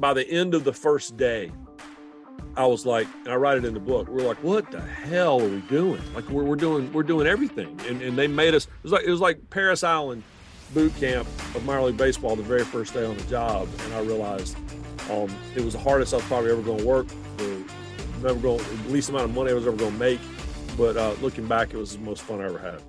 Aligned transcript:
by 0.00 0.14
the 0.14 0.28
end 0.28 0.54
of 0.54 0.64
the 0.64 0.72
first 0.72 1.16
day, 1.16 1.52
I 2.56 2.66
was 2.66 2.84
like, 2.84 3.06
and 3.24 3.28
I 3.28 3.36
write 3.36 3.58
it 3.58 3.64
in 3.64 3.74
the 3.74 3.80
book. 3.80 4.08
We're 4.08 4.26
like, 4.26 4.42
what 4.42 4.70
the 4.70 4.80
hell 4.80 5.40
are 5.40 5.48
we 5.48 5.60
doing? 5.62 6.00
Like 6.14 6.28
we're, 6.28 6.42
we're 6.42 6.56
doing 6.56 6.92
we're 6.92 7.02
doing 7.02 7.26
everything, 7.26 7.78
and, 7.86 8.02
and 8.02 8.18
they 8.18 8.26
made 8.26 8.54
us. 8.54 8.64
It 8.64 8.82
was 8.82 8.92
like 8.92 9.04
it 9.04 9.10
was 9.10 9.20
like 9.20 9.50
Parris 9.50 9.84
Island 9.84 10.22
boot 10.74 10.94
camp 10.96 11.28
of 11.54 11.64
minor 11.64 11.82
league 11.82 11.96
baseball 11.96 12.36
the 12.36 12.42
very 12.42 12.64
first 12.64 12.94
day 12.94 13.04
on 13.04 13.16
the 13.16 13.24
job, 13.24 13.68
and 13.84 13.94
I 13.94 14.00
realized 14.00 14.56
um, 15.10 15.28
it 15.54 15.62
was 15.62 15.74
the 15.74 15.80
hardest 15.80 16.12
I 16.12 16.16
was 16.16 16.26
probably 16.26 16.50
ever 16.50 16.62
going 16.62 16.78
to 16.78 16.86
work. 16.86 17.06
The 17.36 17.62
never 18.22 18.38
going 18.40 18.62
least 18.92 19.10
amount 19.10 19.24
of 19.24 19.34
money 19.34 19.50
I 19.50 19.54
was 19.54 19.66
ever 19.66 19.76
going 19.76 19.92
to 19.92 19.98
make, 19.98 20.20
but 20.76 20.96
uh, 20.96 21.14
looking 21.20 21.46
back, 21.46 21.72
it 21.72 21.76
was 21.76 21.96
the 21.96 22.02
most 22.02 22.22
fun 22.22 22.40
I 22.40 22.46
ever 22.46 22.58
had. 22.58 22.82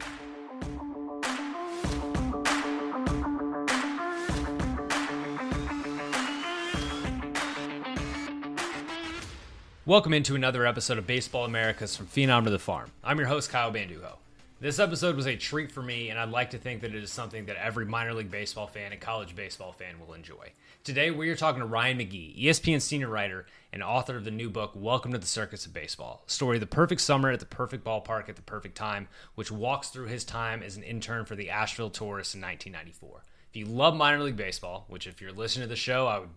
Welcome 9.91 10.13
into 10.13 10.35
another 10.35 10.65
episode 10.65 10.97
of 10.99 11.05
Baseball 11.05 11.43
Americas 11.43 11.97
from 11.97 12.07
Phenom 12.07 12.45
to 12.45 12.49
the 12.49 12.57
Farm. 12.57 12.89
I'm 13.03 13.17
your 13.17 13.27
host, 13.27 13.49
Kyle 13.49 13.73
Banduho. 13.73 14.15
This 14.61 14.79
episode 14.79 15.17
was 15.17 15.27
a 15.27 15.35
treat 15.35 15.69
for 15.69 15.83
me, 15.83 16.09
and 16.09 16.17
I'd 16.17 16.29
like 16.29 16.51
to 16.51 16.57
think 16.57 16.79
that 16.79 16.95
it 16.95 17.03
is 17.03 17.11
something 17.11 17.47
that 17.47 17.57
every 17.57 17.85
minor 17.85 18.13
league 18.13 18.31
baseball 18.31 18.67
fan 18.67 18.93
and 18.93 19.01
college 19.01 19.35
baseball 19.35 19.73
fan 19.73 19.95
will 19.99 20.13
enjoy. 20.13 20.53
Today, 20.85 21.11
we 21.11 21.29
are 21.29 21.35
talking 21.35 21.59
to 21.59 21.65
Ryan 21.65 21.97
McGee, 21.97 22.41
ESPN 22.41 22.81
senior 22.81 23.09
writer 23.09 23.47
and 23.73 23.83
author 23.83 24.15
of 24.15 24.23
the 24.23 24.31
new 24.31 24.49
book, 24.49 24.71
Welcome 24.75 25.11
to 25.11 25.17
the 25.17 25.27
Circus 25.27 25.65
of 25.65 25.73
Baseball 25.73 26.23
Story 26.25 26.55
of 26.55 26.61
the 26.61 26.67
Perfect 26.67 27.01
Summer 27.01 27.29
at 27.29 27.41
the 27.41 27.45
Perfect 27.45 27.83
Ballpark 27.83 28.29
at 28.29 28.37
the 28.37 28.43
Perfect 28.43 28.77
Time, 28.77 29.09
which 29.35 29.51
walks 29.51 29.89
through 29.89 30.07
his 30.07 30.23
time 30.23 30.63
as 30.63 30.77
an 30.77 30.83
intern 30.83 31.25
for 31.25 31.35
the 31.35 31.49
Asheville 31.49 31.89
Tourists 31.89 32.33
in 32.33 32.39
1994. 32.39 33.23
If 33.49 33.57
you 33.57 33.65
love 33.65 33.93
minor 33.93 34.23
league 34.23 34.37
baseball, 34.37 34.85
which 34.87 35.05
if 35.05 35.19
you're 35.19 35.33
listening 35.33 35.65
to 35.65 35.69
the 35.69 35.75
show, 35.75 36.07
I 36.07 36.19
would 36.19 36.29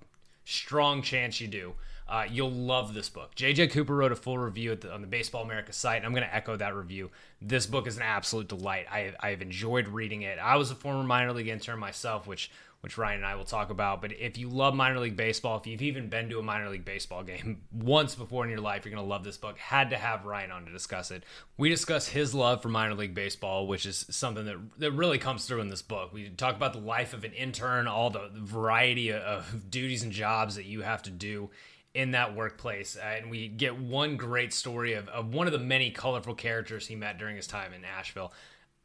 strong 0.44 1.02
chance 1.02 1.40
you 1.40 1.46
do 1.46 1.74
uh, 2.06 2.26
you'll 2.30 2.50
love 2.50 2.92
this 2.92 3.08
book. 3.08 3.34
JJ 3.34 3.70
Cooper 3.70 3.94
wrote 3.94 4.12
a 4.12 4.16
full 4.16 4.38
review 4.38 4.74
the, 4.76 4.92
on 4.92 5.00
the 5.00 5.06
Baseball 5.06 5.42
America 5.42 5.72
site, 5.72 5.98
and 5.98 6.06
I'm 6.06 6.12
going 6.12 6.26
to 6.26 6.34
echo 6.34 6.56
that 6.56 6.74
review. 6.74 7.10
This 7.40 7.66
book 7.66 7.86
is 7.86 7.96
an 7.96 8.02
absolute 8.02 8.48
delight. 8.48 8.86
I, 8.90 9.14
I 9.20 9.30
have 9.30 9.40
enjoyed 9.40 9.88
reading 9.88 10.22
it. 10.22 10.38
I 10.38 10.56
was 10.56 10.70
a 10.70 10.74
former 10.74 11.02
minor 11.02 11.32
league 11.32 11.48
intern 11.48 11.78
myself, 11.78 12.26
which 12.26 12.50
which 12.84 12.98
Ryan 12.98 13.20
and 13.20 13.26
I 13.26 13.34
will 13.34 13.46
talk 13.46 13.70
about. 13.70 14.02
But 14.02 14.12
if 14.12 14.36
you 14.36 14.50
love 14.50 14.74
minor 14.74 15.00
league 15.00 15.16
baseball, 15.16 15.56
if 15.56 15.66
you've 15.66 15.80
even 15.80 16.10
been 16.10 16.28
to 16.28 16.38
a 16.38 16.42
minor 16.42 16.68
league 16.68 16.84
baseball 16.84 17.22
game 17.22 17.62
once 17.72 18.14
before 18.14 18.44
in 18.44 18.50
your 18.50 18.60
life, 18.60 18.84
you're 18.84 18.94
going 18.94 19.02
to 19.02 19.08
love 19.08 19.24
this 19.24 19.38
book. 19.38 19.56
Had 19.56 19.88
to 19.88 19.96
have 19.96 20.26
Ryan 20.26 20.50
on 20.50 20.66
to 20.66 20.70
discuss 20.70 21.10
it. 21.10 21.24
We 21.56 21.70
discuss 21.70 22.06
his 22.06 22.34
love 22.34 22.60
for 22.60 22.68
minor 22.68 22.92
league 22.92 23.14
baseball, 23.14 23.66
which 23.66 23.86
is 23.86 24.04
something 24.10 24.44
that, 24.44 24.58
that 24.76 24.92
really 24.92 25.16
comes 25.16 25.46
through 25.46 25.62
in 25.62 25.70
this 25.70 25.80
book. 25.80 26.12
We 26.12 26.28
talk 26.28 26.56
about 26.56 26.74
the 26.74 26.78
life 26.78 27.14
of 27.14 27.24
an 27.24 27.32
intern, 27.32 27.88
all 27.88 28.10
the 28.10 28.28
variety 28.34 29.14
of 29.14 29.70
duties 29.70 30.02
and 30.02 30.12
jobs 30.12 30.56
that 30.56 30.66
you 30.66 30.82
have 30.82 31.02
to 31.04 31.10
do 31.10 31.48
in 31.94 32.10
that 32.10 32.34
workplace. 32.34 32.96
Uh, 32.96 33.06
and 33.16 33.30
we 33.30 33.48
get 33.48 33.78
one 33.78 34.16
great 34.16 34.52
story 34.52 34.94
of, 34.94 35.08
of 35.08 35.32
one 35.32 35.46
of 35.46 35.52
the 35.52 35.58
many 35.58 35.90
colorful 35.90 36.34
characters 36.34 36.86
he 36.86 36.96
met 36.96 37.18
during 37.18 37.36
his 37.36 37.46
time 37.46 37.72
in 37.72 37.84
Asheville. 37.84 38.32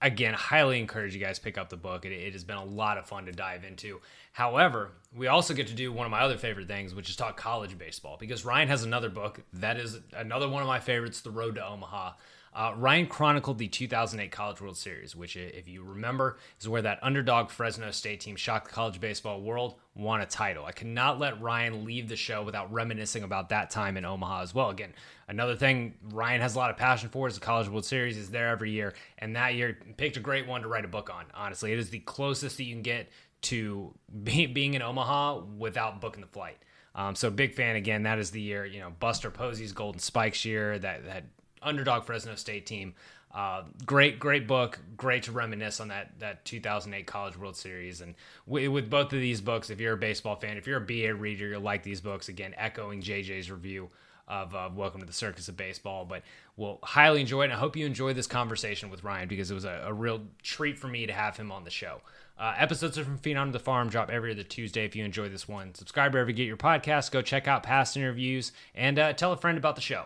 Again, 0.02 0.34
highly 0.34 0.80
encourage 0.80 1.14
you 1.14 1.20
guys 1.20 1.40
pick 1.40 1.58
up 1.58 1.70
the 1.70 1.76
book. 1.76 2.06
It, 2.06 2.14
it 2.14 2.34
has 2.34 2.44
been 2.44 2.56
a 2.56 2.64
lot 2.64 2.98
of 2.98 3.08
fun 3.08 3.26
to 3.26 3.32
dive 3.32 3.66
into. 3.66 4.00
However, 4.32 4.92
we 5.14 5.28
also 5.28 5.54
get 5.54 5.68
to 5.68 5.74
do 5.74 5.92
one 5.92 6.06
of 6.06 6.12
my 6.12 6.22
other 6.22 6.38
favorite 6.38 6.68
things, 6.68 6.96
which 6.96 7.10
is 7.10 7.16
talk 7.16 7.36
college 7.36 7.78
baseball, 7.78 8.16
because 8.18 8.46
Ryan 8.46 8.70
has 8.70 8.84
another 8.84 9.10
book 9.10 9.42
that 9.54 9.78
is 9.78 10.00
another 10.16 10.48
one 10.48 10.62
of 10.62 10.68
my 10.68 10.80
favorites, 10.80 11.22
The 11.22 11.32
Road 11.32 11.56
to 11.56 11.68
Omaha. 11.68 12.14
Uh, 12.60 12.74
Ryan 12.76 13.08
chronicled 13.08 13.58
the 13.58 13.70
2008 13.70 14.34
College 14.34 14.60
World 14.60 14.76
Series, 14.76 15.16
which, 15.16 15.38
if 15.38 15.70
you 15.70 15.82
remember, 15.82 16.36
is 16.60 16.68
where 16.68 16.82
that 16.82 17.00
underdog 17.02 17.52
Fresno 17.52 17.90
State 17.92 18.20
team 18.20 18.36
shocked 18.36 18.68
the 18.68 18.74
college 18.74 19.00
baseball 19.00 19.40
world, 19.40 19.76
won 19.96 20.20
a 20.20 20.26
title. 20.26 20.66
I 20.66 20.74
cannot 20.74 21.20
let 21.20 21.42
Ryan 21.42 21.86
leave 21.86 22.10
the 22.10 22.18
show 22.18 22.44
without 22.44 22.70
reminiscing 22.74 23.24
about 23.24 23.48
that 23.48 23.70
time 23.70 23.96
in 23.96 24.04
Omaha 24.04 24.42
as 24.42 24.54
well. 24.54 24.72
Again, 24.72 24.94
another 25.30 25.56
thing 25.56 25.94
Ryan 26.12 26.42
has 26.42 26.56
a 26.56 26.58
lot 26.58 26.70
of 26.70 26.76
passion 26.76 27.08
for 27.08 27.30
is 27.30 27.36
the 27.36 27.40
College 27.40 27.70
World 27.70 27.86
Series 27.86 28.18
is 28.18 28.30
there 28.30 28.50
every 28.50 28.72
year, 28.72 28.94
and 29.20 29.38
that 29.38 29.56
year 29.56 29.80
picked 29.96 30.18
a 30.18 30.20
great 30.20 30.46
one 30.46 30.62
to 30.64 30.68
write 30.68 30.84
a 30.84 30.90
book 30.90 31.10
on. 31.10 31.28
Honestly, 31.34 31.72
it 31.72 31.80
is 31.80 31.92
the 31.92 32.00
closest 32.00 32.58
that 32.58 32.66
you 32.66 32.74
can 32.74 32.82
get 32.82 33.08
to 33.44 33.96
be, 34.24 34.48
being 34.48 34.74
in 34.74 34.82
Omaha 34.82 35.44
without 35.58 36.02
booking 36.02 36.20
the 36.20 36.28
flight. 36.28 36.58
Um, 36.94 37.16
so 37.16 37.30
big 37.30 37.56
fan 37.56 37.78
again. 37.78 38.04
That 38.04 38.20
is 38.20 38.32
the 38.32 38.42
year 38.42 38.66
you 38.66 38.82
know 38.82 38.90
Buster 39.00 39.32
Posey's 39.32 39.72
Golden 39.72 40.02
Spikes 40.02 40.44
year. 40.44 40.78
That 40.78 41.06
that 41.06 41.24
underdog 41.62 42.06
Fresno 42.06 42.36
State 42.36 42.66
team. 42.66 42.94
Uh, 43.34 43.64
great, 43.86 44.20
great 44.20 44.48
book. 44.48 44.80
Great 44.98 45.24
to 45.24 45.32
reminisce 45.32 45.80
on 45.80 45.90
that 45.90 46.20
that 46.20 46.46
2008 46.46 47.06
College 47.06 47.38
World 47.38 47.56
Series. 47.56 48.02
And 48.02 48.16
with 48.48 48.90
both 48.90 49.14
of 49.14 49.20
these 49.20 49.40
books, 49.40 49.70
if 49.70 49.80
you're 49.80 49.94
a 49.94 49.98
baseball 49.98 50.36
fan, 50.36 50.58
if 50.58 50.66
you're 50.66 50.78
a 50.78 50.82
BA 50.82 51.14
reader, 51.14 51.48
you'll 51.48 51.62
like 51.62 51.84
these 51.84 52.02
books. 52.02 52.30
Again, 52.30 52.56
echoing 52.58 53.02
JJ's 53.02 53.52
review 53.52 53.90
of 54.28 54.54
uh, 54.56 54.70
Welcome 54.74 55.02
to 55.02 55.08
the 55.08 55.14
Circus 55.14 55.48
of 55.48 55.58
Baseball. 55.58 56.06
But 56.06 56.24
we'll 56.58 56.80
highly 56.82 57.22
enjoy 57.22 57.42
it. 57.42 57.46
And 57.46 57.54
I 57.54 57.58
hope 57.58 57.76
you 57.76 57.86
enjoy 57.86 58.14
this 58.14 58.28
conversation 58.28 58.90
with 58.90 59.04
Ryan 59.04 59.28
because 59.28 59.52
it 59.52 59.56
was 59.56 59.66
a, 59.66 59.84
a 59.86 59.94
real 59.94 60.22
treat 60.42 60.78
for 60.78 60.88
me 60.88 61.06
to 61.06 61.14
have 61.14 61.38
him 61.38 61.52
on 61.52 61.64
the 61.64 61.72
show. 61.72 62.02
Uh, 62.38 62.54
episodes 62.58 62.98
are 62.98 63.04
from 63.04 63.20
Phenom 63.20 63.48
to 63.48 63.52
the 63.52 63.60
Farm, 63.60 63.90
drop 63.90 64.10
every 64.10 64.32
other 64.32 64.44
Tuesday. 64.44 64.86
If 64.86 64.96
you 64.96 65.04
enjoy 65.04 65.28
this 65.28 65.48
one, 65.48 65.76
subscribe 65.76 66.14
wherever 66.14 66.30
you 66.30 66.36
get 66.36 66.48
your 66.48 66.58
podcast. 66.58 67.12
Go 67.12 67.22
check 67.22 67.48
out 67.48 67.64
past 67.64 67.98
interviews 67.98 68.54
and 68.74 68.98
uh, 68.98 69.14
tell 69.14 69.34
a 69.34 69.38
friend 69.38 69.58
about 69.58 69.76
the 69.76 69.82
show. 69.82 70.06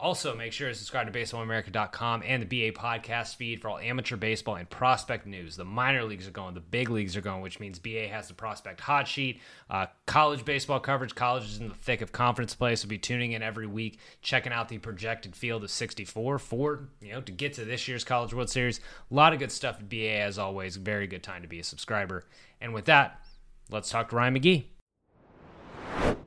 Also, 0.00 0.34
make 0.34 0.54
sure 0.54 0.66
to 0.66 0.74
subscribe 0.74 1.12
to 1.12 1.18
BaseballAmerica.com 1.18 2.22
and 2.24 2.42
the 2.42 2.46
BA 2.46 2.74
podcast 2.74 3.36
feed 3.36 3.60
for 3.60 3.68
all 3.68 3.78
amateur 3.78 4.16
baseball 4.16 4.56
and 4.56 4.68
prospect 4.70 5.26
news. 5.26 5.56
The 5.56 5.66
minor 5.66 6.04
leagues 6.04 6.26
are 6.26 6.30
going, 6.30 6.54
the 6.54 6.60
big 6.60 6.88
leagues 6.88 7.18
are 7.18 7.20
going, 7.20 7.42
which 7.42 7.60
means 7.60 7.78
BA 7.78 8.08
has 8.08 8.26
the 8.26 8.32
prospect 8.32 8.80
hot 8.80 9.06
sheet. 9.06 9.42
Uh, 9.68 9.86
college 10.06 10.46
baseball 10.46 10.80
coverage, 10.80 11.14
college 11.14 11.44
is 11.44 11.58
in 11.58 11.68
the 11.68 11.74
thick 11.74 12.00
of 12.00 12.12
conference 12.12 12.54
play, 12.54 12.76
so 12.76 12.88
be 12.88 12.96
tuning 12.96 13.32
in 13.32 13.42
every 13.42 13.66
week, 13.66 13.98
checking 14.22 14.54
out 14.54 14.70
the 14.70 14.78
projected 14.78 15.36
field 15.36 15.64
of 15.64 15.70
64 15.70 16.38
for, 16.38 16.88
you 17.02 17.12
know, 17.12 17.20
to 17.20 17.32
get 17.32 17.52
to 17.54 17.66
this 17.66 17.86
year's 17.86 18.02
College 18.02 18.32
World 18.32 18.48
Series. 18.48 18.80
A 19.10 19.14
lot 19.14 19.34
of 19.34 19.38
good 19.38 19.52
stuff 19.52 19.80
at 19.80 19.90
BA, 19.90 20.20
as 20.20 20.38
always. 20.38 20.76
Very 20.76 21.08
good 21.08 21.22
time 21.22 21.42
to 21.42 21.48
be 21.48 21.60
a 21.60 21.64
subscriber. 21.64 22.24
And 22.58 22.72
with 22.72 22.86
that, 22.86 23.20
let's 23.68 23.90
talk 23.90 24.08
to 24.08 24.16
Ryan 24.16 24.38
McGee. 24.38 26.20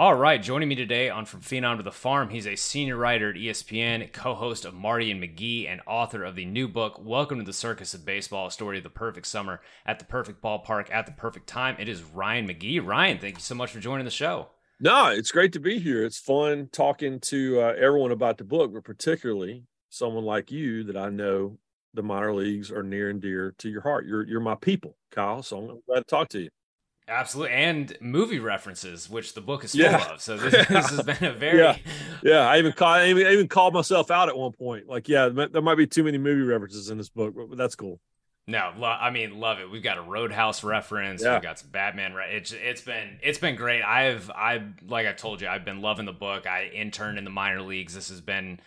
All 0.00 0.14
right, 0.14 0.40
joining 0.40 0.68
me 0.68 0.76
today 0.76 1.10
on 1.10 1.24
From 1.24 1.40
Phenom 1.40 1.78
to 1.78 1.82
the 1.82 1.90
Farm, 1.90 2.28
he's 2.28 2.46
a 2.46 2.54
senior 2.54 2.96
writer 2.96 3.30
at 3.30 3.34
ESPN, 3.34 4.12
co-host 4.12 4.64
of 4.64 4.72
Marty 4.72 5.10
and 5.10 5.20
McGee, 5.20 5.68
and 5.68 5.80
author 5.88 6.22
of 6.22 6.36
the 6.36 6.44
new 6.44 6.68
book, 6.68 7.00
Welcome 7.04 7.38
to 7.38 7.44
the 7.44 7.52
Circus 7.52 7.94
of 7.94 8.04
Baseball, 8.04 8.46
a 8.46 8.52
story 8.52 8.78
of 8.78 8.84
the 8.84 8.90
perfect 8.90 9.26
summer 9.26 9.60
at 9.84 9.98
the 9.98 10.04
perfect 10.04 10.40
ballpark 10.40 10.88
at 10.92 11.06
the 11.06 11.10
perfect 11.10 11.48
time. 11.48 11.74
It 11.80 11.88
is 11.88 12.04
Ryan 12.04 12.46
McGee. 12.46 12.86
Ryan, 12.86 13.18
thank 13.18 13.38
you 13.38 13.40
so 13.40 13.56
much 13.56 13.72
for 13.72 13.80
joining 13.80 14.04
the 14.04 14.12
show. 14.12 14.50
No, 14.78 15.08
it's 15.08 15.32
great 15.32 15.52
to 15.54 15.58
be 15.58 15.80
here. 15.80 16.04
It's 16.04 16.20
fun 16.20 16.68
talking 16.70 17.18
to 17.22 17.60
uh, 17.60 17.74
everyone 17.76 18.12
about 18.12 18.38
the 18.38 18.44
book, 18.44 18.72
but 18.72 18.84
particularly 18.84 19.64
someone 19.88 20.24
like 20.24 20.52
you 20.52 20.84
that 20.84 20.96
I 20.96 21.08
know 21.08 21.58
the 21.94 22.04
minor 22.04 22.32
leagues 22.32 22.70
are 22.70 22.84
near 22.84 23.10
and 23.10 23.20
dear 23.20 23.52
to 23.58 23.68
your 23.68 23.80
heart. 23.80 24.06
You're 24.06 24.24
you're 24.24 24.38
my 24.38 24.54
people, 24.54 24.96
Kyle. 25.10 25.42
So 25.42 25.58
I'm 25.58 25.82
glad 25.88 25.98
to 25.98 26.04
talk 26.04 26.28
to 26.28 26.42
you. 26.42 26.50
Absolutely, 27.08 27.54
and 27.54 27.96
movie 28.00 28.38
references, 28.38 29.08
which 29.08 29.32
the 29.32 29.40
book 29.40 29.64
is 29.64 29.72
full 29.72 29.80
yeah. 29.80 30.12
of. 30.12 30.20
So 30.20 30.36
this, 30.36 30.52
this, 30.68 30.90
has 30.90 31.02
been 31.02 31.24
a 31.24 31.32
very 31.38 31.58
yeah. 31.58 31.76
yeah. 32.22 32.40
I 32.40 32.58
even 32.58 32.72
called 32.72 32.98
I 32.98 33.08
even, 33.08 33.26
I 33.26 33.32
even 33.32 33.48
called 33.48 33.72
myself 33.72 34.10
out 34.10 34.28
at 34.28 34.36
one 34.36 34.52
point. 34.52 34.88
Like, 34.88 35.08
yeah, 35.08 35.28
there 35.28 35.62
might 35.62 35.76
be 35.76 35.86
too 35.86 36.04
many 36.04 36.18
movie 36.18 36.42
references 36.42 36.90
in 36.90 36.98
this 36.98 37.08
book, 37.08 37.34
but 37.34 37.56
that's 37.56 37.74
cool. 37.74 38.00
No, 38.46 38.72
lo- 38.78 38.88
I 38.88 39.10
mean, 39.10 39.40
love 39.40 39.58
it. 39.58 39.70
We've 39.70 39.82
got 39.82 39.98
a 39.98 40.02
Roadhouse 40.02 40.64
reference. 40.64 41.22
Yeah. 41.22 41.34
We've 41.34 41.42
got 41.42 41.58
some 41.58 41.70
Batman. 41.70 42.14
Re- 42.14 42.34
it's 42.34 42.52
it's 42.52 42.80
been 42.80 43.18
it's 43.22 43.38
been 43.38 43.56
great. 43.56 43.82
I've 43.82 44.30
I 44.30 44.62
like 44.86 45.06
I 45.06 45.12
told 45.12 45.40
you, 45.40 45.48
I've 45.48 45.64
been 45.64 45.80
loving 45.80 46.06
the 46.06 46.12
book. 46.12 46.46
I 46.46 46.66
interned 46.74 47.18
in 47.18 47.24
the 47.24 47.30
minor 47.30 47.62
leagues. 47.62 47.94
This 47.94 48.08
has 48.08 48.20
been 48.20 48.60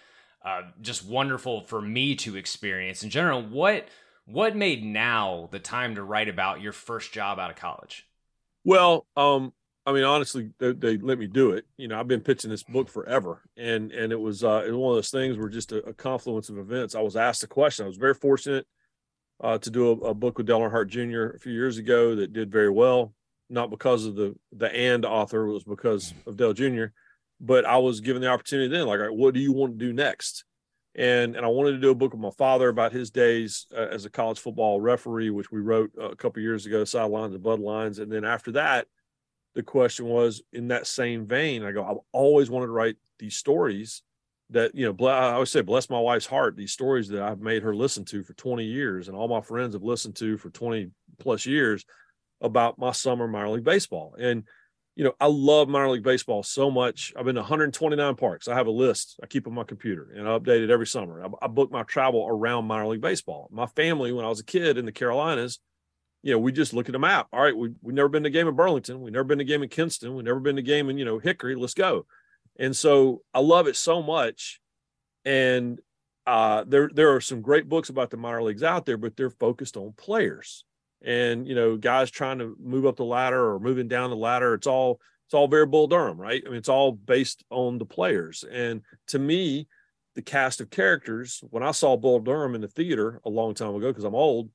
uh, 0.43 0.63
just 0.81 1.05
wonderful 1.05 1.61
for 1.61 1.81
me 1.81 2.15
to 2.17 2.35
experience. 2.35 3.03
In 3.03 3.09
general, 3.09 3.41
what 3.41 3.87
what 4.25 4.55
made 4.55 4.83
now 4.83 5.49
the 5.51 5.59
time 5.59 5.95
to 5.95 6.03
write 6.03 6.29
about 6.29 6.61
your 6.61 6.73
first 6.73 7.11
job 7.11 7.39
out 7.39 7.49
of 7.49 7.55
college? 7.55 8.07
Well, 8.63 9.05
um, 9.15 9.53
I 9.85 9.93
mean, 9.93 10.03
honestly, 10.03 10.51
they, 10.59 10.73
they, 10.73 10.97
let 10.97 11.17
me 11.17 11.27
do 11.27 11.51
it. 11.51 11.65
You 11.77 11.87
know, 11.87 11.99
I've 11.99 12.07
been 12.07 12.21
pitching 12.21 12.51
this 12.51 12.63
book 12.63 12.87
forever, 12.87 13.41
and 13.57 13.91
and 13.91 14.11
it 14.11 14.19
was 14.19 14.43
uh, 14.43 14.63
it 14.65 14.69
was 14.69 14.77
one 14.77 14.91
of 14.91 14.97
those 14.97 15.09
things 15.09 15.37
where 15.37 15.49
just 15.49 15.71
a, 15.71 15.77
a 15.87 15.93
confluence 15.93 16.49
of 16.49 16.59
events. 16.59 16.93
I 16.93 17.01
was 17.01 17.15
asked 17.15 17.43
a 17.43 17.47
question. 17.47 17.85
I 17.85 17.87
was 17.87 17.97
very 17.97 18.13
fortunate 18.13 18.67
uh, 19.43 19.57
to 19.57 19.69
do 19.71 19.89
a, 19.89 20.09
a, 20.09 20.13
book 20.13 20.37
with 20.37 20.45
Dale 20.45 20.59
Earnhardt 20.59 20.87
Jr. 20.87 21.35
a 21.35 21.39
few 21.39 21.51
years 21.51 21.79
ago 21.79 22.15
that 22.15 22.31
did 22.31 22.51
very 22.51 22.69
well. 22.69 23.13
not 23.49 23.71
because 23.71 24.05
of 24.05 24.15
the 24.15 24.35
the 24.51 24.73
and 24.73 25.03
author, 25.03 25.47
it 25.47 25.53
was 25.53 25.63
because 25.63 26.13
of 26.27 26.37
Dale 26.37 26.53
Jr. 26.53 26.85
But 27.39 27.65
I 27.65 27.77
was 27.77 28.01
given 28.01 28.21
the 28.21 28.27
opportunity 28.27 28.69
then, 28.69 28.85
like, 28.85 28.99
what 29.09 29.33
do 29.33 29.39
you 29.39 29.51
want 29.51 29.79
to 29.79 29.85
do 29.85 29.93
next? 29.93 30.45
And 30.95 31.35
and 31.35 31.45
I 31.45 31.49
wanted 31.49 31.71
to 31.71 31.77
do 31.77 31.91
a 31.91 31.95
book 31.95 32.11
with 32.11 32.21
my 32.21 32.31
father 32.31 32.67
about 32.67 32.91
his 32.91 33.11
days 33.11 33.65
uh, 33.75 33.87
as 33.91 34.05
a 34.05 34.09
college 34.09 34.39
football 34.39 34.81
referee, 34.81 35.29
which 35.29 35.51
we 35.51 35.61
wrote 35.61 35.91
a 35.99 36.15
couple 36.15 36.41
years 36.41 36.65
ago, 36.65 36.83
sidelines 36.83 37.33
and 37.33 37.43
bloodlines. 37.43 37.99
And 37.99 38.11
then 38.11 38.25
after 38.25 38.51
that, 38.53 38.87
the 39.55 39.63
question 39.63 40.05
was 40.05 40.41
in 40.51 40.67
that 40.67 40.87
same 40.87 41.25
vein. 41.25 41.63
I 41.63 41.71
go, 41.71 41.85
I've 41.85 42.03
always 42.11 42.49
wanted 42.49 42.67
to 42.67 42.73
write 42.73 42.97
these 43.19 43.35
stories 43.35 44.03
that 44.51 44.75
you 44.75 44.85
know 44.85 45.07
i 45.07 45.31
always 45.31 45.49
say 45.49 45.61
bless 45.61 45.89
my 45.89 45.99
wife's 45.99 46.25
heart 46.25 46.55
these 46.55 46.73
stories 46.73 47.07
that 47.07 47.23
i've 47.23 47.39
made 47.39 47.63
her 47.63 47.73
listen 47.73 48.05
to 48.05 48.21
for 48.21 48.33
20 48.33 48.63
years 48.63 49.07
and 49.07 49.17
all 49.17 49.27
my 49.27 49.41
friends 49.41 49.73
have 49.73 49.83
listened 49.83 50.15
to 50.15 50.37
for 50.37 50.49
20 50.49 50.91
plus 51.19 51.45
years 51.45 51.85
about 52.41 52.77
my 52.77 52.91
summer 52.91 53.27
minor 53.27 53.49
league 53.49 53.63
baseball 53.63 54.13
and 54.19 54.43
you 54.95 55.03
know 55.03 55.13
i 55.19 55.25
love 55.25 55.69
minor 55.69 55.89
league 55.89 56.03
baseball 56.03 56.43
so 56.43 56.69
much 56.69 57.13
i've 57.17 57.25
been 57.25 57.35
to 57.35 57.41
129 57.41 58.15
parks 58.15 58.47
i 58.47 58.53
have 58.53 58.67
a 58.67 58.71
list 58.71 59.19
i 59.23 59.25
keep 59.25 59.47
on 59.47 59.53
my 59.53 59.63
computer 59.63 60.11
and 60.15 60.27
i 60.27 60.37
update 60.37 60.63
it 60.63 60.69
every 60.69 60.87
summer 60.87 61.23
i, 61.23 61.45
I 61.45 61.47
book 61.47 61.71
my 61.71 61.83
travel 61.83 62.25
around 62.27 62.65
minor 62.65 62.87
league 62.87 63.01
baseball 63.01 63.47
my 63.51 63.67
family 63.67 64.11
when 64.11 64.25
i 64.25 64.29
was 64.29 64.39
a 64.39 64.45
kid 64.45 64.77
in 64.77 64.85
the 64.85 64.91
carolinas 64.91 65.59
you 66.23 66.33
know, 66.33 66.39
we 66.39 66.51
just 66.51 66.73
look 66.73 66.87
at 66.87 66.91
the 66.91 66.99
map. 66.99 67.27
All 67.33 67.41
right, 67.41 67.55
we 67.55 67.71
we've 67.81 67.95
never 67.95 68.09
been 68.09 68.23
to 68.23 68.27
a 68.29 68.31
game 68.31 68.47
in 68.47 68.55
Burlington. 68.55 69.01
We've 69.01 69.13
never 69.13 69.23
been 69.23 69.39
to 69.39 69.43
a 69.43 69.47
game 69.47 69.63
in 69.63 69.69
Kinston. 69.69 70.15
We've 70.15 70.25
never 70.25 70.39
been 70.39 70.55
to 70.55 70.61
a 70.61 70.63
game 70.63 70.89
in 70.89 70.97
you 70.97 71.05
know 71.05 71.19
Hickory. 71.19 71.55
Let's 71.55 71.73
go. 71.73 72.05
And 72.59 72.75
so 72.75 73.21
I 73.33 73.39
love 73.39 73.67
it 73.67 73.75
so 73.75 74.03
much. 74.03 74.59
And 75.25 75.79
uh, 76.27 76.63
there 76.67 76.89
there 76.93 77.15
are 77.15 77.21
some 77.21 77.41
great 77.41 77.67
books 77.67 77.89
about 77.89 78.11
the 78.11 78.17
minor 78.17 78.43
leagues 78.43 78.63
out 78.63 78.85
there, 78.85 78.97
but 78.97 79.17
they're 79.17 79.31
focused 79.31 79.77
on 79.77 79.93
players 79.97 80.63
and 81.03 81.47
you 81.47 81.55
know 81.55 81.77
guys 81.77 82.11
trying 82.11 82.39
to 82.39 82.55
move 82.61 82.85
up 82.85 82.95
the 82.95 83.03
ladder 83.03 83.53
or 83.53 83.59
moving 83.59 83.87
down 83.87 84.09
the 84.09 84.15
ladder. 84.15 84.53
It's 84.53 84.67
all 84.67 84.99
it's 85.27 85.33
all 85.33 85.47
very 85.47 85.65
Bull 85.65 85.87
Durham, 85.87 86.19
right? 86.19 86.43
I 86.45 86.49
mean, 86.49 86.57
it's 86.57 86.69
all 86.69 86.91
based 86.91 87.43
on 87.49 87.77
the 87.77 87.85
players. 87.85 88.43
And 88.51 88.81
to 89.07 89.19
me, 89.19 89.67
the 90.15 90.21
cast 90.21 90.59
of 90.59 90.69
characters, 90.69 91.41
when 91.49 91.63
I 91.63 91.71
saw 91.71 91.95
Bull 91.95 92.19
Durham 92.19 92.55
in 92.55 92.61
the 92.61 92.67
theater 92.67 93.21
a 93.25 93.29
long 93.29 93.53
time 93.53 93.73
ago, 93.75 93.87
because 93.87 94.03
I'm 94.03 94.15
old, 94.15 94.49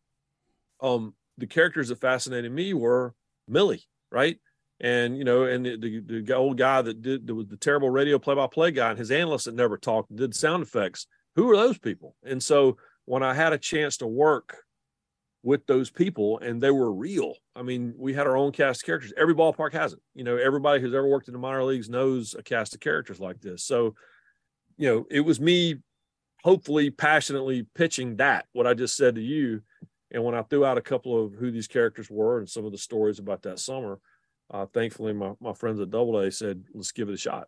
um, 0.82 1.14
the 1.38 1.46
characters 1.46 1.88
that 1.88 2.00
fascinated 2.00 2.52
me 2.52 2.74
were 2.74 3.14
Millie, 3.48 3.84
right? 4.12 4.38
and 4.80 5.16
you 5.16 5.24
know, 5.24 5.44
and 5.44 5.64
the, 5.64 5.76
the, 5.76 6.20
the 6.22 6.36
old 6.36 6.58
guy 6.58 6.82
that 6.82 7.00
did 7.02 7.26
the, 7.26 7.46
the 7.48 7.56
terrible 7.56 7.90
radio 7.90 8.18
play-by-play 8.18 8.72
guy 8.72 8.90
and 8.90 8.98
his 8.98 9.10
analyst 9.10 9.46
that 9.46 9.54
never 9.54 9.78
talked 9.78 10.14
did 10.14 10.34
sound 10.34 10.62
effects. 10.62 11.06
Who 11.36 11.50
are 11.50 11.56
those 11.56 11.78
people? 11.78 12.14
And 12.24 12.42
so 12.42 12.76
when 13.04 13.22
I 13.22 13.34
had 13.34 13.52
a 13.52 13.58
chance 13.58 13.98
to 13.98 14.06
work 14.06 14.58
with 15.46 15.64
those 15.68 15.90
people 15.90 16.40
and 16.40 16.60
they 16.60 16.72
were 16.72 16.92
real. 16.92 17.34
I 17.54 17.62
mean, 17.62 17.94
we 17.96 18.12
had 18.12 18.26
our 18.26 18.36
own 18.36 18.50
cast 18.50 18.82
of 18.82 18.86
characters. 18.86 19.12
Every 19.16 19.32
ballpark 19.32 19.74
has 19.74 19.92
it. 19.92 20.00
You 20.12 20.24
know, 20.24 20.36
everybody 20.36 20.80
who's 20.80 20.92
ever 20.92 21.06
worked 21.06 21.28
in 21.28 21.34
the 21.34 21.38
minor 21.38 21.62
leagues 21.62 21.88
knows 21.88 22.34
a 22.36 22.42
cast 22.42 22.74
of 22.74 22.80
characters 22.80 23.20
like 23.20 23.40
this. 23.40 23.62
So, 23.62 23.94
you 24.76 24.88
know, 24.88 25.06
it 25.08 25.20
was 25.20 25.38
me 25.38 25.76
hopefully 26.42 26.90
passionately 26.90 27.64
pitching 27.76 28.16
that, 28.16 28.46
what 28.54 28.66
I 28.66 28.74
just 28.74 28.96
said 28.96 29.14
to 29.14 29.22
you. 29.22 29.62
And 30.10 30.24
when 30.24 30.34
I 30.34 30.42
threw 30.42 30.64
out 30.64 30.78
a 30.78 30.82
couple 30.82 31.24
of 31.24 31.34
who 31.34 31.52
these 31.52 31.68
characters 31.68 32.10
were 32.10 32.40
and 32.40 32.50
some 32.50 32.64
of 32.64 32.72
the 32.72 32.78
stories 32.78 33.20
about 33.20 33.42
that 33.42 33.60
summer, 33.60 34.00
uh, 34.50 34.66
thankfully 34.66 35.12
my, 35.12 35.34
my 35.40 35.52
friends 35.52 35.78
at 35.78 35.90
Doubleday 35.90 36.30
said, 36.30 36.64
let's 36.74 36.90
give 36.90 37.08
it 37.08 37.14
a 37.14 37.18
shot. 37.18 37.46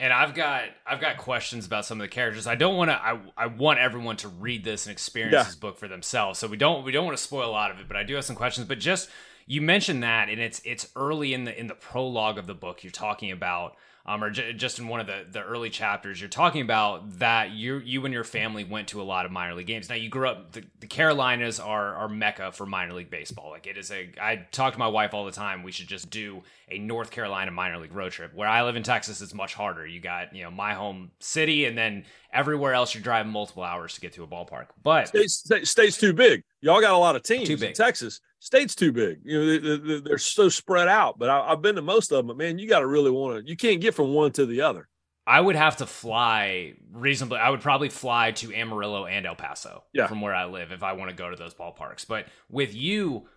And 0.00 0.14
I've 0.14 0.34
got 0.34 0.62
I've 0.86 1.00
got 1.00 1.18
questions 1.18 1.66
about 1.66 1.84
some 1.84 2.00
of 2.00 2.04
the 2.04 2.08
characters. 2.08 2.46
I 2.46 2.54
don't 2.54 2.76
want 2.76 2.90
to. 2.90 2.94
I, 2.94 3.20
I 3.36 3.46
want 3.46 3.78
everyone 3.78 4.16
to 4.16 4.28
read 4.28 4.64
this 4.64 4.86
and 4.86 4.92
experience 4.92 5.34
yeah. 5.34 5.42
this 5.42 5.54
book 5.54 5.78
for 5.78 5.88
themselves. 5.88 6.38
So 6.38 6.48
we 6.48 6.56
don't 6.56 6.84
we 6.84 6.90
don't 6.90 7.04
want 7.04 7.18
to 7.18 7.22
spoil 7.22 7.50
a 7.50 7.52
lot 7.52 7.70
of 7.70 7.78
it. 7.78 7.86
But 7.86 7.98
I 7.98 8.02
do 8.02 8.14
have 8.14 8.24
some 8.24 8.34
questions. 8.34 8.66
But 8.66 8.80
just 8.80 9.10
you 9.46 9.60
mentioned 9.60 10.02
that, 10.02 10.30
and 10.30 10.40
it's 10.40 10.62
it's 10.64 10.88
early 10.96 11.34
in 11.34 11.44
the 11.44 11.58
in 11.58 11.66
the 11.66 11.74
prologue 11.74 12.38
of 12.38 12.46
the 12.46 12.54
book. 12.54 12.82
You're 12.82 12.90
talking 12.90 13.30
about 13.30 13.76
um, 14.06 14.24
or 14.24 14.30
j- 14.30 14.52
just 14.54 14.78
in 14.78 14.88
one 14.88 15.00
of 15.00 15.06
the, 15.06 15.26
the 15.30 15.42
early 15.42 15.70
chapters, 15.70 16.20
you're 16.20 16.28
talking 16.28 16.62
about 16.62 17.18
that 17.18 17.50
you 17.50 17.78
you 17.78 18.04
and 18.04 18.14
your 18.14 18.24
family 18.24 18.64
went 18.64 18.88
to 18.88 19.00
a 19.00 19.04
lot 19.04 19.26
of 19.26 19.32
minor 19.32 19.54
league 19.54 19.66
games. 19.66 19.88
Now 19.88 19.94
you 19.96 20.08
grew 20.08 20.28
up 20.28 20.52
the, 20.52 20.64
the 20.80 20.86
Carolinas 20.86 21.60
are 21.60 21.94
are 21.94 22.08
mecca 22.08 22.52
for 22.52 22.66
minor 22.66 22.94
league 22.94 23.10
baseball. 23.10 23.50
Like 23.50 23.66
it 23.66 23.76
is 23.76 23.90
a 23.90 24.10
I 24.20 24.46
talk 24.52 24.72
to 24.72 24.78
my 24.78 24.88
wife 24.88 25.12
all 25.12 25.26
the 25.26 25.32
time. 25.32 25.62
We 25.62 25.72
should 25.72 25.88
just 25.88 26.10
do 26.10 26.42
a 26.70 26.78
North 26.78 27.10
Carolina 27.10 27.50
minor 27.50 27.78
league 27.78 27.94
road 27.94 28.12
trip. 28.12 28.34
Where 28.34 28.48
I 28.48 28.62
live 28.62 28.76
in 28.76 28.82
Texas, 28.82 29.20
it's 29.20 29.34
much 29.34 29.54
harder. 29.54 29.86
You 29.86 30.00
got 30.00 30.34
you 30.34 30.42
know 30.44 30.50
my 30.50 30.72
home 30.72 31.10
city, 31.20 31.66
and 31.66 31.76
then 31.76 32.04
everywhere 32.32 32.74
else 32.74 32.94
you're 32.94 33.02
driving 33.02 33.32
multiple 33.32 33.62
hours 33.62 33.94
to 33.94 34.00
get 34.00 34.12
to 34.14 34.24
a 34.24 34.26
ballpark. 34.26 34.66
But 34.82 35.08
states, 35.08 35.70
states 35.70 35.98
too 35.98 36.12
big. 36.12 36.42
Y'all 36.62 36.80
got 36.80 36.94
a 36.94 36.98
lot 36.98 37.16
of 37.16 37.22
teams. 37.22 37.48
Too 37.48 37.56
big. 37.56 37.70
In 37.70 37.74
Texas 37.74 38.20
state's 38.40 38.74
too 38.74 38.90
big. 38.90 39.20
You 39.24 39.38
know, 39.38 40.00
they, 40.00 40.10
are 40.10 40.18
so 40.18 40.48
spread 40.48 40.88
out. 40.88 41.18
But 41.18 41.30
I, 41.30 41.50
have 41.50 41.62
been 41.62 41.76
to 41.76 41.82
most 41.82 42.10
of 42.10 42.16
them. 42.16 42.26
But 42.26 42.36
man, 42.36 42.58
you 42.58 42.68
got 42.68 42.80
to 42.80 42.86
really 42.86 43.10
want 43.10 43.44
to. 43.44 43.48
You 43.48 43.56
can't 43.56 43.80
get 43.80 43.94
from 43.94 44.12
one 44.12 44.32
to 44.32 44.46
the 44.46 44.62
other. 44.62 44.88
I 45.26 45.40
would 45.40 45.54
have 45.54 45.76
to 45.76 45.86
fly 45.86 46.74
reasonably. 46.92 47.38
I 47.38 47.50
would 47.50 47.60
probably 47.60 47.90
fly 47.90 48.32
to 48.32 48.52
Amarillo 48.52 49.06
and 49.06 49.26
El 49.26 49.36
Paso 49.36 49.84
yeah. 49.92 50.08
from 50.08 50.20
where 50.20 50.34
I 50.34 50.46
live 50.46 50.72
if 50.72 50.82
I 50.82 50.94
want 50.94 51.10
to 51.10 51.16
go 51.16 51.30
to 51.30 51.36
those 51.36 51.54
ballparks. 51.54 52.04
But 52.08 52.26
with 52.50 52.74
you 52.74 53.28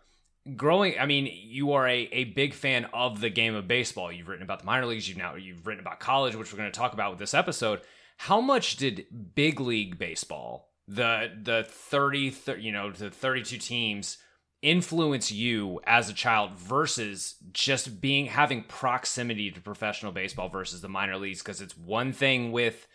growing, 0.56 0.98
I 0.98 1.06
mean, 1.06 1.30
you 1.32 1.74
are 1.74 1.88
a, 1.88 2.10
a 2.12 2.24
big 2.24 2.54
fan 2.54 2.86
of 2.94 3.22
the 3.22 3.30
game 3.30 3.54
of 3.54 3.68
baseball. 3.68 4.12
You've 4.12 4.28
written 4.28 4.44
about 4.44 4.60
the 4.60 4.66
minor 4.66 4.88
leagues. 4.88 5.08
You've 5.08 5.18
now 5.18 5.36
you've 5.36 5.68
written 5.68 5.82
about 5.82 6.00
college, 6.00 6.36
which 6.36 6.52
we're 6.52 6.58
going 6.58 6.72
to 6.72 6.78
talk 6.78 6.94
about 6.94 7.12
with 7.12 7.20
this 7.20 7.34
episode. 7.34 7.82
How 8.18 8.42
much 8.42 8.78
did 8.78 9.06
big 9.36 9.60
league 9.60 10.00
baseball, 10.00 10.70
the 10.88 11.32
the 11.44 11.66
30, 11.68 12.36
you 12.60 12.72
know, 12.72 12.92
the 12.92 13.12
32 13.12 13.58
teams 13.58 14.18
influence 14.64 15.30
you 15.30 15.80
as 15.84 16.10
a 16.10 16.14
child 16.14 16.58
versus 16.58 17.36
just 17.52 18.00
being 18.00 18.28
having 18.28 18.64
proximity 18.64 19.52
to 19.52 19.62
professional 19.62 20.14
baseball 20.14 20.48
versus 20.48 20.80
the 20.82 20.88
minor 20.88 21.18
leagues 21.18 21.40
because 21.40 21.62
it's 21.62 21.78
one 21.78 22.14
thing 22.14 22.52
with 22.54 22.88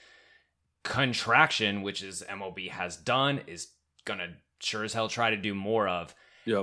contraction 0.83 1.83
which 1.83 2.03
is 2.03 2.25
MLB 2.29 2.71
has 2.71 2.97
done 2.97 3.43
is 3.47 3.69
going 4.07 4.19
to 4.19 4.31
sure 4.61 4.83
as 4.83 4.95
hell 4.95 5.09
try 5.09 5.31
to 5.31 5.37
do 5.37 5.55
more 5.55 5.87
of. 5.87 6.15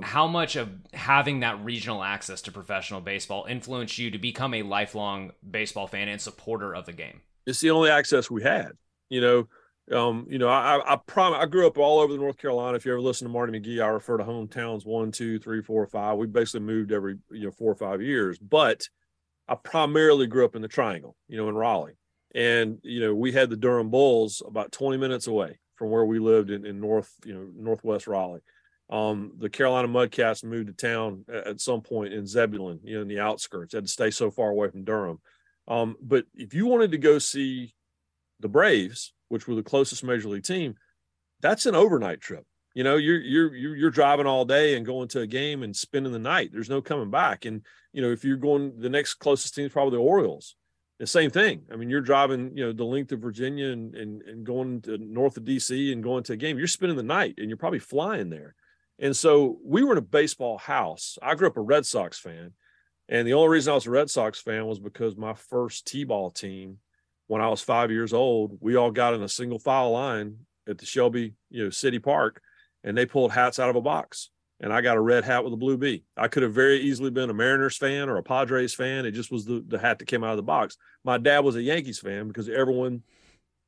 How 0.02 0.26
much 0.26 0.56
of 0.56 0.70
having 0.94 1.42
that 1.42 1.64
regional 1.64 2.04
access 2.04 2.42
to 2.42 2.52
professional 2.52 3.02
baseball 3.02 3.46
influenced 3.48 4.00
you 4.00 4.10
to 4.10 4.18
become 4.18 4.56
a 4.56 4.64
lifelong 4.64 5.32
baseball 5.48 5.86
fan 5.86 6.08
and 6.08 6.20
supporter 6.20 6.74
of 6.74 6.88
the 6.88 6.94
game? 6.94 7.22
It's 7.46 7.62
the 7.62 7.70
only 7.70 7.92
access 7.92 8.32
we 8.32 8.42
had 8.42 8.72
you 9.10 9.22
know 9.22 9.48
um, 9.92 10.26
you 10.30 10.40
know, 10.40 10.48
I 10.48 10.82
I, 10.94 10.98
prom- 11.06 11.34
I 11.34 11.46
grew 11.46 11.68
up 11.68 11.78
all 11.78 12.00
over 12.00 12.18
North 12.18 12.38
Carolina. 12.38 12.76
If 12.76 12.86
you 12.86 12.92
ever 12.92 13.02
listen 13.02 13.28
to 13.28 13.34
Marty 13.34 13.60
McGee, 13.60 13.84
I 13.84 13.88
refer 13.88 14.18
to 14.18 14.24
hometowns 14.24 14.86
one, 14.86 15.12
two, 15.12 15.38
three, 15.38 15.62
four, 15.62 15.86
five. 15.86 16.18
We 16.18 16.28
basically 16.28 16.62
moved 16.62 16.92
every 16.92 17.18
you 17.32 17.46
know 17.46 17.52
four 17.52 17.72
or 17.72 17.76
five 17.76 18.02
years, 18.02 18.40
but 18.40 18.88
I 19.48 19.56
primarily 19.56 20.26
grew 20.26 20.46
up 20.46 20.56
in 20.56 20.64
the 20.64 20.68
Triangle, 20.68 21.16
you 21.28 21.38
know, 21.38 21.50
in 21.50 21.56
Raleigh, 21.56 21.98
and 22.34 22.80
you 22.82 23.02
know 23.02 23.14
we 23.14 23.32
had 23.32 23.50
the 23.50 23.58
Durham 23.58 23.92
Bulls 23.92 24.42
about 24.46 24.72
20 24.72 24.98
minutes 24.98 25.28
away 25.28 25.60
from 25.76 25.90
where 25.90 26.06
we 26.06 26.20
lived 26.20 26.50
in, 26.50 26.66
in 26.66 26.80
North, 26.80 27.12
you 27.26 27.34
know, 27.34 27.48
Northwest 27.56 28.08
Raleigh. 28.08 28.42
Um, 28.90 29.34
the 29.38 29.50
Carolina 29.50 29.88
Mudcats 29.88 30.44
moved 30.44 30.68
to 30.68 30.74
town 30.74 31.26
at 31.28 31.60
some 31.60 31.82
point 31.82 32.14
in 32.14 32.26
Zebulon, 32.26 32.80
you 32.84 32.96
know, 32.96 33.02
in 33.02 33.08
the 33.08 33.20
outskirts. 33.20 33.74
Had 33.74 33.86
to 33.86 33.92
stay 33.92 34.12
so 34.12 34.32
far 34.32 34.50
away 34.50 34.70
from 34.70 34.84
Durham. 34.84 35.20
Um, 35.68 35.96
but 36.02 36.26
if 36.34 36.54
you 36.54 36.68
wanted 36.68 36.92
to 36.92 36.98
go 36.98 37.18
see 37.20 37.74
the 38.40 38.48
Braves, 38.48 39.14
which 39.30 39.48
were 39.48 39.56
the 39.56 39.64
closest 39.64 40.04
major 40.04 40.30
league 40.30 40.44
team, 40.44 40.76
that's 41.42 41.66
an 41.66 41.76
overnight 41.76 42.22
trip. 42.22 42.46
You 42.74 42.84
know, 42.84 42.98
you're 42.98 43.20
you're 43.20 43.56
you're 43.56 43.90
driving 43.90 44.28
all 44.28 44.44
day 44.44 44.76
and 44.76 44.86
going 44.86 45.08
to 45.10 45.22
a 45.22 45.28
game 45.28 45.64
and 45.64 45.76
spending 45.76 46.12
the 46.12 46.20
night. 46.20 46.50
There's 46.52 46.70
no 46.70 46.82
coming 46.82 47.10
back. 47.10 47.46
And 47.46 47.66
you 47.94 48.02
know, 48.02 48.12
if 48.12 48.26
you're 48.26 48.36
going, 48.36 48.80
the 48.80 48.90
next 48.90 49.16
closest 49.16 49.56
team 49.56 49.66
is 49.66 49.72
probably 49.72 49.98
the 49.98 50.04
Orioles. 50.04 50.56
The 51.00 51.08
same 51.08 51.30
thing. 51.30 51.64
I 51.72 51.76
mean, 51.76 51.90
you're 51.90 52.02
driving, 52.02 52.56
you 52.56 52.66
know, 52.66 52.72
the 52.72 52.86
length 52.86 53.12
of 53.12 53.22
Virginia 53.22 53.70
and, 53.70 53.96
and 53.96 54.22
and 54.24 54.46
going 54.46 54.82
to 54.84 54.98
north 54.98 55.38
of 55.38 55.44
DC 55.44 55.92
and 55.92 56.04
going 56.04 56.24
to 56.24 56.34
a 56.34 56.38
game. 56.38 56.58
You're 56.58 56.68
spending 56.68 56.98
the 56.98 57.04
night 57.04 57.36
and 57.38 57.50
you're 57.50 57.58
probably 57.58 57.80
flying 57.80 58.30
there. 58.30 58.56
And 59.00 59.16
so 59.16 59.58
we 59.64 59.84
were 59.84 59.94
in 59.94 59.98
a 59.98 60.02
baseball 60.02 60.58
house. 60.58 61.18
I 61.22 61.36
grew 61.36 61.48
up 61.48 61.58
a 61.58 61.62
Red 61.62 61.86
Sox 61.86 62.20
fan. 62.20 62.54
And 63.08 63.28
the 63.28 63.34
only 63.34 63.50
reason 63.50 63.72
I 63.72 63.76
was 63.76 63.86
a 63.86 63.92
Red 63.92 64.10
Sox 64.10 64.42
fan 64.42 64.66
was 64.66 64.80
because 64.80 65.16
my 65.16 65.34
first 65.34 65.86
T-ball 65.86 66.32
team 66.32 66.80
when 67.28 67.42
I 67.42 67.48
was 67.48 67.62
five 67.62 67.92
years 67.92 68.14
old, 68.14 68.58
we 68.60 68.76
all 68.76 68.92
got 68.92 69.14
in 69.14 69.24
a 69.24 69.30
single 69.30 69.60
file 69.60 69.92
line 69.92 70.38
at 70.68 70.78
the 70.78 70.86
Shelby, 70.86 71.34
you 71.50 71.64
know, 71.64 71.70
City 71.70 72.00
Park, 72.00 72.42
and 72.84 72.98
they 72.98 73.06
pulled 73.06 73.32
hats 73.32 73.60
out 73.60 73.70
of 73.70 73.76
a 73.76 73.82
box. 73.82 74.30
And 74.62 74.72
I 74.72 74.80
got 74.80 74.96
a 74.96 75.02
red 75.02 75.26
hat 75.26 75.44
with 75.44 75.52
a 75.52 75.58
blue 75.58 75.78
B. 75.78 76.06
I 76.16 76.30
could 76.30 76.44
have 76.44 76.54
very 76.54 76.80
easily 76.80 77.10
been 77.10 77.30
a 77.30 77.34
Mariners 77.34 77.76
fan 77.76 78.08
or 78.08 78.18
a 78.18 78.24
Padres 78.24 78.74
fan. 78.74 79.06
It 79.06 79.12
just 79.12 79.30
was 79.30 79.44
the, 79.44 79.62
the 79.68 79.78
hat 79.78 80.00
that 80.00 80.06
came 80.06 80.24
out 80.24 80.32
of 80.32 80.38
the 80.38 80.44
box. 80.44 80.78
My 81.04 81.18
dad 81.18 81.40
was 81.40 81.58
a 81.58 81.62
Yankees 81.62 82.00
fan 82.00 82.30
because 82.30 82.48
everyone 82.48 83.04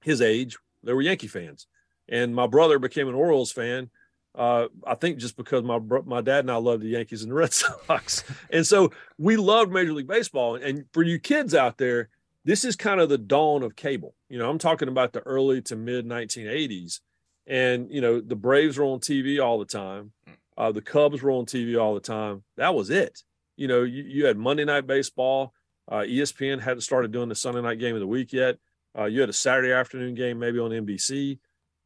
his 0.01 0.21
age, 0.21 0.57
they 0.83 0.93
were 0.93 1.01
Yankee 1.01 1.27
fans. 1.27 1.67
And 2.07 2.33
my 2.33 2.47
brother 2.47 2.79
became 2.79 3.09
an 3.09 3.15
Orioles 3.15 3.51
fan. 3.51 3.89
Uh, 4.33 4.67
I 4.85 4.95
think 4.95 5.17
just 5.17 5.35
because 5.35 5.63
my 5.63 5.79
my 6.05 6.21
dad 6.21 6.41
and 6.41 6.51
I 6.51 6.57
loved 6.57 6.83
the 6.83 6.89
Yankees 6.89 7.23
and 7.23 7.31
the 7.31 7.35
Red 7.35 7.51
Sox, 7.87 8.23
and 8.51 8.65
so 8.65 8.91
we 9.17 9.35
loved 9.35 9.71
Major 9.71 9.93
League 9.93 10.07
Baseball. 10.07 10.55
And 10.55 10.85
for 10.93 11.01
you 11.01 11.17
kids 11.17 11.55
out 11.55 11.79
there, 11.79 12.09
this 12.47 12.63
is 12.63 12.77
kind 12.77 13.01
of 13.01 13.09
the 13.09 13.17
dawn 13.17 13.61
of 13.61 13.75
cable. 13.75 14.15
You 14.29 14.39
know, 14.39 14.49
I'm 14.49 14.57
talking 14.57 14.87
about 14.87 15.11
the 15.11 15.19
early 15.19 15.61
to 15.63 15.75
mid 15.75 16.05
1980s. 16.05 17.01
And, 17.45 17.91
you 17.91 17.99
know, 17.99 18.21
the 18.21 18.37
Braves 18.37 18.77
were 18.77 18.85
on 18.85 18.99
TV 18.99 19.43
all 19.43 19.59
the 19.59 19.65
time. 19.65 20.13
Uh, 20.57 20.71
the 20.71 20.81
Cubs 20.81 21.21
were 21.21 21.31
on 21.31 21.45
TV 21.45 21.79
all 21.79 21.93
the 21.93 21.99
time. 21.99 22.45
That 22.55 22.73
was 22.73 22.89
it. 22.89 23.21
You 23.57 23.67
know, 23.67 23.83
you, 23.83 24.03
you 24.03 24.25
had 24.25 24.37
Monday 24.37 24.63
night 24.63 24.87
baseball. 24.87 25.53
Uh, 25.91 26.05
ESPN 26.07 26.61
hadn't 26.61 26.81
started 26.81 27.11
doing 27.11 27.27
the 27.27 27.35
Sunday 27.35 27.61
night 27.61 27.79
game 27.79 27.95
of 27.95 27.99
the 27.99 28.07
week 28.07 28.31
yet. 28.31 28.57
Uh, 28.97 29.05
you 29.05 29.19
had 29.19 29.29
a 29.29 29.33
Saturday 29.33 29.73
afternoon 29.73 30.15
game, 30.15 30.39
maybe 30.39 30.57
on 30.57 30.71
NBC, 30.71 31.39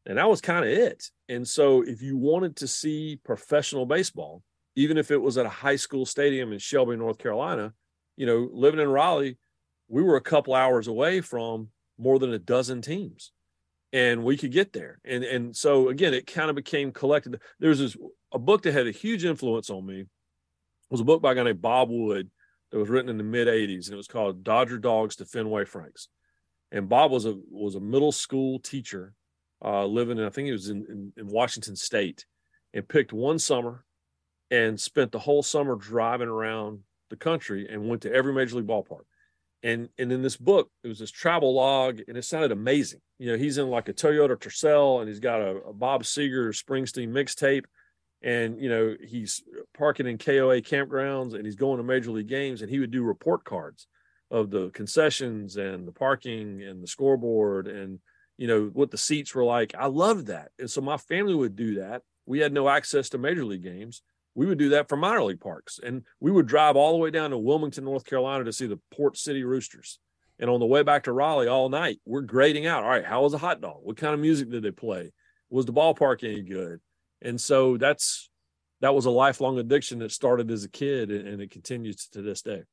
and 0.06 0.18
that 0.20 0.30
was 0.30 0.42
kind 0.42 0.64
of 0.64 0.72
it. 0.72 1.10
And 1.28 1.48
so, 1.48 1.82
if 1.82 2.02
you 2.02 2.18
wanted 2.18 2.56
to 2.58 2.68
see 2.68 3.20
professional 3.24 3.86
baseball, 3.86 4.44
even 4.76 4.98
if 4.98 5.12
it 5.12 5.22
was 5.22 5.38
at 5.38 5.46
a 5.46 5.50
high 5.50 5.76
school 5.76 6.06
stadium 6.06 6.54
in 6.54 6.60
Shelby, 6.60 6.96
North 6.96 7.18
Carolina, 7.18 7.74
you 8.16 8.26
know, 8.26 8.50
living 8.54 8.80
in 8.80 8.90
Raleigh, 8.90 9.38
we 9.92 10.02
were 10.02 10.16
a 10.16 10.22
couple 10.22 10.56
hours 10.56 10.88
away 10.88 11.22
from 11.22 11.70
more 11.98 12.18
than 12.18 12.34
a 12.34 12.40
dozen 12.40 12.82
teams 12.82 13.32
and 13.94 14.24
we 14.24 14.38
could 14.38 14.52
get 14.52 14.74
there. 14.74 15.00
And 15.04 15.24
and 15.24 15.56
so 15.56 15.90
again, 15.90 16.14
it 16.14 16.28
kind 16.28 16.50
of 16.50 16.56
became 16.56 16.92
collected. 16.92 17.40
There 17.60 17.70
was 17.70 17.80
this 17.80 17.98
a 18.32 18.40
book 18.40 18.64
that 18.64 18.74
had 18.74 18.88
a 18.88 18.92
huge 18.92 19.26
influence 19.26 19.70
on 19.70 19.86
me. 19.86 20.06
Was 20.90 21.02
a 21.02 21.06
book 21.06 21.22
by 21.22 21.32
a 21.32 21.36
guy 21.36 21.44
named 21.44 21.62
Bob 21.62 21.90
Wood 21.90 22.30
that 22.72 22.78
was 22.78 22.90
written 22.90 23.10
in 23.10 23.18
the 23.18 23.24
mid 23.24 23.48
'80s, 23.48 23.86
and 23.86 23.94
it 23.94 23.98
was 23.98 24.08
called 24.08 24.44
Dodger 24.44 24.78
Dogs 24.78 25.18
to 25.18 25.26
Fenway 25.26 25.66
Franks. 25.66 26.08
And 26.72 26.90
Bob 26.90 27.12
was 27.12 27.26
a 27.26 27.36
was 27.50 27.76
a 27.76 27.80
middle 27.80 28.12
school 28.12 28.60
teacher 28.60 29.14
uh, 29.64 29.86
living 29.86 30.18
in 30.18 30.26
I 30.26 30.30
think 30.30 30.48
he 30.48 30.52
was 30.52 30.70
in, 30.70 30.86
in, 30.90 31.14
in 31.18 31.28
Washington 31.28 31.76
State, 31.76 32.26
and 32.74 32.88
picked 32.88 33.14
one 33.14 33.40
summer 33.40 33.86
and 34.50 34.80
spent 34.80 35.12
the 35.12 35.20
whole 35.20 35.44
summer 35.44 35.76
driving 35.76 36.28
around 36.28 36.80
the 37.10 37.16
country 37.16 37.68
and 37.70 37.88
went 37.88 38.02
to 38.02 38.14
every 38.14 38.34
major 38.34 38.58
league 38.58 38.68
ballpark 38.68 39.04
and 39.64 39.90
and 39.98 40.12
in 40.12 40.22
this 40.22 40.38
book 40.38 40.70
it 40.84 40.88
was 40.88 41.00
this 41.00 41.12
travel 41.12 41.54
log 41.54 42.02
and 42.08 42.18
it 42.18 42.26
sounded 42.26 42.52
amazing. 42.52 43.02
You 43.20 43.32
know 43.32 43.38
he's 43.38 43.58
in 43.58 43.70
like 43.70 43.90
a 43.90 43.94
toyota 43.94 44.38
tercel 44.38 45.00
and 45.00 45.08
he's 45.08 45.20
got 45.20 45.42
a, 45.42 45.58
a 45.58 45.74
bob 45.74 46.04
seger 46.04 46.50
springsteen 46.50 47.10
mixtape 47.10 47.66
and 48.22 48.60
you 48.62 48.70
know 48.70 48.96
he's 49.02 49.44
parking 49.78 50.08
in 50.08 50.18
koa 50.18 50.62
campgrounds 50.62 51.34
and 51.34 51.46
he's 51.46 51.56
going 51.56 51.78
to 51.78 51.84
major 51.84 52.12
league 52.12 52.28
games 52.28 52.62
and 52.62 52.70
he 52.70 52.80
would 52.80 52.92
do 52.92 53.04
report 53.04 53.44
cards 53.44 53.88
of 54.30 54.50
the 54.50 54.70
concessions 54.70 55.58
and 55.58 55.88
the 55.88 55.92
parking 55.92 56.64
and 56.64 56.82
the 56.82 56.88
scoreboard 56.88 57.68
and 57.68 58.00
you 58.38 58.48
know 58.48 58.72
what 58.74 58.90
the 58.90 58.98
seats 58.98 59.36
were 59.36 59.44
like. 59.44 59.76
I 59.78 59.88
loved 59.88 60.28
that. 60.28 60.50
And 60.58 60.70
so 60.70 60.82
my 60.82 60.98
family 60.98 61.36
would 61.36 61.56
do 61.56 61.76
that. 61.76 62.02
We 62.26 62.40
had 62.40 62.54
no 62.54 62.70
access 62.70 63.10
to 63.10 63.18
major 63.18 63.46
league 63.46 63.64
games 63.64 64.02
we 64.34 64.46
would 64.46 64.58
do 64.58 64.70
that 64.70 64.88
for 64.88 64.96
minor 64.96 65.24
league 65.24 65.42
parks. 65.42 65.80
And 65.84 66.04
we 66.20 66.32
would 66.32 66.48
drive 66.48 66.76
all 66.76 66.94
the 66.94 67.00
way 67.00 67.12
down 67.12 67.32
to 67.32 67.38
Wilmington, 67.38 67.84
North 67.84 68.06
Carolina 68.06 68.44
to 68.46 68.54
see 68.54 68.68
the 68.68 68.80
Port 68.92 69.18
City 69.18 69.44
Roosters. 69.44 70.00
And 70.40 70.50
on 70.50 70.60
the 70.60 70.66
way 70.66 70.84
back 70.84 71.04
to 71.04 71.14
Raleigh 71.14 71.48
all 71.48 71.70
night, 71.70 72.00
we're 72.06 72.22
grading 72.22 72.66
out. 72.66 72.84
All 72.84 72.90
right, 72.90 73.06
how 73.06 73.24
was 73.24 73.34
the 73.34 73.38
hot 73.38 73.62
dog? 73.62 73.80
What 73.84 73.98
kind 73.98 74.14
of 74.14 74.20
music 74.20 74.50
did 74.50 74.64
they 74.64 74.72
play? 74.72 75.12
Was 75.50 75.66
the 75.66 75.74
ballpark 75.74 76.24
any 76.24 76.42
good? 76.42 76.80
And 77.22 77.40
so 77.40 77.78
that's 77.78 78.30
that 78.80 78.96
was 78.96 79.06
a 79.06 79.12
lifelong 79.12 79.60
addiction 79.60 80.00
that 80.00 80.12
started 80.12 80.50
as 80.50 80.64
a 80.64 80.70
kid 80.70 81.12
and, 81.12 81.28
and 81.28 81.42
it 81.42 81.52
continues 81.52 82.08
to 82.08 82.22
this 82.24 82.42
day. 82.42 82.64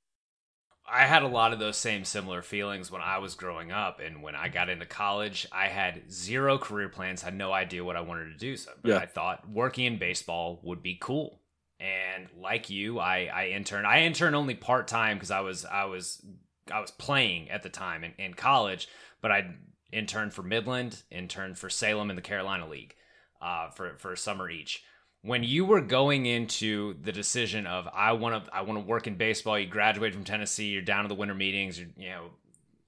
I 0.91 1.05
had 1.05 1.23
a 1.23 1.29
lot 1.29 1.53
of 1.53 1.59
those 1.59 1.77
same 1.77 2.05
similar 2.05 2.41
feelings 2.41 2.91
when 2.91 3.03
I 3.03 3.19
was 3.19 3.35
growing 3.35 3.71
up, 3.71 4.01
and 4.01 4.23
when 4.23 4.35
I 4.35 4.49
got 4.49 4.71
into 4.71 4.87
college, 4.87 5.47
I 5.53 5.67
had 5.67 6.11
zero 6.11 6.57
career 6.57 6.89
plans, 6.89 7.21
had 7.21 7.35
no 7.35 7.53
idea 7.53 7.85
what 7.85 7.95
I 7.95 8.01
wanted 8.01 8.33
to 8.33 8.39
do. 8.39 8.57
So, 8.57 8.71
but 8.81 8.89
yeah. 8.89 8.97
I 8.97 9.05
thought 9.05 9.47
working 9.47 9.85
in 9.85 9.99
baseball 9.99 10.61
would 10.63 10.83
be 10.83 10.97
cool 10.99 11.43
and 11.81 12.27
like 12.41 12.71
you 12.71 12.99
i 12.99 13.31
i 13.33 13.47
interned 13.49 13.87
i 13.87 14.03
interned 14.03 14.35
only 14.35 14.55
part-time 14.55 15.17
because 15.17 15.31
i 15.31 15.41
was 15.41 15.65
i 15.65 15.85
was 15.85 16.25
i 16.73 16.81
was 16.81 16.91
playing 16.91 17.51
at 17.51 17.63
the 17.63 17.69
time 17.69 18.05
in, 18.05 18.13
in 18.19 18.35
college 18.35 18.89
but 19.21 19.31
i 19.31 19.49
interned 19.93 20.33
for 20.35 20.43
midland 20.43 21.03
interned 21.11 21.57
for 21.57 21.71
salem 21.71 22.11
in 22.11 22.17
the 22.17 22.23
carolina 22.23 22.69
league 22.69 22.95
uh, 23.41 23.71
for 23.71 23.97
for 23.99 24.13
a 24.13 24.17
summer 24.17 24.51
each. 24.51 24.83
When 25.23 25.43
you 25.43 25.65
were 25.65 25.81
going 25.81 26.27
into 26.27 26.95
the 27.03 27.13
decision 27.13 27.67
of 27.67 27.89
i 27.93 28.13
want 28.13 28.45
to 28.45 28.55
i 28.55 28.63
want 28.63 28.79
to 28.79 28.87
work 28.87 29.07
in 29.07 29.17
baseball 29.17 29.59
you 29.59 29.67
graduated 29.67 30.15
from 30.15 30.25
tennessee 30.25 30.69
you're 30.69 30.81
down 30.81 31.03
to 31.03 31.09
the 31.09 31.15
winter 31.15 31.35
meetings 31.35 31.79
you're 31.79 31.89
you 31.97 32.09
know 32.09 32.31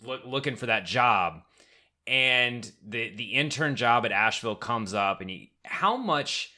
look, 0.04 0.22
looking 0.24 0.54
for 0.54 0.66
that 0.66 0.86
job 0.86 1.42
and 2.06 2.70
the 2.86 3.14
the 3.16 3.32
intern 3.34 3.74
job 3.74 4.06
at 4.06 4.12
asheville 4.12 4.54
comes 4.54 4.94
up 4.94 5.20
and 5.20 5.30
you 5.30 5.48
how 5.64 5.96
much 5.96 6.52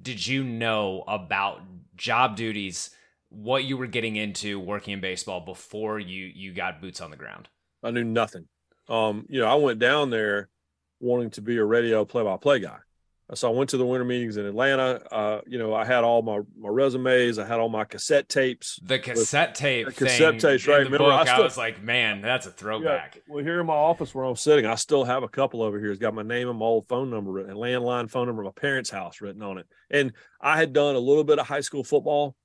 did 0.00 0.24
you 0.24 0.44
know 0.44 1.02
about 1.08 1.60
job 1.96 2.36
duties, 2.36 2.90
what 3.28 3.64
you 3.64 3.76
were 3.76 3.86
getting 3.86 4.16
into 4.16 4.60
working 4.60 4.94
in 4.94 5.00
baseball 5.00 5.40
before 5.40 5.98
you 5.98 6.30
you 6.34 6.52
got 6.52 6.80
boots 6.80 7.00
on 7.00 7.10
the 7.10 7.16
ground? 7.16 7.48
I 7.82 7.90
knew 7.90 8.04
nothing. 8.04 8.46
Um, 8.88 9.26
you 9.28 9.40
know, 9.40 9.46
I 9.46 9.54
went 9.56 9.78
down 9.78 10.10
there 10.10 10.48
wanting 11.00 11.30
to 11.30 11.42
be 11.42 11.56
a 11.56 11.64
radio 11.64 12.04
play-by-play 12.04 12.60
guy. 12.60 12.78
So 13.34 13.52
I 13.52 13.56
went 13.56 13.70
to 13.70 13.76
the 13.76 13.84
winter 13.84 14.04
meetings 14.04 14.36
in 14.36 14.46
Atlanta. 14.46 15.02
Uh, 15.10 15.40
you 15.48 15.58
know, 15.58 15.74
I 15.74 15.84
had 15.84 16.04
all 16.04 16.22
my, 16.22 16.40
my 16.56 16.68
resumes. 16.68 17.40
I 17.40 17.46
had 17.46 17.58
all 17.58 17.68
my 17.68 17.84
cassette 17.84 18.28
tapes. 18.28 18.78
The 18.84 19.00
cassette 19.00 19.56
tape. 19.56 19.86
The 19.86 19.92
cassette 19.92 20.38
tapes, 20.38 20.68
right? 20.68 20.78
Remember, 20.78 20.98
book, 20.98 21.12
I, 21.12 21.24
still, 21.24 21.36
I, 21.36 21.40
was 21.40 21.56
like, 21.56 21.82
man, 21.82 22.20
that's 22.20 22.46
a 22.46 22.52
throwback. 22.52 23.16
Yeah, 23.16 23.22
well, 23.28 23.42
here 23.42 23.60
in 23.60 23.66
my 23.66 23.74
office 23.74 24.14
where 24.14 24.24
I'm 24.24 24.36
sitting, 24.36 24.64
I 24.64 24.76
still 24.76 25.04
have 25.04 25.24
a 25.24 25.28
couple 25.28 25.60
over 25.60 25.80
here. 25.80 25.90
It's 25.90 25.98
got 25.98 26.14
my 26.14 26.22
name 26.22 26.48
and 26.48 26.58
my 26.58 26.66
old 26.66 26.86
phone 26.86 27.10
number 27.10 27.40
and 27.40 27.56
landline 27.56 28.08
phone 28.08 28.28
number, 28.28 28.42
of 28.42 28.46
my 28.46 28.60
parents' 28.60 28.90
house 28.90 29.20
written 29.20 29.42
on 29.42 29.58
it. 29.58 29.66
And 29.90 30.12
I 30.40 30.56
had 30.56 30.72
done 30.72 30.94
a 30.94 31.00
little 31.00 31.24
bit 31.24 31.40
of 31.40 31.48
high 31.48 31.62
school 31.62 31.82
football 31.82 32.36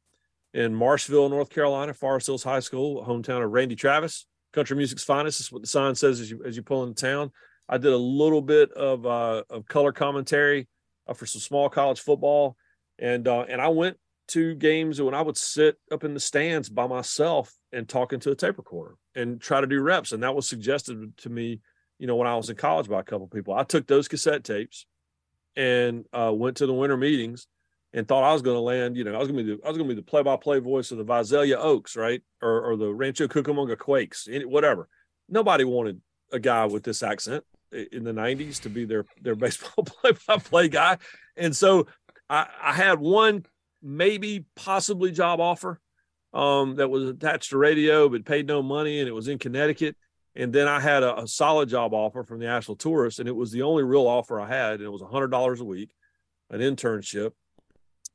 in 0.51 0.73
Marshville, 0.73 1.29
North 1.29 1.51
Carolina, 1.51 1.93
Forest 1.93 2.25
Hills 2.25 2.43
High 2.43 2.59
School, 2.59 3.05
hometown 3.05 3.43
of 3.43 3.51
Randy 3.51 3.75
Travis, 3.75 4.25
country 4.51 4.75
music's 4.75 5.03
finest. 5.03 5.41
Is 5.41 5.51
what 5.51 5.61
the 5.61 5.67
sign 5.67 5.93
says 5.93 6.19
as 6.19 6.31
you 6.31 6.41
as 6.43 6.55
you 6.55 6.63
pull 6.63 6.83
into 6.83 6.99
town. 6.99 7.31
I 7.71 7.77
did 7.77 7.93
a 7.93 7.97
little 7.97 8.41
bit 8.41 8.69
of 8.73 9.05
uh, 9.05 9.43
of 9.49 9.65
color 9.65 9.93
commentary 9.93 10.67
uh, 11.07 11.13
for 11.13 11.25
some 11.25 11.39
small 11.39 11.69
college 11.69 12.01
football, 12.01 12.57
and 12.99 13.25
uh, 13.27 13.45
and 13.47 13.61
I 13.61 13.69
went 13.69 13.97
to 14.27 14.53
games 14.55 15.01
when 15.01 15.15
I 15.15 15.21
would 15.21 15.37
sit 15.37 15.77
up 15.89 16.03
in 16.03 16.13
the 16.13 16.19
stands 16.19 16.69
by 16.69 16.85
myself 16.85 17.53
and 17.71 17.87
talking 17.87 18.19
to 18.19 18.31
a 18.31 18.35
tape 18.35 18.57
recorder 18.57 18.95
and 19.15 19.39
try 19.39 19.61
to 19.61 19.67
do 19.67 19.81
reps, 19.81 20.11
and 20.11 20.21
that 20.21 20.35
was 20.35 20.49
suggested 20.49 21.17
to 21.17 21.29
me, 21.29 21.61
you 21.97 22.07
know, 22.07 22.17
when 22.17 22.27
I 22.27 22.35
was 22.35 22.49
in 22.49 22.57
college 22.57 22.89
by 22.89 22.99
a 22.99 23.03
couple 23.03 23.27
people. 23.27 23.53
I 23.53 23.63
took 23.63 23.87
those 23.87 24.09
cassette 24.09 24.43
tapes 24.43 24.85
and 25.55 26.05
uh, 26.11 26.31
went 26.33 26.57
to 26.57 26.67
the 26.67 26.73
winter 26.73 26.97
meetings 26.97 27.47
and 27.93 28.07
thought 28.07 28.23
I 28.23 28.33
was 28.33 28.41
going 28.41 28.55
to 28.55 28.61
land, 28.61 28.95
you 28.95 29.03
know, 29.03 29.15
I 29.15 29.17
was 29.17 29.27
going 29.27 29.37
to 29.37 29.43
be 29.43 29.55
the, 29.55 29.65
I 29.65 29.69
was 29.69 29.77
going 29.77 29.89
to 29.89 29.95
be 29.95 29.99
the 29.99 30.05
play-by-play 30.05 30.59
voice 30.59 30.91
of 30.91 30.97
the 30.97 31.03
Visalia 31.03 31.57
Oaks, 31.57 31.97
right, 31.97 32.21
or, 32.41 32.71
or 32.71 32.77
the 32.77 32.93
Rancho 32.93 33.27
Cucamonga 33.27 33.77
Quakes, 33.77 34.29
whatever. 34.45 34.87
Nobody 35.27 35.65
wanted 35.65 35.99
a 36.31 36.39
guy 36.39 36.65
with 36.65 36.83
this 36.83 37.03
accent 37.03 37.43
in 37.71 38.03
the 38.03 38.13
90s 38.13 38.61
to 38.61 38.69
be 38.69 38.85
their 38.85 39.05
their 39.21 39.35
baseball 39.43 39.83
play-by-play 39.83 40.69
guy. 40.69 40.97
And 41.35 41.55
so 41.55 41.87
I, 42.29 42.47
I 42.61 42.73
had 42.73 42.99
one 42.99 43.45
maybe 43.81 44.45
possibly 44.55 45.11
job 45.11 45.39
offer 45.39 45.79
um, 46.33 46.75
that 46.75 46.89
was 46.89 47.07
attached 47.07 47.49
to 47.49 47.57
radio 47.57 48.09
but 48.09 48.25
paid 48.25 48.47
no 48.47 48.61
money 48.61 48.99
and 48.99 49.07
it 49.07 49.13
was 49.13 49.27
in 49.27 49.39
connecticut. 49.39 49.95
And 50.33 50.53
then 50.53 50.67
i 50.67 50.79
had 50.79 51.03
a, 51.03 51.23
a 51.23 51.27
solid 51.27 51.67
job 51.67 51.93
offer 51.93 52.23
from 52.23 52.39
the 52.39 52.47
asheville 52.47 52.77
tourist 52.77 53.19
and 53.19 53.27
it 53.27 53.35
was 53.35 53.51
the 53.51 53.63
only 53.63 53.83
real 53.83 54.07
offer 54.07 54.39
i 54.39 54.47
had 54.47 54.75
and 54.75 54.83
it 54.83 54.91
was 54.91 55.01
$100 55.01 55.59
a 55.59 55.63
week 55.63 55.91
an 56.49 56.59
internship. 56.59 57.31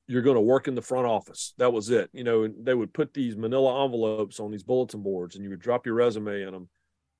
You're 0.09 0.23
going 0.23 0.37
to 0.37 0.41
work 0.41 0.69
in 0.69 0.75
the 0.75 0.83
front 0.83 1.07
office. 1.07 1.53
That 1.59 1.73
was 1.73 1.91
it. 1.91 2.11
You 2.13 2.23
know 2.23 2.47
they 2.47 2.75
would 2.75 2.95
put 2.95 3.13
these 3.13 3.37
manila 3.37 3.85
envelopes 3.85 4.41
on 4.41 4.51
these 4.51 4.63
bulletin 4.63 5.03
boards 5.03 5.35
and 5.35 5.45
you 5.45 5.51
would 5.51 5.61
drop 5.61 5.85
your 5.85 5.95
resume 5.95 6.43
in 6.43 6.53
them 6.53 6.69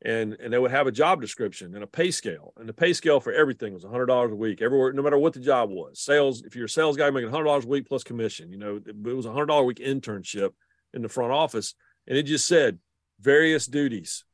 and 0.03 0.35
and 0.35 0.53
they 0.53 0.59
would 0.59 0.71
have 0.71 0.87
a 0.87 0.93
job 0.93 1.21
description 1.21 1.75
and 1.75 1.83
a 1.83 1.87
pay 1.87 2.11
scale 2.11 2.53
and 2.59 2.69
the 2.69 2.73
pay 2.73 2.93
scale 2.93 3.19
for 3.19 3.33
everything 3.33 3.73
was 3.73 3.85
$100 3.85 4.31
a 4.31 4.35
week. 4.35 4.61
Everywhere 4.61 4.93
no 4.93 5.03
matter 5.03 5.19
what 5.19 5.33
the 5.33 5.41
job 5.41 5.71
was 5.71 6.01
sales 6.01 6.43
if 6.43 6.55
you're 6.55 6.67
a 6.67 6.69
sales 6.69 6.97
guy 6.97 7.11
making 7.11 7.31
$100 7.31 7.65
a 7.65 7.67
week 7.67 7.89
plus 7.89 8.05
commission 8.05 8.51
you 8.51 8.59
know 8.59 8.81
it, 8.85 8.97
was 9.03 9.27
a 9.27 9.31
$100 9.31 9.59
a 9.59 9.63
week 9.63 9.79
internship 9.79 10.51
in 10.93 11.03
the 11.03 11.09
front 11.09 11.33
office 11.33 11.75
and 12.07 12.17
it 12.17 12.25
just 12.25 12.47
said 12.47 12.79
various 13.21 13.67
duties. 13.67 14.25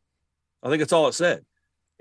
I 0.62 0.68
think 0.68 0.80
that's 0.80 0.92
all 0.92 1.08
it 1.08 1.14
said. 1.14 1.44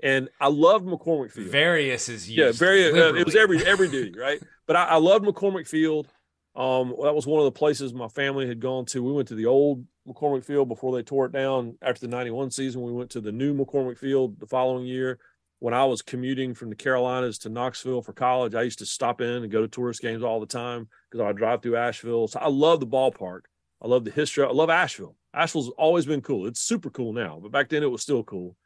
And 0.02 0.28
i 0.40 0.48
loved 0.48 0.84
mccormick 0.84 1.30
field. 1.30 1.48
Various 1.48 2.08
is 2.08 2.28
used 2.28 2.38
yeah 2.38 2.50
various 2.66 2.92
uh, 2.96 3.14
it 3.14 3.24
was 3.24 3.36
every 3.36 3.64
every 3.64 3.88
duty 3.90 4.18
right? 4.18 4.42
But 4.66 4.74
I, 4.74 4.84
I 4.84 4.96
loved 4.96 5.24
mccormick 5.24 5.68
field. 5.68 6.08
Um, 6.54 6.94
that 7.02 7.14
was 7.14 7.26
one 7.26 7.38
of 7.38 7.44
the 7.44 7.52
places 7.52 7.94
my 7.94 8.08
family 8.08 8.46
had 8.46 8.60
gone 8.60 8.84
to. 8.86 9.02
We 9.02 9.12
went 9.12 9.28
to 9.28 9.34
the 9.34 9.46
old 9.46 9.86
McCormick 10.06 10.44
Field 10.44 10.68
before 10.68 10.94
they 10.94 11.02
tore 11.02 11.26
it 11.26 11.32
down 11.32 11.76
after 11.82 12.00
the 12.00 12.08
91 12.08 12.50
season. 12.50 12.82
We 12.82 12.92
went 12.92 13.10
to 13.10 13.20
the 13.20 13.32
new 13.32 13.54
McCormick 13.54 13.98
Field 13.98 14.38
the 14.40 14.46
following 14.46 14.84
year. 14.84 15.18
When 15.60 15.74
I 15.74 15.84
was 15.84 16.02
commuting 16.02 16.54
from 16.54 16.70
the 16.70 16.74
Carolinas 16.74 17.38
to 17.38 17.48
Knoxville 17.48 18.02
for 18.02 18.12
college, 18.12 18.54
I 18.54 18.62
used 18.62 18.80
to 18.80 18.86
stop 18.86 19.20
in 19.20 19.28
and 19.28 19.50
go 19.50 19.60
to 19.60 19.68
tourist 19.68 20.02
games 20.02 20.24
all 20.24 20.40
the 20.40 20.46
time 20.46 20.88
because 21.10 21.24
I 21.24 21.30
drive 21.32 21.62
through 21.62 21.76
Asheville. 21.76 22.26
So 22.26 22.40
I 22.40 22.48
love 22.48 22.80
the 22.80 22.86
ballpark. 22.86 23.42
I 23.80 23.86
love 23.86 24.04
the 24.04 24.10
history. 24.10 24.44
I 24.44 24.50
love 24.50 24.70
Asheville. 24.70 25.14
Asheville's 25.32 25.70
always 25.70 26.04
been 26.04 26.20
cool. 26.20 26.46
It's 26.46 26.60
super 26.60 26.90
cool 26.90 27.12
now, 27.12 27.38
but 27.40 27.52
back 27.52 27.68
then 27.68 27.84
it 27.84 27.90
was 27.90 28.02
still 28.02 28.24
cool. 28.24 28.56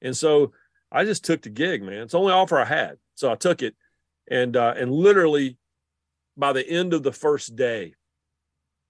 And 0.00 0.16
so 0.16 0.52
I 0.90 1.04
just 1.04 1.24
took 1.24 1.42
the 1.42 1.50
gig, 1.50 1.82
man. 1.82 2.02
It's 2.02 2.12
the 2.12 2.18
only 2.18 2.32
offer 2.32 2.58
I 2.58 2.64
had. 2.64 2.96
So 3.16 3.30
I 3.30 3.34
took 3.34 3.62
it 3.62 3.76
and 4.28 4.56
uh, 4.56 4.74
and 4.76 4.90
literally 4.90 5.58
by 6.36 6.52
the 6.52 6.66
end 6.68 6.92
of 6.92 7.02
the 7.02 7.12
first 7.12 7.56
day, 7.56 7.94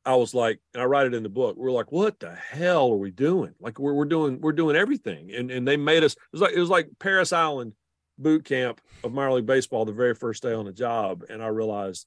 I 0.06 0.14
was 0.14 0.32
like, 0.34 0.60
and 0.72 0.82
I 0.82 0.86
write 0.86 1.06
it 1.06 1.14
in 1.14 1.22
the 1.24 1.28
book. 1.28 1.56
We're 1.58 1.72
like, 1.72 1.90
what 1.92 2.18
the 2.20 2.32
hell 2.34 2.92
are 2.92 2.96
we 2.96 3.10
doing? 3.10 3.52
Like 3.60 3.78
we're, 3.78 3.92
we're 3.92 4.04
doing 4.06 4.40
we're 4.40 4.52
doing 4.52 4.76
everything, 4.76 5.32
and 5.34 5.50
and 5.50 5.66
they 5.66 5.76
made 5.76 6.04
us. 6.04 6.12
It 6.12 6.18
was 6.32 6.40
like 6.42 6.54
it 6.54 6.60
was 6.60 6.70
like 6.70 6.88
Parris 7.00 7.32
Island 7.32 7.72
boot 8.18 8.44
camp 8.44 8.80
of 9.04 9.12
minor 9.12 9.32
league 9.32 9.44
baseball 9.46 9.84
the 9.84 9.92
very 9.92 10.14
first 10.14 10.42
day 10.42 10.52
on 10.54 10.64
the 10.64 10.72
job, 10.72 11.24
and 11.28 11.42
I 11.42 11.48
realized 11.48 12.06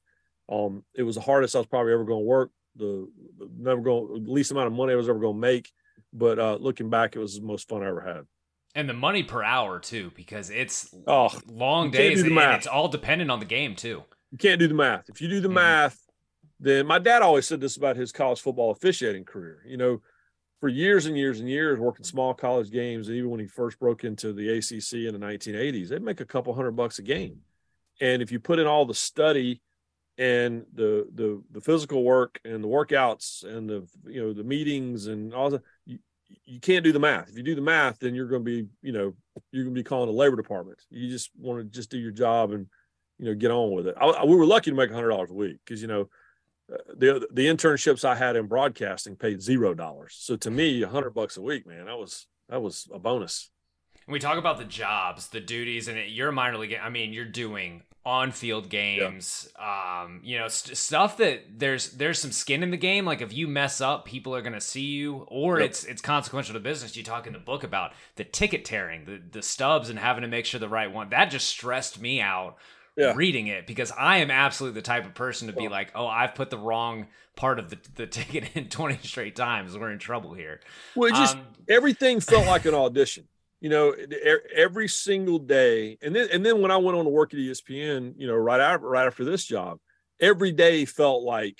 um, 0.51 0.83
it 0.95 1.03
was 1.03 1.15
the 1.15 1.21
hardest 1.21 1.55
I 1.55 1.59
was 1.59 1.67
probably 1.67 1.93
ever 1.93 2.05
going 2.05 2.21
to 2.23 2.27
work. 2.27 2.51
the 2.75 3.07
never 3.57 3.81
going 3.81 4.25
least 4.27 4.51
amount 4.51 4.67
of 4.67 4.73
money 4.73 4.93
I 4.93 4.95
was 4.95 5.09
ever 5.09 5.19
going 5.19 5.35
to 5.35 5.39
make. 5.39 5.69
But 6.13 6.39
uh, 6.39 6.55
looking 6.59 6.89
back, 6.89 7.15
it 7.15 7.19
was 7.19 7.35
the 7.35 7.45
most 7.45 7.67
fun 7.69 7.83
I 7.83 7.87
ever 7.89 8.01
had. 8.01 8.21
And 8.73 8.87
the 8.89 8.93
money 8.93 9.21
per 9.23 9.43
hour 9.43 9.79
too, 9.79 10.11
because 10.15 10.49
it's 10.49 10.93
Oh, 11.05 11.29
long 11.47 11.91
days 11.91 12.21
and 12.23 12.35
it's 12.37 12.65
all 12.67 12.87
dependent 12.87 13.29
on 13.29 13.39
the 13.39 13.45
game 13.45 13.75
too. 13.75 14.03
you 14.31 14.37
can't 14.37 14.59
do 14.59 14.67
the 14.67 14.73
math. 14.73 15.09
If 15.09 15.21
you 15.21 15.27
do 15.27 15.39
the 15.41 15.49
Mhm. 15.49 15.53
math, 15.53 15.99
then 16.59 16.85
my 16.85 16.99
dad 16.99 17.21
always 17.21 17.47
said 17.47 17.61
this 17.61 17.77
about 17.77 17.95
his 17.95 18.11
college 18.11 18.41
football 18.41 18.71
officiating 18.71 19.23
career. 19.25 19.63
You 19.65 19.77
know, 19.77 20.01
for 20.59 20.67
years 20.67 21.05
and 21.05 21.17
years 21.17 21.39
and 21.39 21.49
years, 21.49 21.79
working 21.79 22.03
small 22.05 22.33
college 22.33 22.69
games, 22.69 23.09
even 23.09 23.29
when 23.29 23.39
he 23.39 23.47
first 23.47 23.79
broke 23.79 24.03
into 24.03 24.33
the 24.33 24.49
ACC 24.57 25.05
in 25.07 25.17
the 25.17 25.25
1980s, 25.25 25.89
they'd 25.89 26.01
make 26.01 26.19
a 26.19 26.25
couple 26.25 26.53
hundred 26.53 26.71
bucks 26.71 26.99
a 26.99 27.03
game. 27.03 27.37
And 28.01 28.21
if 28.21 28.31
you 28.31 28.39
put 28.39 28.59
in 28.59 28.67
all 28.67 28.85
the 28.85 28.93
study 28.93 29.61
and 30.17 30.65
the 30.73 31.07
the 31.15 31.41
the 31.51 31.61
physical 31.61 32.03
work 32.03 32.41
and 32.43 32.61
the 32.61 32.67
workouts 32.67 33.45
and 33.45 33.69
the 33.69 33.87
you 34.05 34.21
know 34.21 34.33
the 34.33 34.43
meetings 34.43 35.07
and 35.07 35.33
all 35.33 35.49
that, 35.49 35.61
you, 35.85 35.97
you 36.45 36.59
can't 36.59 36.83
do 36.83 36.91
the 36.91 36.99
math. 36.99 37.29
If 37.29 37.37
you 37.37 37.43
do 37.43 37.55
the 37.55 37.61
math, 37.61 37.99
then 37.99 38.13
you're 38.15 38.27
going 38.27 38.43
to 38.43 38.63
be 38.63 38.67
you 38.81 38.91
know 38.91 39.13
you're 39.51 39.63
going 39.63 39.75
to 39.75 39.79
be 39.79 39.83
calling 39.83 40.07
the 40.09 40.17
labor 40.17 40.35
department. 40.35 40.79
You 40.89 41.09
just 41.09 41.29
want 41.37 41.59
to 41.59 41.63
just 41.65 41.89
do 41.89 41.97
your 41.97 42.11
job 42.11 42.51
and 42.51 42.67
you 43.17 43.25
know 43.25 43.33
get 43.33 43.51
on 43.51 43.71
with 43.71 43.87
it. 43.87 43.95
I, 43.99 44.07
I- 44.07 44.25
we 44.25 44.35
were 44.35 44.45
lucky 44.45 44.71
to 44.71 44.75
make 44.77 44.91
a 44.91 44.93
hundred 44.93 45.09
dollars 45.09 45.31
a 45.31 45.35
week 45.35 45.57
because 45.63 45.81
you 45.81 45.87
know 45.87 46.09
the 46.95 47.27
the 47.31 47.47
internships 47.47 48.05
I 48.05 48.15
had 48.15 48.35
in 48.35 48.47
broadcasting 48.47 49.15
paid 49.15 49.41
zero 49.41 49.73
dollars. 49.73 50.15
So 50.19 50.35
to 50.37 50.51
me, 50.51 50.81
a 50.83 50.87
hundred 50.87 51.11
bucks 51.11 51.37
a 51.37 51.41
week, 51.41 51.65
man, 51.67 51.85
that 51.85 51.97
was 51.97 52.27
that 52.49 52.61
was 52.61 52.87
a 52.93 52.99
bonus. 52.99 53.49
We 54.07 54.19
talk 54.19 54.37
about 54.37 54.57
the 54.57 54.65
jobs, 54.65 55.27
the 55.27 55.39
duties, 55.39 55.87
and 55.87 55.97
it, 55.97 56.09
you're 56.09 56.29
a 56.29 56.33
minor 56.33 56.57
league. 56.57 56.75
I 56.81 56.89
mean, 56.89 57.13
you're 57.13 57.25
doing 57.25 57.83
on-field 58.05 58.69
games, 58.69 59.49
um, 59.59 60.21
you 60.23 60.39
know, 60.39 60.47
st- 60.47 60.75
stuff 60.77 61.17
that 61.17 61.41
there's 61.59 61.91
there's 61.91 62.17
some 62.17 62.31
skin 62.31 62.63
in 62.63 62.71
the 62.71 62.77
game. 62.77 63.05
Like 63.05 63.21
if 63.21 63.31
you 63.33 63.47
mess 63.47 63.81
up, 63.81 64.05
people 64.05 64.33
are 64.35 64.41
gonna 64.41 64.61
see 64.61 64.85
you, 64.85 65.25
or 65.27 65.59
Yep. 65.59 65.69
it's 65.69 65.83
it's 65.83 66.01
consequential 66.01 66.53
to 66.53 66.59
business. 66.59 66.95
You 66.95 67.03
talk 67.03 67.27
in 67.27 67.33
the 67.33 67.39
book 67.39 67.63
about 67.63 67.91
the 68.15 68.23
ticket 68.23 68.65
tearing, 68.65 69.05
the 69.05 69.21
the 69.31 69.41
stubs, 69.43 69.89
and 69.89 69.99
having 69.99 70.21
to 70.23 70.27
make 70.27 70.45
sure 70.45 70.59
the 70.59 70.69
right 70.69 70.91
one. 70.91 71.09
That 71.09 71.25
just 71.25 71.47
stressed 71.47 72.01
me 72.01 72.19
out 72.21 72.55
Yeah. 72.99 73.13
reading 73.13 73.47
it 73.47 73.65
because 73.67 73.91
I 73.91 74.17
am 74.17 74.31
absolutely 74.31 74.75
the 74.79 74.85
type 74.85 75.05
of 75.05 75.13
person 75.15 75.47
to 75.47 75.53
be 75.53 75.67
like, 75.69 75.91
oh, 75.95 76.07
I've 76.07 76.35
put 76.35 76.49
the 76.49 76.57
wrong 76.57 77.07
part 77.35 77.59
of 77.59 77.69
the 77.69 77.79
the 77.95 78.07
ticket 78.07 78.55
in 78.55 78.69
20 78.69 78.99
straight 79.03 79.35
times. 79.35 79.77
We're 79.77 79.91
in 79.91 79.99
trouble 79.99 80.33
here. 80.33 80.61
Well, 80.95 81.09
it 81.09 81.13
just 81.13 81.37
Um, 81.37 81.47
everything 81.67 82.19
felt 82.21 82.45
like 82.47 82.65
an 82.65 82.73
audition. 82.73 83.27
You 83.61 83.69
know, 83.69 83.93
every 84.55 84.87
single 84.87 85.37
day, 85.39 85.97
and 86.01 86.15
then 86.15 86.29
and 86.31 86.45
then 86.45 86.61
when 86.61 86.71
I 86.71 86.77
went 86.77 86.97
on 86.97 87.03
to 87.05 87.09
work 87.09 87.33
at 87.33 87.39
ESPN, 87.39 88.13
you 88.17 88.25
know, 88.27 88.35
right 88.35 88.61
after 88.61 88.87
right 88.87 89.05
after 89.05 89.25
this 89.25 89.43
job, 89.43 89.79
every 90.21 90.53
day 90.53 90.85
felt 90.85 91.23
like, 91.23 91.59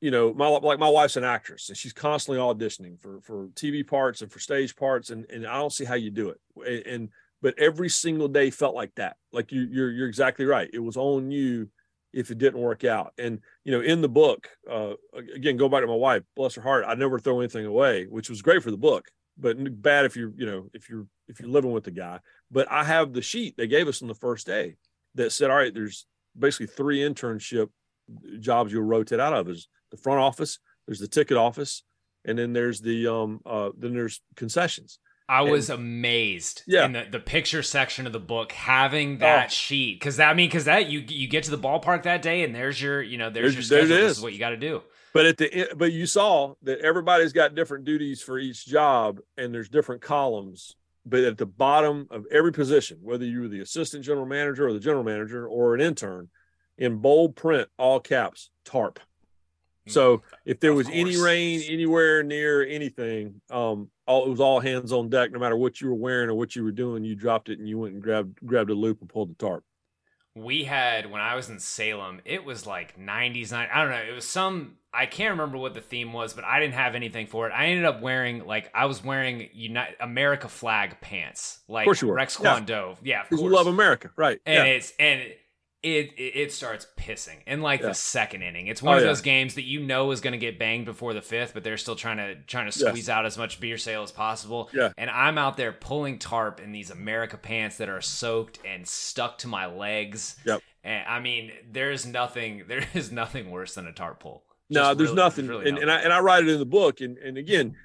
you 0.00 0.10
know, 0.10 0.34
my 0.34 0.46
like 0.48 0.78
my 0.78 0.88
wife's 0.88 1.16
an 1.16 1.24
actress 1.24 1.70
and 1.70 1.78
she's 1.78 1.94
constantly 1.94 2.40
auditioning 2.42 3.00
for 3.00 3.20
for 3.22 3.48
TV 3.54 3.86
parts 3.86 4.20
and 4.20 4.30
for 4.30 4.38
stage 4.38 4.76
parts, 4.76 5.10
and 5.10 5.24
and 5.30 5.46
I 5.46 5.54
don't 5.58 5.72
see 5.72 5.86
how 5.86 5.94
you 5.94 6.10
do 6.10 6.30
it. 6.30 6.86
And 6.86 7.08
but 7.44 7.58
every 7.58 7.90
single 7.90 8.26
day 8.26 8.48
felt 8.48 8.74
like 8.74 8.94
that. 8.94 9.16
Like 9.30 9.52
you 9.52 9.68
you're 9.70 9.90
you're 9.90 10.08
exactly 10.08 10.46
right. 10.46 10.70
It 10.72 10.78
was 10.78 10.96
on 10.96 11.30
you 11.30 11.68
if 12.14 12.30
it 12.30 12.38
didn't 12.38 12.58
work 12.58 12.84
out. 12.84 13.12
And 13.18 13.40
you 13.64 13.72
know, 13.72 13.82
in 13.82 14.00
the 14.00 14.08
book, 14.08 14.48
uh, 14.68 14.94
again, 15.36 15.58
go 15.58 15.68
back 15.68 15.82
to 15.82 15.86
my 15.86 15.94
wife, 15.94 16.22
bless 16.34 16.54
her 16.54 16.62
heart, 16.62 16.86
I 16.88 16.94
never 16.94 17.18
throw 17.18 17.40
anything 17.40 17.66
away, 17.66 18.06
which 18.06 18.30
was 18.30 18.40
great 18.40 18.62
for 18.62 18.70
the 18.70 18.78
book, 18.78 19.10
but 19.36 19.58
bad 19.82 20.06
if 20.06 20.16
you're, 20.16 20.32
you 20.38 20.46
know, 20.46 20.70
if 20.72 20.88
you're 20.88 21.06
if 21.28 21.38
you're 21.38 21.50
living 21.50 21.72
with 21.72 21.84
the 21.84 21.90
guy. 21.90 22.18
But 22.50 22.66
I 22.72 22.82
have 22.82 23.12
the 23.12 23.20
sheet 23.20 23.58
they 23.58 23.66
gave 23.66 23.88
us 23.88 24.00
on 24.00 24.08
the 24.08 24.14
first 24.14 24.46
day 24.46 24.76
that 25.14 25.30
said, 25.30 25.50
all 25.50 25.58
right, 25.58 25.74
there's 25.74 26.06
basically 26.36 26.68
three 26.68 27.00
internship 27.00 27.68
jobs 28.40 28.72
you'll 28.72 28.84
rotate 28.84 29.20
out 29.20 29.34
of. 29.34 29.50
Is 29.50 29.68
the 29.90 29.98
front 29.98 30.20
office, 30.20 30.60
there's 30.86 31.00
the 31.00 31.08
ticket 31.08 31.36
office, 31.36 31.82
and 32.24 32.38
then 32.38 32.54
there's 32.54 32.80
the 32.80 33.06
um 33.06 33.42
uh 33.44 33.68
then 33.76 33.92
there's 33.92 34.22
concessions. 34.34 34.98
I 35.28 35.42
And- 35.42 35.50
was 35.52 35.70
amazed 35.70 36.62
Yeah. 36.66 36.84
in 36.84 36.92
the, 36.92 37.06
the 37.10 37.18
picture 37.20 37.62
section 37.62 38.06
of 38.06 38.12
the 38.12 38.20
book 38.20 38.52
having 38.52 39.18
that 39.18 39.46
Oh. 39.46 39.48
sheet 39.48 39.98
because 39.98 40.16
that 40.18 40.28
I 40.30 40.34
mean 40.34 40.48
because 40.48 40.66
that 40.66 40.90
you 40.90 41.00
you 41.08 41.26
get 41.28 41.44
to 41.44 41.50
the 41.50 41.58
ballpark 41.58 42.02
that 42.02 42.20
day 42.22 42.42
and 42.42 42.54
there's 42.54 42.80
your 42.80 43.00
you 43.02 43.16
know 43.16 43.30
there's, 43.30 43.54
There's- 43.54 43.70
your 43.70 43.78
there 43.78 43.84
it 43.84 43.88
schedule. 43.88 44.02
This 44.02 44.10
is. 44.12 44.18
is 44.18 44.22
what 44.22 44.32
you 44.34 44.38
got 44.38 44.50
to 44.50 44.56
do. 44.56 44.82
But 45.14 45.26
at 45.26 45.36
the 45.38 45.54
end, 45.54 45.68
but 45.76 45.92
you 45.92 46.06
saw 46.06 46.54
that 46.62 46.80
everybody's 46.80 47.32
got 47.32 47.54
different 47.54 47.84
duties 47.84 48.20
for 48.20 48.36
each 48.38 48.66
job, 48.66 49.20
and 49.38 49.54
there's 49.54 49.68
different 49.68 50.02
columns. 50.02 50.74
But 51.06 51.20
at 51.20 51.38
the 51.38 51.46
bottom 51.46 52.08
of 52.10 52.26
every 52.32 52.50
position, 52.52 52.98
whether 53.00 53.24
you 53.24 53.42
were 53.42 53.48
the 53.48 53.60
assistant 53.60 54.04
general 54.04 54.26
manager 54.26 54.66
or 54.66 54.72
the 54.72 54.80
general 54.80 55.04
manager 55.04 55.46
or 55.46 55.74
an 55.74 55.80
intern, 55.80 56.30
in 56.78 56.96
bold 56.96 57.36
print, 57.36 57.68
all 57.78 58.00
caps, 58.00 58.50
tarp. 58.64 58.98
So 59.86 60.22
if 60.44 60.60
there 60.60 60.72
was 60.72 60.88
any 60.90 61.16
rain 61.16 61.62
anywhere 61.68 62.22
near 62.22 62.64
anything, 62.64 63.40
um, 63.50 63.90
all, 64.06 64.26
it 64.26 64.30
was 64.30 64.40
all 64.40 64.60
hands 64.60 64.92
on 64.92 65.08
deck. 65.10 65.30
No 65.32 65.38
matter 65.38 65.56
what 65.56 65.80
you 65.80 65.88
were 65.88 65.94
wearing 65.94 66.28
or 66.30 66.34
what 66.34 66.56
you 66.56 66.64
were 66.64 66.72
doing, 66.72 67.04
you 67.04 67.14
dropped 67.14 67.48
it 67.48 67.58
and 67.58 67.68
you 67.68 67.78
went 67.78 67.94
and 67.94 68.02
grabbed 68.02 68.38
grabbed 68.44 68.70
a 68.70 68.74
loop 68.74 69.00
and 69.00 69.08
pulled 69.08 69.30
the 69.30 69.34
tarp. 69.34 69.64
we 70.34 70.64
had 70.64 71.10
when 71.10 71.20
I 71.20 71.36
was 71.36 71.48
in 71.48 71.58
Salem, 71.60 72.20
it 72.24 72.44
was 72.44 72.66
like 72.66 72.98
90s, 72.98 73.52
nine- 73.52 73.68
I 73.72 73.82
don't 73.82 73.90
know, 73.92 74.02
it 74.10 74.14
was 74.14 74.26
some 74.26 74.76
I 74.92 75.06
can't 75.06 75.32
remember 75.32 75.58
what 75.58 75.74
the 75.74 75.80
theme 75.80 76.12
was, 76.12 76.34
but 76.34 76.44
I 76.44 76.60
didn't 76.60 76.74
have 76.74 76.94
anything 76.94 77.26
for 77.26 77.48
it. 77.48 77.52
I 77.52 77.66
ended 77.66 77.84
up 77.84 78.00
wearing 78.00 78.46
like 78.46 78.70
I 78.72 78.86
was 78.86 79.02
wearing 79.02 79.48
United 79.52 79.96
America 80.00 80.48
flag 80.48 81.00
pants, 81.00 81.58
like 81.68 81.84
course. 81.84 82.02
Rex 82.02 82.38
Yeah. 82.40 82.60
Kwon 82.60 82.66
Dove. 82.66 83.00
Yeah, 83.02 83.22
of 83.22 83.28
Because 83.28 83.42
you 83.42 83.50
love 83.50 83.66
America, 83.66 84.10
right? 84.16 84.38
and 84.46 84.68
yeah. 84.68 84.74
it's 84.74 84.92
and 85.00 85.20
it, 85.20 85.40
it 85.84 86.12
it 86.16 86.50
starts 86.52 86.86
pissing 86.96 87.36
in 87.46 87.60
like 87.60 87.80
Yeah. 87.80 87.88
the 87.88 87.94
second 87.94 88.42
inning. 88.42 88.66
It's 88.68 88.82
oh, 88.82 88.86
one 88.86 88.94
Oh, 88.94 88.96
of 88.98 89.02
yeah. 89.02 89.08
those 89.10 89.20
games 89.20 89.54
that 89.56 89.64
you 89.64 89.80
know 89.80 90.10
is 90.10 90.20
going 90.20 90.32
to 90.32 90.38
get 90.38 90.58
banged 90.58 90.86
before 90.86 91.12
the 91.12 91.20
fifth, 91.22 91.52
but 91.54 91.62
they're 91.62 91.76
still 91.76 91.94
trying 91.96 92.16
to 92.16 92.34
trying 92.46 92.70
to 92.70 92.78
Yes. 92.78 92.88
squeeze 92.88 93.08
out 93.08 93.26
as 93.26 93.36
much 93.36 93.60
beer 93.60 93.76
sale 93.78 94.02
as 94.02 94.10
possible. 94.10 94.70
Yeah. 94.72 94.92
And 94.96 95.10
I'm 95.10 95.36
out 95.38 95.56
there 95.56 95.72
pulling 95.72 96.18
tarp 96.18 96.60
in 96.60 96.72
these 96.72 96.90
America 96.90 97.36
pants 97.36 97.76
that 97.76 97.88
are 97.88 98.00
soaked 98.00 98.58
and 98.64 98.88
stuck 98.88 99.38
to 99.38 99.48
my 99.48 99.66
legs. 99.66 100.36
Yep. 100.46 100.62
And 100.82 101.06
I 101.06 101.20
mean, 101.20 101.52
there's 101.70 102.06
nothing 102.06 102.64
there 102.68 102.86
is 102.94 103.12
nothing 103.12 103.50
worse 103.50 103.74
than 103.74 103.86
a 103.86 103.92
tarp 103.92 104.20
pull. 104.20 104.44
No, 104.70 104.80
Just 104.80 104.98
there's 104.98 105.10
really- 105.10 105.16
nothing, 105.22 105.46
really 105.48 105.68
and, 105.68 105.78
and 105.78 105.90
I 105.90 106.00
and 106.00 106.12
I 106.12 106.20
write 106.20 106.44
it 106.44 106.48
in 106.48 106.58
the 106.58 106.64
book, 106.66 107.00
and 107.02 107.18
and 107.18 107.36
again, 107.36 107.76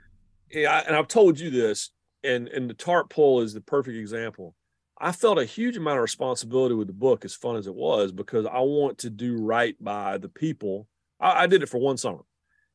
yeah, 0.49 0.71
I, 0.71 0.79
and 0.87 0.95
I've 0.95 1.09
told 1.09 1.37
you 1.37 1.49
this, 1.49 1.89
and 2.23 2.47
and 2.47 2.69
the 2.69 2.73
tarp 2.73 3.09
pull 3.09 3.41
is 3.41 3.53
the 3.53 3.59
perfect 3.61 3.97
example. 3.97 4.55
I 4.99 5.11
felt 5.11 5.39
a 5.39 5.45
huge 5.45 5.77
amount 5.77 5.97
of 5.97 6.03
responsibility 6.03 6.75
with 6.75 6.87
the 6.87 6.93
book, 6.93 7.23
as 7.23 7.33
fun 7.33 7.55
as 7.55 7.67
it 7.67 7.75
was, 7.75 8.11
because 8.11 8.45
I 8.45 8.59
want 8.59 8.97
to 8.99 9.09
do 9.09 9.37
right 9.37 9.75
by 9.81 10.17
the 10.17 10.27
people. 10.29 10.87
I, 11.19 11.43
I 11.43 11.47
did 11.47 11.63
it 11.63 11.69
for 11.69 11.77
one 11.77 11.97
summer, 11.97 12.23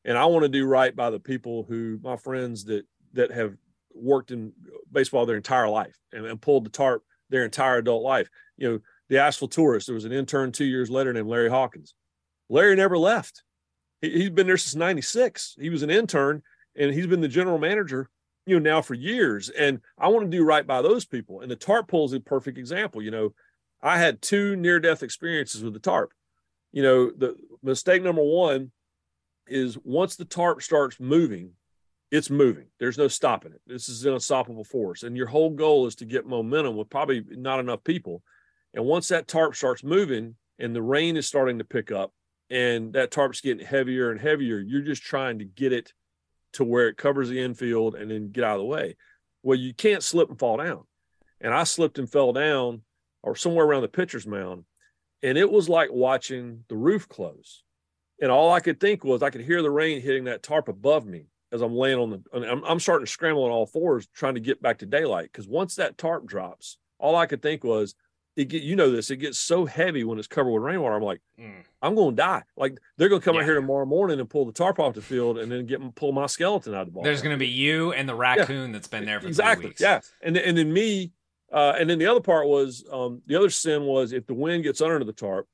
and 0.03 0.17
I 0.17 0.25
want 0.25 0.43
to 0.43 0.49
do 0.49 0.65
right 0.65 0.95
by 0.95 1.09
the 1.09 1.19
people 1.19 1.65
who 1.67 1.99
my 2.01 2.17
friends 2.17 2.65
that 2.65 2.85
that 3.13 3.31
have 3.31 3.55
worked 3.93 4.31
in 4.31 4.51
baseball 4.91 5.25
their 5.25 5.37
entire 5.37 5.69
life 5.69 5.97
and, 6.11 6.25
and 6.25 6.41
pulled 6.41 6.65
the 6.65 6.69
tarp 6.69 7.03
their 7.29 7.45
entire 7.45 7.77
adult 7.77 8.03
life. 8.03 8.29
You 8.57 8.69
know, 8.69 8.79
the 9.09 9.19
Asheville 9.19 9.47
Tourist. 9.47 9.87
There 9.87 9.93
was 9.93 10.05
an 10.05 10.11
intern 10.11 10.51
two 10.51 10.65
years 10.65 10.89
later 10.89 11.13
named 11.13 11.29
Larry 11.29 11.49
Hawkins. 11.49 11.93
Larry 12.49 12.75
never 12.75 12.97
left. 12.97 13.43
He, 14.01 14.09
he's 14.09 14.29
been 14.31 14.47
there 14.47 14.57
since 14.57 14.75
'96. 14.75 15.57
He 15.59 15.69
was 15.69 15.83
an 15.83 15.91
intern, 15.91 16.41
and 16.75 16.91
he's 16.91 17.07
been 17.07 17.21
the 17.21 17.27
general 17.27 17.59
manager, 17.59 18.09
you 18.45 18.59
know, 18.59 18.71
now 18.71 18.81
for 18.81 18.93
years. 18.93 19.49
And 19.49 19.79
I 19.97 20.07
want 20.07 20.29
to 20.29 20.37
do 20.37 20.43
right 20.43 20.65
by 20.65 20.81
those 20.81 21.05
people. 21.05 21.41
And 21.41 21.49
the 21.49 21.55
tarp 21.55 21.87
pull 21.87 22.05
is 22.05 22.13
a 22.13 22.19
perfect 22.19 22.57
example. 22.57 23.01
You 23.01 23.11
know, 23.11 23.33
I 23.81 23.97
had 23.97 24.21
two 24.21 24.55
near-death 24.55 25.03
experiences 25.03 25.63
with 25.63 25.73
the 25.73 25.79
tarp. 25.79 26.13
You 26.71 26.83
know, 26.83 27.11
the 27.11 27.35
mistake 27.63 28.03
number 28.03 28.23
one 28.23 28.71
is 29.47 29.77
once 29.83 30.15
the 30.15 30.25
tarp 30.25 30.61
starts 30.61 30.99
moving, 30.99 31.51
it's 32.11 32.29
moving. 32.29 32.65
There's 32.79 32.97
no 32.97 33.07
stopping 33.07 33.53
it. 33.53 33.61
This 33.65 33.89
is 33.89 34.05
an 34.05 34.13
unstoppable 34.13 34.63
force. 34.63 35.03
And 35.03 35.17
your 35.17 35.27
whole 35.27 35.49
goal 35.49 35.87
is 35.87 35.95
to 35.95 36.05
get 36.05 36.27
momentum 36.27 36.75
with 36.75 36.89
probably 36.89 37.23
not 37.29 37.59
enough 37.59 37.83
people. 37.83 38.21
And 38.73 38.85
once 38.85 39.07
that 39.07 39.27
tarp 39.27 39.55
starts 39.55 39.83
moving 39.83 40.35
and 40.59 40.75
the 40.75 40.81
rain 40.81 41.17
is 41.17 41.27
starting 41.27 41.59
to 41.59 41.63
pick 41.63 41.91
up 41.91 42.11
and 42.49 42.93
that 42.93 43.11
tarp's 43.11 43.41
getting 43.41 43.65
heavier 43.65 44.11
and 44.11 44.19
heavier, 44.19 44.59
you're 44.59 44.81
just 44.81 45.01
trying 45.01 45.39
to 45.39 45.45
get 45.45 45.73
it 45.73 45.93
to 46.55 46.63
where 46.63 46.87
it 46.87 46.97
covers 46.97 47.29
the 47.29 47.39
infield 47.39 47.95
and 47.95 48.11
then 48.11 48.31
get 48.31 48.43
out 48.43 48.55
of 48.55 48.61
the 48.61 48.65
way. 48.65 48.95
Well, 49.43 49.57
you 49.57 49.73
can't 49.73 50.03
slip 50.03 50.29
and 50.29 50.39
fall 50.39 50.57
down. 50.57 50.83
And 51.41 51.53
I 51.53 51.63
slipped 51.63 51.99
and 51.99 52.11
fell 52.11 52.33
down 52.33 52.81
or 53.23 53.35
somewhere 53.35 53.65
around 53.65 53.83
the 53.83 53.87
pitcher's 53.87 54.27
mound. 54.27 54.65
And 55.21 55.37
it 55.37 55.51
was 55.51 55.69
like 55.69 55.91
watching 55.91 56.63
the 56.69 56.75
roof 56.75 57.07
close. 57.07 57.63
And 58.21 58.31
all 58.31 58.51
I 58.51 58.59
could 58.59 58.79
think 58.79 59.03
was 59.03 59.21
I 59.21 59.29
could 59.29 59.41
hear 59.41 59.61
the 59.61 59.71
rain 59.71 60.01
hitting 60.01 60.25
that 60.25 60.43
tarp 60.43 60.67
above 60.67 61.05
me 61.05 61.27
as 61.51 61.61
I'm 61.61 61.75
laying 61.75 61.99
on 61.99 62.09
the. 62.09 62.23
I'm, 62.33 62.63
I'm 62.63 62.79
starting 62.79 63.05
to 63.05 63.11
scramble 63.11 63.43
on 63.43 63.51
all 63.51 63.65
fours, 63.65 64.07
trying 64.13 64.35
to 64.35 64.39
get 64.39 64.61
back 64.61 64.79
to 64.79 64.85
daylight. 64.85 65.29
Because 65.31 65.47
once 65.47 65.75
that 65.75 65.97
tarp 65.97 66.25
drops, 66.25 66.77
all 66.97 67.15
I 67.15 67.25
could 67.25 67.41
think 67.41 67.63
was, 67.63 67.95
it 68.35 68.45
get 68.49 68.63
you 68.63 68.75
know 68.75 68.91
this. 68.91 69.11
It 69.11 69.17
gets 69.17 69.37
so 69.39 69.65
heavy 69.65 70.03
when 70.03 70.19
it's 70.19 70.27
covered 70.27 70.51
with 70.51 70.63
rainwater. 70.63 70.95
I'm 70.95 71.03
like, 71.03 71.21
Mm. 71.39 71.63
I'm 71.81 71.95
going 71.95 72.15
to 72.15 72.21
die. 72.21 72.43
Like 72.57 72.77
they're 72.97 73.09
going 73.09 73.21
to 73.21 73.25
come 73.25 73.35
Yeah. 73.35 73.41
out 73.41 73.45
here 73.45 73.55
tomorrow 73.55 73.85
morning 73.85 74.19
and 74.19 74.29
pull 74.29 74.45
the 74.45 74.51
tarp 74.51 74.79
off 74.79 74.95
the 74.95 75.01
field, 75.01 75.37
and 75.37 75.51
then 75.51 75.65
get 75.65 75.95
pull 75.95 76.11
my 76.11 76.25
skeleton 76.25 76.73
out 76.73 76.81
of 76.81 76.87
the 76.87 76.91
ball. 76.93 77.03
There's 77.03 77.21
going 77.21 77.35
to 77.35 77.39
be 77.39 77.47
you 77.47 77.93
and 77.93 78.07
the 78.09 78.15
raccoon 78.15 78.71
that's 78.71 78.87
been 78.87 79.05
there 79.05 79.19
for 79.19 79.27
exactly 79.27 79.73
yeah 79.79 79.99
and 80.21 80.35
then, 80.35 80.43
and 80.43 80.57
then 80.57 80.73
me 80.73 81.11
uh 81.53 81.73
and 81.77 81.89
then 81.89 81.99
the 81.99 82.07
other 82.07 82.21
part 82.21 82.47
was 82.47 82.83
um 82.91 83.21
the 83.27 83.35
other 83.35 83.49
sin 83.51 83.83
was 83.83 84.13
if 84.13 84.25
the 84.25 84.33
wind 84.33 84.63
gets 84.63 84.81
under 84.81 85.03
the 85.03 85.13
tarp 85.13 85.47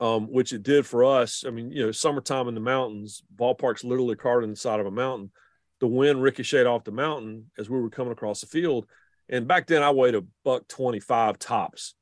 um, 0.00 0.26
which 0.30 0.52
it 0.52 0.62
did 0.64 0.84
for 0.84 1.04
us. 1.04 1.44
I 1.46 1.50
mean, 1.50 1.70
you 1.70 1.86
know, 1.86 1.92
summertime 1.92 2.48
in 2.48 2.54
the 2.54 2.60
mountains, 2.60 3.22
ballpark's 3.34 3.84
literally 3.84 4.16
carved 4.16 4.42
in 4.44 4.50
the 4.50 4.56
side 4.56 4.80
of 4.80 4.86
a 4.86 4.90
mountain. 4.90 5.30
The 5.80 5.86
wind 5.86 6.20
ricocheted 6.20 6.66
off 6.66 6.82
the 6.84 6.90
mountain 6.90 7.50
as 7.58 7.70
we 7.70 7.80
were 7.80 7.90
coming 7.90 8.12
across 8.12 8.40
the 8.40 8.48
field. 8.48 8.86
And 9.28 9.48
back 9.48 9.66
then 9.66 9.82
I 9.82 9.90
weighed 9.90 10.14
a 10.14 10.24
buck 10.44 10.68
25 10.68 11.38
tops. 11.38 11.94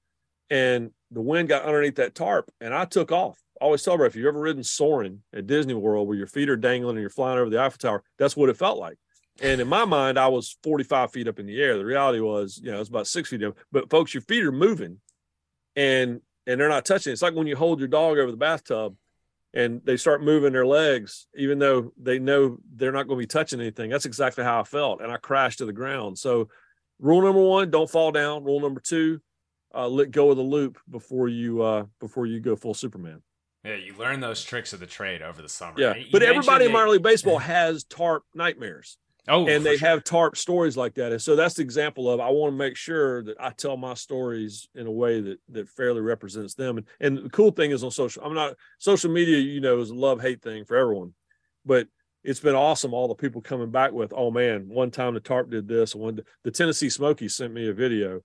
And 0.51 0.91
the 1.11 1.21
wind 1.21 1.49
got 1.49 1.65
underneath 1.65 1.97
that 1.97 2.15
tarp 2.15 2.51
and 2.61 2.75
I 2.75 2.85
took 2.85 3.13
off. 3.13 3.39
I 3.61 3.65
always 3.65 3.83
tell 3.83 4.01
if 4.03 4.17
you've 4.17 4.27
ever 4.27 4.41
ridden 4.41 4.65
soaring 4.65 5.21
at 5.33 5.47
Disney 5.47 5.75
World 5.75 6.09
where 6.09 6.17
your 6.17 6.27
feet 6.27 6.51
are 6.51 6.57
dangling 6.57 6.97
and 6.97 7.01
you're 7.01 7.11
flying 7.11 7.39
over 7.39 7.49
the 7.49 7.63
Eiffel 7.63 7.79
Tower, 7.79 8.03
that's 8.19 8.37
what 8.37 8.49
it 8.49 8.57
felt 8.57 8.79
like. 8.79 8.99
And 9.41 9.61
in 9.61 9.69
my 9.69 9.85
mind, 9.85 10.19
I 10.19 10.29
was 10.29 10.59
45 10.63 11.13
feet 11.13 11.29
up 11.29 11.39
in 11.39 11.47
the 11.47 11.61
air. 11.61 11.79
The 11.79 11.85
reality 11.85 12.21
was, 12.21 12.61
you 12.63 12.71
know, 12.71 12.81
it's 12.81 12.89
about 12.91 13.07
six 13.07 13.29
feet 13.29 13.43
up. 13.43 13.57
But 13.71 13.89
folks, 13.89 14.13
your 14.13 14.23
feet 14.23 14.45
are 14.45 14.53
moving 14.53 14.99
and 15.77 16.21
and 16.47 16.61
they're 16.61 16.69
not 16.69 16.85
touching. 16.85 17.13
It's 17.13 17.23
like 17.23 17.35
when 17.35 17.47
you 17.47 17.57
hold 17.57 17.79
your 17.79 17.89
dog 17.89 18.19
over 18.19 18.31
the 18.31 18.37
bathtub 18.37 18.97
and 19.55 19.81
they 19.85 19.97
start 19.97 20.25
moving 20.25 20.53
their 20.53 20.67
legs, 20.67 21.29
even 21.37 21.59
though 21.59 21.93
they 22.01 22.19
know 22.19 22.59
they're 22.75 22.91
not 22.91 23.07
going 23.07 23.19
to 23.19 23.23
be 23.23 23.29
touching 23.29 23.61
anything. 23.61 23.91
That's 23.91 24.07
exactly 24.07 24.43
how 24.43 24.61
I 24.61 24.65
felt. 24.65 25.01
And 25.01 25.13
I 25.13 25.19
crashed 25.19 25.59
to 25.59 25.67
the 25.67 25.73
ground. 25.73 26.19
So 26.19 26.49
rule 27.03 27.21
number 27.21 27.43
one, 27.43 27.71
don't 27.71 27.91
fall 27.91 28.13
down. 28.13 28.45
Rule 28.45 28.61
number 28.61 28.81
two, 28.81 29.21
uh, 29.75 29.89
let 29.89 30.11
go 30.11 30.31
of 30.31 30.37
the 30.37 30.43
loop 30.43 30.79
before 30.89 31.29
you 31.29 31.63
uh, 31.63 31.85
before 32.01 32.27
you 32.27 32.41
go 32.41 32.57
full 32.57 32.75
Superman. 32.75 33.23
Yeah, 33.65 33.75
you 33.75 33.95
learn 33.97 34.21
those 34.21 34.43
tricks 34.43 34.73
of 34.73 34.81
the 34.81 34.87
trade 34.87 35.23
over 35.23 35.41
the 35.41 35.49
summer. 35.49 35.75
Yeah, 35.79 35.95
but 36.11 36.23
everybody 36.23 36.65
in 36.65 36.73
minor 36.73 36.89
league 36.89 37.03
baseball 37.03 37.39
has 37.39 37.85
tarp 37.85 38.25
nightmares. 38.35 38.97
Oh, 39.29 39.47
and 39.47 39.65
they 39.65 39.77
sure. 39.77 39.89
have 39.89 40.03
tarp 40.03 40.37
stories 40.37 40.77
like 40.77 40.95
that. 40.95 41.13
And 41.13 41.23
so 41.23 41.37
that's 41.37 41.55
the 41.55 41.63
example 41.63 42.11
of 42.11 42.19
I 42.19 42.29
want 42.31 42.53
to 42.53 42.57
make 42.57 42.77
sure 42.77 43.23
that 43.23 43.37
I 43.39 43.51
tell 43.51 43.77
my 43.77 43.95
stories 43.95 44.69
in 44.75 44.89
a 44.89 44.91
way 44.91 45.21
that 45.21 45.39
that 45.51 45.69
fairly 45.69 46.01
represents 46.01 46.55
them. 46.55 46.79
And 46.79 46.87
and 47.01 47.27
the 47.27 47.31
cool 47.31 47.53
thing 47.53 47.71
is 47.71 47.85
on 47.85 47.93
social, 47.93 48.25
I'm 48.25 48.35
not 48.35 48.55
social 48.79 49.13
media, 49.13 49.39
you 49.39 49.61
know, 49.61 49.79
is 49.79 49.91
a 49.91 49.95
love 49.95 50.21
hate 50.21 50.43
thing 50.43 50.65
for 50.65 50.77
everyone, 50.77 51.15
but 51.65 51.87
it's 52.25 52.41
been 52.41 52.55
awesome. 52.55 52.95
All 52.95 53.09
the 53.09 53.15
people 53.15 53.41
coming 53.41 53.71
back 53.71 53.93
with, 53.93 54.13
oh 54.17 54.31
man, 54.31 54.69
one 54.69 54.91
time 54.91 55.15
the 55.15 55.21
tarp 55.21 55.51
did 55.51 55.69
this. 55.69 55.95
One 55.95 56.21
the 56.45 56.51
Tennessee 56.51 56.91
Smokies 56.91 57.35
sent 57.35 57.53
me 57.53 57.69
a 57.69 57.73
video 57.73 58.21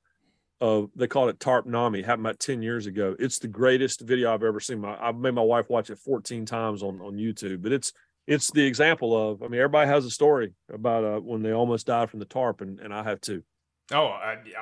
of 0.59 0.89
they 0.95 1.07
called 1.07 1.29
it 1.29 1.39
Tarp 1.39 1.65
Nami. 1.65 2.01
Happened 2.01 2.25
about 2.25 2.39
ten 2.39 2.61
years 2.61 2.85
ago. 2.85 3.15
It's 3.19 3.39
the 3.39 3.47
greatest 3.47 4.01
video 4.01 4.33
I've 4.33 4.43
ever 4.43 4.59
seen. 4.59 4.81
My 4.81 4.97
I've 4.99 5.15
made 5.15 5.33
my 5.33 5.41
wife 5.41 5.69
watch 5.69 5.89
it 5.89 5.99
14 5.99 6.45
times 6.45 6.83
on 6.83 7.01
on 7.01 7.13
YouTube, 7.13 7.61
but 7.61 7.71
it's 7.71 7.93
it's 8.27 8.51
the 8.51 8.63
example 8.63 9.15
of 9.15 9.41
i 9.41 9.47
mean 9.47 9.59
everybody 9.59 9.89
has 9.89 10.05
a 10.05 10.11
story 10.11 10.53
about 10.71 11.03
uh, 11.03 11.19
when 11.19 11.41
they 11.41 11.51
almost 11.51 11.87
died 11.87 12.09
from 12.09 12.19
the 12.19 12.25
tarp 12.25 12.61
and, 12.61 12.79
and 12.79 12.93
i 12.93 13.01
have 13.01 13.19
too 13.21 13.41
oh 13.93 14.15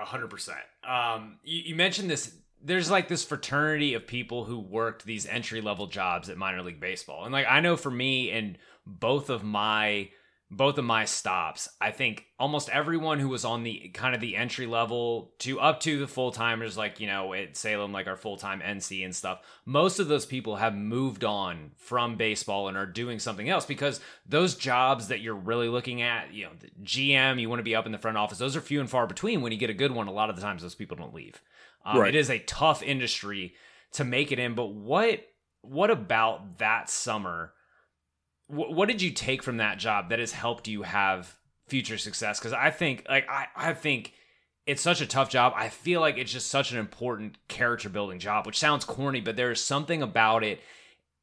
hundred 0.04 0.30
percent 0.30 0.60
um 0.88 1.38
you, 1.44 1.62
you 1.66 1.76
mentioned 1.76 2.10
this 2.10 2.38
there's 2.64 2.90
like 2.90 3.08
this 3.08 3.24
fraternity 3.24 3.94
of 3.94 4.08
people 4.08 4.46
who 4.46 4.60
worked 4.60 5.04
these 5.04 5.26
entry 5.26 5.62
level 5.62 5.88
jobs 5.88 6.30
at 6.30 6.38
minor 6.38 6.62
league 6.62 6.80
baseball 6.80 7.26
and 7.26 7.34
like 7.34 7.48
i 7.50 7.60
know 7.60 7.76
for 7.76 7.92
me 7.92 8.32
and 8.32 8.58
both 8.86 9.30
of 9.30 9.44
my 9.44 10.10
both 10.52 10.78
of 10.78 10.86
my 10.86 11.06
stops, 11.06 11.68
I 11.82 11.90
think 11.90 12.26
almost 12.40 12.70
everyone 12.70 13.20
who 13.20 13.30
was 13.30 13.44
on 13.44 13.64
the 13.64 13.90
kind 13.94 14.14
of 14.14 14.22
the 14.22 14.36
entry 14.36 14.68
level 14.68 15.34
to 15.40 15.60
up 15.60 15.80
to 15.82 15.98
the 15.98 16.08
full 16.08 16.32
timers, 16.32 16.78
like, 16.78 17.00
you 17.00 17.08
know, 17.08 17.34
at 17.34 17.58
Salem, 17.58 17.92
like 17.92 18.06
our 18.06 18.16
full 18.16 18.38
time 18.38 18.62
NC 18.62 19.04
and 19.04 19.16
stuff, 19.16 19.40
most 19.66 20.00
of 20.00 20.08
those 20.08 20.26
people 20.26 20.58
have 20.58 20.76
moved 20.76 21.24
on 21.24 21.72
from 21.78 22.16
baseball 22.16 22.68
and 22.68 22.78
are 22.78 22.86
doing 22.86 23.18
something 23.18 23.50
else 23.50 23.66
because 23.66 24.00
those 24.28 24.56
jobs 24.56 25.08
that 25.08 25.20
you're 25.20 25.34
really 25.34 25.68
looking 25.68 26.04
at, 26.04 26.32
you 26.32 26.46
know, 26.46 26.52
the 26.60 26.70
GM, 26.84 27.42
you 27.42 27.50
want 27.50 27.60
to 27.60 27.64
be 27.64 27.76
up 27.76 27.88
in 27.88 27.92
the 27.92 27.98
front 27.98 28.18
office, 28.18 28.38
those 28.38 28.56
are 28.56 28.62
few 28.62 28.80
and 28.80 28.90
far 28.90 29.08
between. 29.08 29.42
When 29.42 29.52
you 29.52 29.58
get 29.58 29.72
a 29.72 29.74
good 29.74 29.92
one, 29.92 30.08
a 30.08 30.14
lot 30.14 30.30
of 30.30 30.36
the 30.36 30.44
times 30.44 30.62
those 30.62 30.76
people 30.76 30.96
don't 30.96 31.14
leave. 31.14 31.42
Um, 31.84 32.00
right. 32.00 32.14
It 32.14 32.18
is 32.18 32.30
a 32.30 32.40
tough 32.40 32.84
industry 32.84 33.56
to 33.94 34.04
make 34.04 34.32
it 34.32 34.40
in, 34.40 34.54
but 34.54 34.68
what 34.68 35.26
what 35.62 35.90
about 35.90 36.60
that 36.60 36.90
summer? 36.90 37.54
What 38.48 38.88
did 38.88 39.02
you 39.02 39.12
take 39.12 39.42
from 39.42 39.58
that 39.58 39.80
job 39.80 40.10
that 40.10 40.20
has 40.20 40.32
helped 40.32 40.68
you 40.68 40.84
have 40.84 41.38
future 41.68 41.98
success? 41.98 42.40
Because 42.40 42.54
I 42.54 42.70
think, 42.70 43.06
like, 43.10 43.28
I, 43.30 43.48
I 43.56 43.74
think 43.74 44.14
it's 44.66 44.82
such 44.82 45.02
a 45.02 45.08
tough 45.08 45.30
job. 45.30 45.54
I 45.56 45.70
feel 45.70 46.02
like 46.02 46.18
it's 46.18 46.32
just 46.32 46.50
such 46.50 46.72
an 46.72 46.78
important 46.78 47.38
character 47.48 47.90
building 47.90 48.20
job, 48.20 48.46
which 48.46 48.60
sounds 48.60 48.86
corny, 48.86 49.22
but 49.22 49.36
there 49.36 49.52
is 49.52 49.62
something 49.62 50.02
about 50.02 50.44
it 50.44 50.62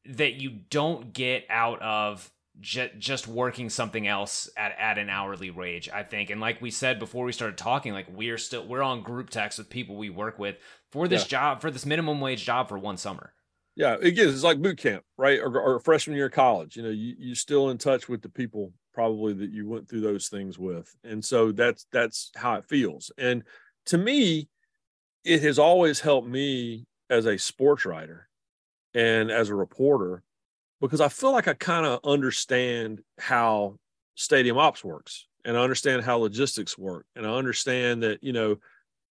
that 0.05 0.33
you 0.33 0.49
don't 0.69 1.13
get 1.13 1.45
out 1.49 1.81
of 1.81 2.29
just 2.59 3.27
working 3.27 3.69
something 3.69 4.07
else 4.07 4.49
at, 4.55 4.75
at 4.77 4.99
an 4.99 5.09
hourly 5.09 5.49
wage 5.49 5.89
i 5.89 6.03
think 6.03 6.29
and 6.29 6.39
like 6.39 6.61
we 6.61 6.69
said 6.69 6.99
before 6.99 7.25
we 7.25 7.31
started 7.31 7.57
talking 7.57 7.93
like 7.93 8.05
we're 8.13 8.37
still 8.37 8.65
we're 8.67 8.83
on 8.83 9.01
group 9.01 9.31
text 9.31 9.57
with 9.57 9.69
people 9.69 9.95
we 9.95 10.09
work 10.09 10.37
with 10.37 10.57
for 10.91 11.07
this 11.07 11.23
yeah. 11.23 11.29
job 11.29 11.61
for 11.61 11.71
this 11.71 11.85
minimum 11.85 12.21
wage 12.21 12.45
job 12.45 12.69
for 12.69 12.77
one 12.77 12.95
summer 12.95 13.33
yeah, 13.75 13.97
gets 13.97 14.33
it's 14.33 14.43
like 14.43 14.61
boot 14.61 14.77
camp, 14.77 15.03
right? 15.17 15.39
Or, 15.39 15.59
or 15.59 15.79
freshman 15.79 16.15
year 16.15 16.27
of 16.27 16.31
college. 16.31 16.75
You 16.75 16.83
know, 16.83 16.89
you 16.89 17.15
you're 17.17 17.35
still 17.35 17.69
in 17.69 17.77
touch 17.77 18.07
with 18.07 18.21
the 18.21 18.29
people 18.29 18.71
probably 18.93 19.33
that 19.33 19.51
you 19.51 19.67
went 19.67 19.89
through 19.89 20.01
those 20.01 20.27
things 20.27 20.59
with, 20.59 20.93
and 21.03 21.23
so 21.23 21.51
that's 21.51 21.87
that's 21.91 22.31
how 22.35 22.55
it 22.55 22.65
feels. 22.65 23.11
And 23.17 23.43
to 23.87 23.97
me, 23.97 24.47
it 25.23 25.41
has 25.41 25.57
always 25.57 25.99
helped 25.99 26.27
me 26.27 26.85
as 27.09 27.25
a 27.25 27.37
sports 27.37 27.85
writer 27.85 28.27
and 28.93 29.31
as 29.31 29.49
a 29.49 29.55
reporter 29.55 30.23
because 30.81 31.01
I 31.01 31.07
feel 31.07 31.31
like 31.31 31.47
I 31.47 31.53
kind 31.53 31.85
of 31.85 31.99
understand 32.03 33.01
how 33.17 33.77
stadium 34.15 34.57
ops 34.57 34.83
works 34.83 35.27
and 35.45 35.57
I 35.57 35.61
understand 35.61 36.03
how 36.03 36.17
logistics 36.17 36.77
work 36.77 37.05
and 37.15 37.25
I 37.25 37.31
understand 37.31 38.03
that 38.03 38.23
you 38.23 38.33
know 38.33 38.57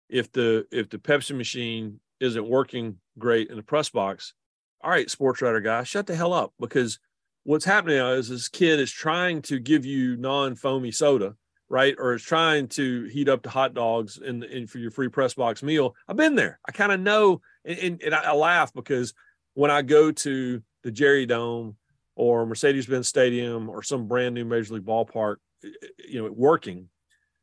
if 0.08 0.30
the 0.32 0.66
if 0.70 0.90
the 0.90 0.98
Pepsi 0.98 1.34
machine 1.34 2.00
isn't 2.18 2.46
working 2.46 2.96
great 3.18 3.48
in 3.48 3.56
the 3.56 3.62
press 3.62 3.88
box 3.88 4.34
all 4.82 4.90
right, 4.90 5.10
sports 5.10 5.42
writer 5.42 5.60
guy, 5.60 5.82
shut 5.82 6.06
the 6.06 6.16
hell 6.16 6.32
up 6.32 6.52
because 6.58 6.98
what's 7.44 7.64
happening 7.64 7.98
now 7.98 8.12
is 8.12 8.28
this 8.28 8.48
kid 8.48 8.80
is 8.80 8.90
trying 8.90 9.42
to 9.42 9.58
give 9.58 9.84
you 9.84 10.16
non-foamy 10.16 10.92
soda, 10.92 11.34
right? 11.68 11.94
Or 11.98 12.14
is 12.14 12.22
trying 12.22 12.68
to 12.68 13.04
heat 13.04 13.28
up 13.28 13.42
the 13.42 13.50
hot 13.50 13.74
dogs 13.74 14.18
in, 14.18 14.42
in 14.42 14.66
for 14.66 14.78
your 14.78 14.90
free 14.90 15.08
press 15.08 15.34
box 15.34 15.62
meal. 15.62 15.94
I've 16.08 16.16
been 16.16 16.34
there. 16.34 16.58
I 16.66 16.72
kind 16.72 16.92
of 16.92 17.00
know, 17.00 17.40
and, 17.64 17.78
and, 17.78 18.02
and 18.02 18.14
I, 18.14 18.32
laugh 18.32 18.72
because 18.72 19.14
when 19.54 19.70
I 19.70 19.82
go 19.82 20.12
to 20.12 20.62
the 20.82 20.90
Jerry 20.90 21.26
Dome 21.26 21.76
or 22.16 22.46
Mercedes-Benz 22.46 23.08
Stadium 23.08 23.68
or 23.68 23.82
some 23.82 24.08
brand 24.08 24.34
new 24.34 24.44
Major 24.44 24.74
League 24.74 24.84
ballpark, 24.84 25.36
you 25.62 26.22
know, 26.22 26.30
working, 26.32 26.88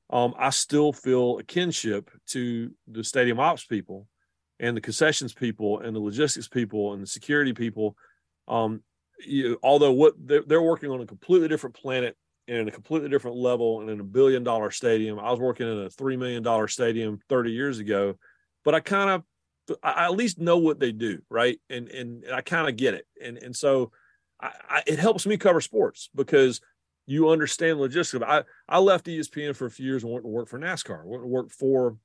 um, 0.10 0.34
I 0.38 0.50
still 0.52 0.93
feel 0.93 1.38
a 1.38 1.43
kinship 1.43 2.10
to 2.28 2.71
the 2.88 3.04
stadium 3.04 3.39
ops 3.39 3.65
people 3.65 4.08
and 4.60 4.76
the 4.76 4.82
concessions 4.82 5.34
people 5.34 5.80
and 5.80 5.96
the 5.96 6.00
logistics 6.00 6.48
people 6.48 6.93
and 6.93 7.02
the 7.02 7.08
security 7.08 7.54
people 7.54 7.96
um, 8.48 8.82
you, 9.26 9.60
although 9.63 9.91
what 9.91 10.13
they're, 10.17 10.43
they're, 10.43 10.62
working 10.62 10.89
on 10.91 11.02
a 11.02 11.06
completely 11.06 11.48
different 11.48 11.76
planet 11.76 12.15
and 12.48 12.58
in 12.58 12.67
a 12.67 12.72
completely 12.72 13.10
different 13.10 13.36
level 13.36 13.82
and 13.82 13.89
in 13.89 14.00
a 14.00 14.04
billion 14.04 14.43
dollar 14.43 14.72
stadium. 14.72 15.20
I 15.20 15.32
was 15.32 15.39
working 15.39 15.67
in 15.67 15.80
a 15.80 15.89
three 15.89 16.15
million 16.15 16.43
dollar 16.43 16.67
stadium 16.67 17.20
30 17.30 17.52
years 17.52 17.80
ago 17.80 18.15
but 18.63 18.76
i 18.76 18.80
kind 18.80 19.10
of 19.10 19.24
I 19.84 20.06
at 20.06 20.15
least 20.15 20.39
know 20.39 20.58
what 20.58 20.80
they 20.80 20.91
do 20.91 21.22
right? 21.30 21.60
And 21.70 21.89
and, 21.89 22.26
i 22.34 22.41
kind 22.41 22.70
of 22.70 22.76
get 22.76 22.93
it. 22.93 23.06
And 23.22 23.38
and 23.38 23.56
so 23.56 23.91
I, 24.41 24.52
I, 24.70 24.84
it 24.86 25.00
helps 25.00 25.26
me 25.26 25.38
cover 25.38 25.62
sports 25.62 26.10
because 26.15 26.62
you 27.06 27.30
understand 27.30 27.80
logistics. 27.80 28.24
I 28.26 28.43
i 28.67 28.80
left 28.80 29.08
espn 29.08 29.56
for 29.56 29.65
a 29.65 29.72
few 29.72 29.86
years 29.86 30.04
and 30.04 30.12
went 30.12 30.26
to 30.26 30.30
work 30.30 30.48
for 30.48 30.60
nascar 30.60 31.04
went 31.06 31.24
to 31.24 31.28
work 31.28 31.52
for 31.52 31.98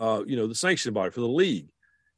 uh, 0.00 0.22
you 0.26 0.36
know, 0.36 0.46
the 0.46 0.54
sanction 0.54 0.92
body 0.92 1.10
for 1.10 1.20
the 1.20 1.28
league. 1.28 1.68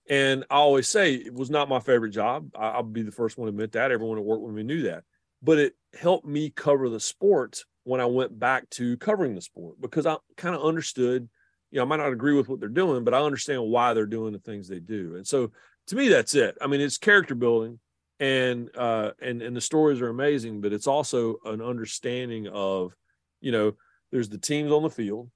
And 0.08 0.44
I 0.50 0.56
always 0.56 0.88
say 0.88 1.14
it 1.14 1.34
was 1.34 1.50
not 1.50 1.68
my 1.68 1.80
favorite 1.80 2.10
job. 2.10 2.50
I, 2.54 2.76
will 2.76 2.84
be 2.84 3.02
the 3.02 3.12
first 3.12 3.36
one 3.36 3.46
to 3.46 3.50
admit 3.50 3.72
that. 3.72 3.90
Everyone 3.90 4.18
at 4.18 4.24
work 4.24 4.40
with 4.40 4.54
me 4.54 4.62
knew 4.62 4.82
that. 4.82 5.04
But 5.42 5.58
it 5.58 5.74
helped 5.98 6.26
me 6.26 6.50
cover 6.50 6.88
the 6.88 7.00
sport 7.00 7.64
when 7.84 8.00
I 8.00 8.06
went 8.06 8.38
back 8.38 8.68
to 8.70 8.96
covering 8.96 9.34
the 9.34 9.40
sport 9.40 9.80
because 9.80 10.06
I 10.06 10.16
kind 10.36 10.54
of 10.54 10.62
understood, 10.62 11.28
you 11.70 11.76
know, 11.76 11.82
I 11.82 11.86
might 11.86 11.96
not 11.96 12.12
agree 12.12 12.34
with 12.34 12.48
what 12.48 12.60
they're 12.60 12.68
doing, 12.68 13.04
but 13.04 13.14
I 13.14 13.20
understand 13.20 13.62
why 13.64 13.92
they're 13.92 14.06
doing 14.06 14.32
the 14.32 14.38
things 14.38 14.68
they 14.68 14.78
do. 14.78 15.16
And 15.16 15.26
so 15.26 15.50
to 15.88 15.96
me, 15.96 16.08
that's 16.08 16.34
it. 16.34 16.56
I 16.60 16.68
mean, 16.68 16.80
it's 16.80 16.98
character 16.98 17.34
building 17.34 17.80
and 18.20 18.70
uh 18.76 19.10
and 19.20 19.42
and 19.42 19.56
the 19.56 19.60
stories 19.60 20.00
are 20.00 20.08
amazing, 20.08 20.60
but 20.60 20.72
it's 20.72 20.86
also 20.86 21.38
an 21.44 21.60
understanding 21.60 22.46
of, 22.46 22.94
you 23.40 23.50
know, 23.50 23.72
there's 24.12 24.28
the 24.28 24.38
teams 24.38 24.70
on 24.70 24.82
the 24.82 24.90
field, 24.90 25.30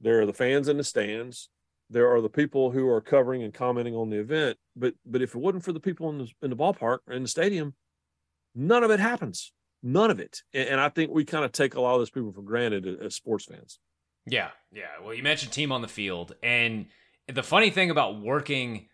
there 0.00 0.20
are 0.22 0.26
the 0.26 0.32
fans 0.32 0.68
in 0.68 0.78
the 0.78 0.84
stands, 0.84 1.50
there 1.92 2.10
are 2.12 2.20
the 2.20 2.28
people 2.28 2.70
who 2.70 2.88
are 2.88 3.00
covering 3.00 3.42
and 3.42 3.52
commenting 3.52 3.94
on 3.94 4.10
the 4.10 4.18
event. 4.18 4.58
But 4.74 4.94
but 5.06 5.22
if 5.22 5.34
it 5.34 5.38
wasn't 5.38 5.64
for 5.64 5.72
the 5.72 5.80
people 5.80 6.10
in 6.10 6.18
the 6.18 6.28
in 6.42 6.50
the 6.50 6.56
ballpark 6.56 6.98
or 7.06 7.14
in 7.14 7.22
the 7.22 7.28
stadium, 7.28 7.74
none 8.54 8.82
of 8.82 8.90
it 8.90 9.00
happens. 9.00 9.52
None 9.82 10.10
of 10.10 10.20
it. 10.20 10.42
And, 10.54 10.70
and 10.70 10.80
I 10.80 10.88
think 10.88 11.10
we 11.10 11.24
kind 11.24 11.44
of 11.44 11.52
take 11.52 11.74
a 11.74 11.80
lot 11.80 11.94
of 11.94 12.00
those 12.00 12.10
people 12.10 12.32
for 12.32 12.42
granted 12.42 12.86
as 13.02 13.14
sports 13.14 13.44
fans. 13.44 13.78
Yeah, 14.26 14.50
yeah. 14.72 14.84
Well, 15.02 15.14
you 15.14 15.22
mentioned 15.22 15.52
team 15.52 15.72
on 15.72 15.82
the 15.82 15.88
field, 15.88 16.34
and 16.42 16.86
the 17.32 17.42
funny 17.42 17.70
thing 17.70 17.90
about 17.90 18.20
working 18.20 18.88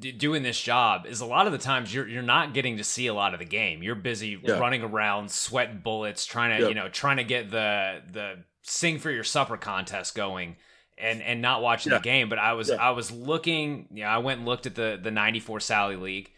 doing 0.00 0.42
this 0.42 0.60
job 0.60 1.06
is 1.06 1.20
a 1.20 1.26
lot 1.26 1.46
of 1.46 1.52
the 1.52 1.58
times 1.58 1.94
you're 1.94 2.08
you're 2.08 2.22
not 2.22 2.54
getting 2.54 2.76
to 2.76 2.84
see 2.84 3.06
a 3.06 3.14
lot 3.14 3.34
of 3.34 3.40
the 3.40 3.46
game. 3.46 3.82
You're 3.82 3.94
busy 3.94 4.38
yeah. 4.42 4.58
running 4.58 4.82
around, 4.82 5.30
sweating 5.30 5.80
bullets, 5.82 6.24
trying 6.24 6.56
to 6.56 6.62
yep. 6.62 6.68
you 6.68 6.74
know 6.74 6.88
trying 6.88 7.18
to 7.18 7.24
get 7.24 7.50
the 7.50 8.02
the 8.10 8.44
sing 8.62 8.98
for 8.98 9.10
your 9.10 9.24
supper 9.24 9.56
contest 9.56 10.14
going 10.14 10.56
and 10.98 11.22
and 11.22 11.42
not 11.42 11.62
watching 11.62 11.92
yeah. 11.92 11.98
the 11.98 12.04
game. 12.04 12.28
But 12.28 12.38
I 12.38 12.52
was 12.54 12.68
yeah. 12.68 12.76
I 12.76 12.90
was 12.90 13.10
looking. 13.10 13.88
Yeah, 13.90 13.96
you 13.96 14.02
know, 14.04 14.08
I 14.10 14.18
went 14.18 14.38
and 14.38 14.48
looked 14.48 14.66
at 14.66 14.74
the 14.74 14.98
the 15.02 15.10
'94 15.10 15.60
Sally 15.60 15.96
League. 15.96 16.30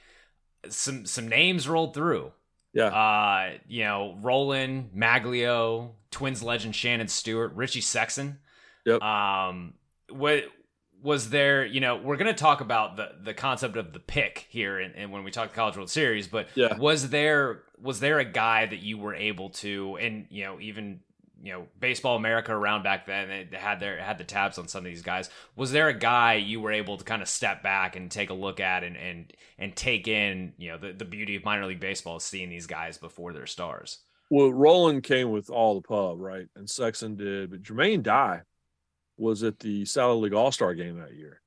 some 0.68 1.07
some 1.07 1.29
names 1.29 1.68
rolled 1.68 1.94
through. 1.94 2.33
Yeah. 2.75 2.87
Uh, 2.87 3.59
you 3.66 3.85
know, 3.85 4.16
Rolen, 4.21 4.90
Magglio, 4.94 5.92
Twins 6.11 6.42
legend 6.42 6.75
Shannon 6.77 7.09
Stewart, 7.09 7.55
Richie 7.55 7.81
Sexson. 7.81 8.37
Yep. 8.85 9.03
Um, 9.03 9.75
what 10.11 10.44
was 11.03 11.31
there? 11.31 11.64
You 11.64 11.81
know, 11.81 11.97
we're 11.97 12.16
gonna 12.16 12.35
talk 12.35 12.61
about 12.61 12.97
the 12.97 13.11
the 13.23 13.35
concept 13.35 13.77
of 13.77 13.92
the 13.92 13.99
pick 14.01 14.47
here, 14.51 14.79
and, 14.79 14.94
and 14.97 15.11
when 15.11 15.25
we 15.25 15.31
talk 15.31 15.51
the 15.51 15.55
College 15.55 15.77
World 15.77 15.90
Series, 15.90 16.27
but 16.29 16.49
Yeah. 16.55 16.77
was 16.77 17.11
there 17.11 17.62
was 17.81 18.01
there 18.01 18.18
a 18.18 18.25
guy 18.25 18.66
that 18.66 18.81
you 18.81 18.99
were 18.99 19.14
able 19.14 19.51
to, 19.51 19.97
and 19.97 20.27
you 20.31 20.44
know, 20.44 20.59
even 20.61 21.01
you 21.42 21.53
know, 21.53 21.66
Baseball 21.79 22.16
America 22.16 22.53
around 22.53 22.83
back 22.83 23.07
then, 23.07 23.48
they 23.51 23.57
had 23.57 23.81
their 23.81 23.98
had 23.98 24.18
the 24.18 24.24
tabs 24.24 24.59
on 24.59 24.68
some 24.68 24.81
of 24.81 24.90
these 24.90 25.03
guys. 25.03 25.31
Was 25.57 25.72
there 25.72 25.88
a 25.88 25.94
guy 25.94 26.35
you 26.35 26.61
were 26.61 26.72
able 26.72 26.96
to 26.96 27.05
kind 27.05 27.22
of 27.22 27.29
step 27.29 27.62
back 27.62 27.96
and 27.96 28.11
take 28.11 28.31
a 28.31 28.35
look 28.35 28.61
at 28.61 28.85
and 28.85 28.96
and 28.96 29.33
and 29.59 29.77
take 29.77 30.09
in, 30.09 30.53
you 30.59 30.70
know, 30.70 30.79
the, 30.79 30.92
the 30.92 31.05
beauty 31.05 31.37
of 31.37 31.44
minor 31.44 31.66
league 31.66 31.81
baseball 31.81 32.16
is 32.16 32.24
seeing 32.24 32.51
these 32.51 32.66
guys 32.66 32.98
before 32.98 33.33
they're 33.33 33.46
stars. 33.46 33.98
Well, 34.31 34.53
Rolen 34.53 35.01
came 35.01 35.31
with 35.31 35.48
all 35.48 35.74
the 35.74 35.87
pub, 35.87 36.20
right? 36.20 36.46
And 36.55 36.68
Sexson 36.68 37.16
did, 37.16 37.51
but 37.51 37.62
Jermaine 37.62 38.03
Dye 38.03 38.42
was 39.16 39.42
at 39.42 39.59
the 39.59 39.85
Sally 39.85 40.20
League 40.20 40.35
All 40.35 40.53
Star 40.53 40.74
game 40.74 40.98
that 40.98 41.14
year, 41.14 41.40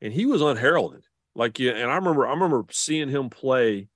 and 0.00 0.12
he 0.12 0.26
was 0.26 0.42
unheralded. 0.42 1.04
Like, 1.34 1.58
yeah, 1.58 1.72
and 1.72 1.90
I 1.90 1.96
remember, 1.96 2.26
I 2.26 2.30
remember 2.30 2.64
seeing 2.70 3.08
him 3.08 3.30
play, 3.30 3.88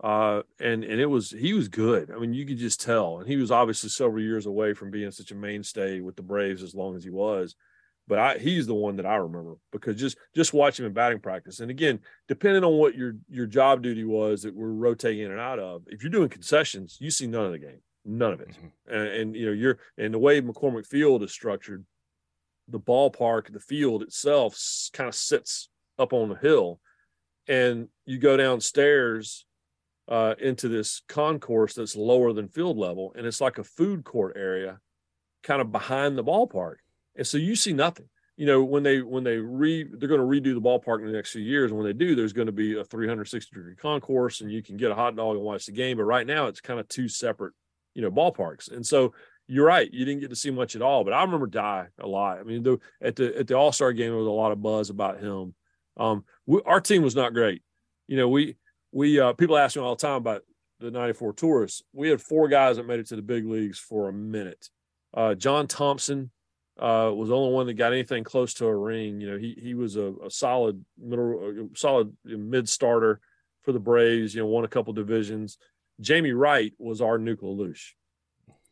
uh, 0.00 0.42
and 0.60 0.84
and 0.84 1.00
it 1.00 1.06
was 1.06 1.30
he 1.30 1.52
was 1.54 1.68
good. 1.68 2.10
I 2.10 2.18
mean, 2.18 2.32
you 2.32 2.46
could 2.46 2.58
just 2.58 2.80
tell, 2.80 3.18
and 3.18 3.28
he 3.28 3.36
was 3.36 3.50
obviously 3.50 3.90
several 3.90 4.22
years 4.22 4.46
away 4.46 4.72
from 4.74 4.90
being 4.90 5.10
such 5.10 5.30
a 5.32 5.34
mainstay 5.34 6.00
with 6.00 6.16
the 6.16 6.22
Braves 6.22 6.62
as 6.62 6.74
long 6.74 6.96
as 6.96 7.02
he 7.04 7.10
was. 7.10 7.54
But 8.06 8.18
I, 8.18 8.38
he's 8.38 8.66
the 8.66 8.74
one 8.74 8.96
that 8.96 9.04
I 9.06 9.16
remember 9.16 9.56
because 9.70 9.96
just 10.00 10.16
just 10.34 10.54
watching 10.54 10.84
him 10.84 10.90
in 10.90 10.94
batting 10.94 11.18
practice, 11.20 11.60
and 11.60 11.70
again, 11.70 11.98
depending 12.26 12.64
on 12.64 12.74
what 12.78 12.94
your 12.94 13.16
your 13.28 13.46
job 13.46 13.82
duty 13.82 14.04
was 14.04 14.42
that 14.42 14.54
we're 14.54 14.68
rotating 14.68 15.24
in 15.24 15.30
and 15.32 15.40
out 15.40 15.58
of, 15.58 15.82
if 15.88 16.02
you're 16.02 16.12
doing 16.12 16.28
concessions, 16.28 16.96
you 17.00 17.10
see 17.10 17.26
none 17.26 17.44
of 17.46 17.52
the 17.52 17.58
game, 17.58 17.80
none 18.04 18.32
of 18.32 18.40
it 18.40 18.48
Mhm. 18.48 18.70
and, 18.86 19.08
and 19.08 19.36
you 19.36 19.46
know 19.46 19.52
you're 19.52 19.78
and 19.98 20.14
the 20.14 20.18
way 20.18 20.40
McCormick 20.40 20.86
Field 20.86 21.22
is 21.22 21.32
structured, 21.32 21.84
the 22.68 22.80
ballpark, 22.80 23.52
the 23.52 23.60
field 23.60 24.02
itself 24.02 24.56
kind 24.92 25.08
of 25.08 25.14
sits 25.14 25.68
up 25.98 26.12
on 26.12 26.28
the 26.30 26.36
hill, 26.36 26.80
and 27.46 27.88
you 28.06 28.16
go 28.18 28.36
downstairs 28.38 29.44
uh, 30.08 30.34
into 30.40 30.68
this 30.68 31.02
concourse 31.08 31.74
that's 31.74 31.96
lower 31.96 32.32
than 32.32 32.48
field 32.48 32.78
level, 32.78 33.12
and 33.16 33.26
it's 33.26 33.40
like 33.40 33.58
a 33.58 33.64
food 33.64 34.04
court 34.04 34.36
area, 34.36 34.78
kind 35.42 35.60
of 35.60 35.70
behind 35.70 36.16
the 36.16 36.24
ballpark, 36.24 36.76
and 37.16 37.26
so 37.26 37.38
you 37.38 37.54
see 37.54 37.72
nothing. 37.72 38.08
You 38.36 38.46
know 38.46 38.62
when 38.62 38.82
they 38.82 39.02
when 39.02 39.24
they 39.24 39.36
re 39.36 39.84
they're 39.84 40.08
going 40.08 40.20
to 40.20 40.26
redo 40.26 40.54
the 40.54 40.60
ballpark 40.60 41.00
in 41.00 41.06
the 41.06 41.12
next 41.12 41.32
few 41.32 41.42
years, 41.42 41.70
and 41.70 41.78
when 41.78 41.86
they 41.86 41.92
do, 41.92 42.14
there's 42.14 42.32
going 42.32 42.46
to 42.46 42.52
be 42.52 42.78
a 42.78 42.84
360 42.84 43.54
degree 43.54 43.74
concourse, 43.74 44.40
and 44.40 44.50
you 44.50 44.62
can 44.62 44.76
get 44.76 44.92
a 44.92 44.94
hot 44.94 45.16
dog 45.16 45.36
and 45.36 45.44
watch 45.44 45.66
the 45.66 45.72
game. 45.72 45.96
But 45.96 46.04
right 46.04 46.26
now, 46.26 46.46
it's 46.46 46.60
kind 46.60 46.78
of 46.78 46.86
two 46.88 47.08
separate 47.08 47.52
you 47.98 48.02
know 48.02 48.12
ballparks. 48.12 48.70
And 48.70 48.86
so 48.86 49.12
you're 49.48 49.66
right 49.66 49.92
you 49.92 50.04
didn't 50.04 50.20
get 50.20 50.30
to 50.30 50.36
see 50.36 50.52
much 50.52 50.76
at 50.76 50.82
all. 50.82 51.02
But 51.02 51.14
i 51.14 51.22
remember 51.22 51.48
Dye 51.48 51.88
a 51.98 52.06
lot. 52.06 52.38
I 52.38 52.44
mean 52.44 52.62
the, 52.62 52.78
at 53.02 53.16
the 53.16 53.36
at 53.36 53.48
the 53.48 53.54
all-star 53.54 53.92
game 53.92 54.10
there 54.10 54.18
was 54.18 54.26
a 54.28 54.30
lot 54.30 54.52
of 54.52 54.62
buzz 54.62 54.88
about 54.88 55.20
him. 55.20 55.54
Um 55.96 56.24
we, 56.46 56.60
our 56.64 56.80
team 56.80 57.02
was 57.02 57.16
not 57.16 57.34
great. 57.34 57.62
You 58.06 58.16
know 58.16 58.28
we 58.28 58.56
we 58.92 59.20
uh 59.20 59.32
people 59.32 59.56
ask 59.56 59.76
me 59.76 59.82
all 59.82 59.94
the 59.96 60.00
time 60.00 60.16
about 60.16 60.42
the 60.80 60.90
94 60.90 61.32
tourists 61.34 61.82
we 61.92 62.08
had 62.08 62.20
four 62.20 62.48
guys 62.48 62.76
that 62.76 62.86
made 62.86 63.00
it 63.00 63.06
to 63.08 63.16
the 63.16 63.22
big 63.22 63.44
leagues 63.46 63.78
for 63.78 64.08
a 64.08 64.12
minute 64.12 64.70
uh 65.14 65.34
john 65.34 65.66
thomson 65.66 66.30
uh 66.78 67.10
was 67.12 67.28
the 67.28 67.36
only 67.36 67.52
one 67.52 67.66
that 67.66 67.74
got 67.74 67.92
anything 67.92 68.22
close 68.22 68.54
to 68.54 68.66
a 68.66 68.76
ring 68.76 69.20
you 69.20 69.30
know 69.30 69.36
he 69.36 69.58
he 69.60 69.74
was 69.74 69.96
a, 69.96 70.12
a 70.24 70.30
solid 70.30 70.84
middle 70.96 71.68
a 71.72 71.76
solid 71.76 72.16
mid 72.24 72.68
starter 72.68 73.20
for 73.62 73.72
the 73.72 73.80
braves 73.80 74.34
you 74.34 74.40
know 74.40 74.46
won 74.46 74.64
a 74.64 74.68
couple 74.68 74.92
divisions 74.92 75.58
Jamie 76.00 76.32
Wright 76.32 76.72
was 76.78 77.00
our 77.00 77.18
nuclear 77.18 77.52
LaLoosh. 77.52 77.94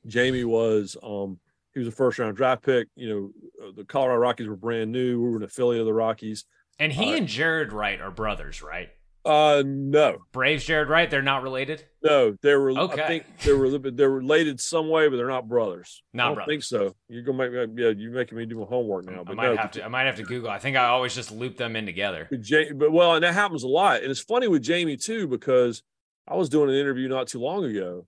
Jamie 0.07 0.45
was 0.45 0.97
um 1.03 1.39
he 1.75 1.81
was 1.81 1.89
a 1.89 1.93
first 1.93 2.19
round 2.19 2.37
draft 2.37 2.63
pick. 2.63 2.89
You 2.95 3.09
know, 3.09 3.67
uh, 3.67 3.73
the 3.77 3.85
Colorado 3.85 4.21
Rockies 4.21 4.47
were 4.49 4.57
brand 4.57 4.93
new. 4.93 5.21
We 5.21 5.31
were 5.31 5.37
an 5.39 5.43
affiliate 5.43 5.81
of 5.81 5.87
the 5.87 5.93
Rockies. 5.93 6.45
And 6.79 6.93
he 6.93 7.13
Uh, 7.13 7.17
and 7.17 7.27
Jaret 7.27 7.73
Wright 7.73 8.01
are 8.01 8.11
brothers, 8.11 8.63
right? 8.63 8.91
Uh 9.27 9.63
no. 9.67 10.19
Braves 10.33 10.65
Jaret 10.65 10.89
Wright, 10.89 11.11
they're 11.11 11.21
not 11.21 11.43
related. 11.43 11.85
No, 12.03 12.37
they 12.43 12.55
were 12.55 12.71
Okay. 12.71 13.03
I 13.03 13.07
think 13.07 13.25
they 13.43 13.53
were 13.53 13.65
a 13.65 13.69
little 13.69 13.81
bit 13.81 13.97
they're 13.97 14.09
related 14.09 14.61
some 14.61 14.89
way, 14.89 15.09
but 15.09 15.17
they're 15.17 15.27
not 15.27 15.49
brothers. 15.49 16.03
Not 16.13 16.23
I 16.23 16.27
don't 16.27 16.35
brothers. 16.37 16.53
think 16.53 16.63
so. 16.63 16.95
You're 17.09 17.23
gonna 17.23 17.51
make 17.51 17.75
me 17.75 17.83
yeah, 17.83 17.91
you're 17.97 18.13
making 18.13 18.39
me 18.39 18.47
do 18.47 18.61
my 18.61 18.67
homework 18.67 19.07
now. 19.07 19.25
But 19.25 19.33
I 19.33 19.35
might 19.35 19.47
no, 19.47 19.57
have 19.57 19.71
to. 19.73 19.85
I 19.85 19.89
might 19.89 20.05
have 20.05 20.17
to 20.17 20.23
Google. 20.23 20.51
I 20.51 20.59
think 20.59 20.77
I 20.77 20.85
always 20.87 21.15
just 21.15 21.33
loop 21.33 21.57
them 21.57 21.75
in 21.75 21.87
together. 21.87 22.29
But 22.31 22.41
but 22.79 22.93
well, 22.93 23.15
and 23.15 23.25
that 23.25 23.35
happens 23.35 23.65
a 23.65 23.69
lot. 23.69 24.03
And 24.03 24.11
it's 24.11 24.21
funny 24.21 24.47
with 24.47 24.63
Jamie 24.63 24.97
too, 24.97 25.27
because 25.27 25.83
I 26.29 26.37
was 26.37 26.49
doing 26.49 26.71
an 26.71 26.77
interview 26.77 27.09
not 27.09 27.27
too 27.27 27.41
long 27.41 27.65
ago, 27.65 28.07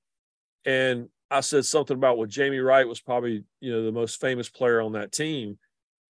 and 0.65 1.09
I 1.31 1.41
said 1.41 1.65
something 1.67 1.97
about 1.97 2.19
what 2.19 2.29
Jamie 2.29 2.59
Wright 2.59 2.89
was 2.89 3.01
probably, 3.01 3.45
you 3.61 3.73
know, 3.73 3.85
the 3.85 3.93
most 3.93 4.21
famous 4.21 4.49
player 4.49 4.81
on 4.81 4.93
that 4.93 5.13
team. 5.13 5.59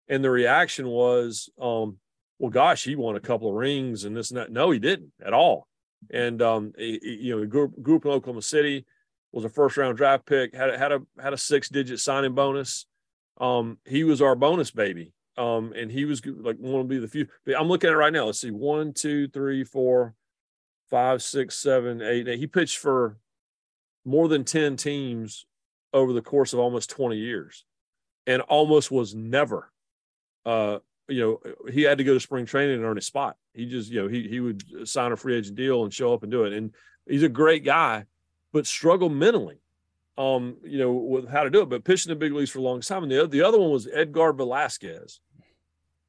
And 0.08 0.22
the 0.22 0.30
reaction 0.30 0.86
was, 0.86 1.50
um, 1.60 1.98
well, 2.38 2.50
gosh, 2.50 2.84
he 2.84 2.96
won 2.96 3.16
a 3.16 3.20
couple 3.20 3.48
of 3.48 3.54
rings 3.54 4.04
and 4.04 4.16
this 4.16 4.30
and 4.30 4.38
that. 4.38 4.50
No, 4.52 4.70
he 4.70 4.78
didn't 4.78 5.12
at 5.24 5.32
all. 5.32 5.66
And 6.10 6.40
um, 6.42 6.72
he- 6.78 7.00
he- 7.02 7.18
you 7.22 7.34
know, 7.34 7.42
he 7.42 7.48
grew, 7.48 7.68
grew 7.82 7.96
up 7.96 8.04
in 8.04 8.10
Oklahoma 8.12 8.42
City, 8.42 8.86
was 9.32 9.44
a 9.44 9.48
first 9.48 9.76
round 9.76 9.96
draft 9.96 10.24
pick, 10.26 10.54
had 10.54 10.74
had 10.78 10.92
a 10.92 11.00
had 11.20 11.32
a 11.32 11.38
six 11.38 11.68
digit 11.68 12.00
signing 12.00 12.34
bonus. 12.34 12.86
Um, 13.40 13.78
he 13.84 14.04
was 14.04 14.22
our 14.22 14.34
bonus 14.34 14.70
baby. 14.70 15.12
Um, 15.36 15.72
and 15.76 15.90
he 15.92 16.04
was 16.04 16.24
like 16.26 16.56
one 16.56 16.82
to 16.82 16.88
be 16.88 16.98
the 16.98 17.06
few. 17.06 17.28
I'm 17.56 17.68
looking 17.68 17.88
at 17.88 17.94
it 17.94 17.96
right 17.96 18.12
now. 18.12 18.24
Let's 18.24 18.40
see, 18.40 18.50
one, 18.50 18.92
two, 18.92 19.28
three, 19.28 19.62
four, 19.62 20.14
five, 20.90 21.22
six, 21.22 21.56
seven, 21.56 22.02
eight. 22.02 22.26
He 22.26 22.48
pitched 22.48 22.78
for 22.78 23.18
more 24.04 24.26
than 24.26 24.42
10 24.44 24.76
teams 24.76 25.46
over 25.92 26.12
the 26.12 26.22
course 26.22 26.52
of 26.52 26.58
almost 26.58 26.90
20 26.90 27.16
years 27.16 27.64
and 28.26 28.42
almost 28.42 28.90
was 28.90 29.14
never 29.14 29.70
uh 30.46 30.78
you 31.08 31.20
know 31.20 31.70
he 31.70 31.82
had 31.82 31.98
to 31.98 32.04
go 32.04 32.14
to 32.14 32.20
spring 32.20 32.46
training 32.46 32.76
and 32.76 32.84
earn 32.84 32.98
a 32.98 33.02
spot. 33.02 33.36
He 33.54 33.66
just 33.66 33.90
you 33.90 34.02
know 34.02 34.08
he 34.08 34.28
he 34.28 34.40
would 34.40 34.88
sign 34.88 35.12
a 35.12 35.16
free 35.16 35.36
agent 35.36 35.56
deal 35.56 35.84
and 35.84 35.92
show 35.92 36.12
up 36.12 36.22
and 36.22 36.32
do 36.32 36.44
it. 36.44 36.52
And 36.52 36.72
he's 37.06 37.22
a 37.22 37.28
great 37.28 37.64
guy 37.64 38.04
but 38.52 38.66
struggled 38.66 39.12
mentally 39.12 39.60
um 40.16 40.56
you 40.64 40.78
know 40.78 40.92
with 40.92 41.28
how 41.28 41.44
to 41.44 41.50
do 41.50 41.60
it 41.60 41.68
but 41.68 41.84
pitching 41.84 42.10
the 42.10 42.16
big 42.16 42.32
leagues 42.32 42.50
for 42.50 42.58
a 42.58 42.62
long 42.62 42.80
time. 42.80 43.02
And 43.02 43.12
the, 43.12 43.26
the 43.26 43.42
other 43.42 43.58
one 43.58 43.70
was 43.70 43.88
edgar 43.92 44.32
velasquez. 44.32 45.20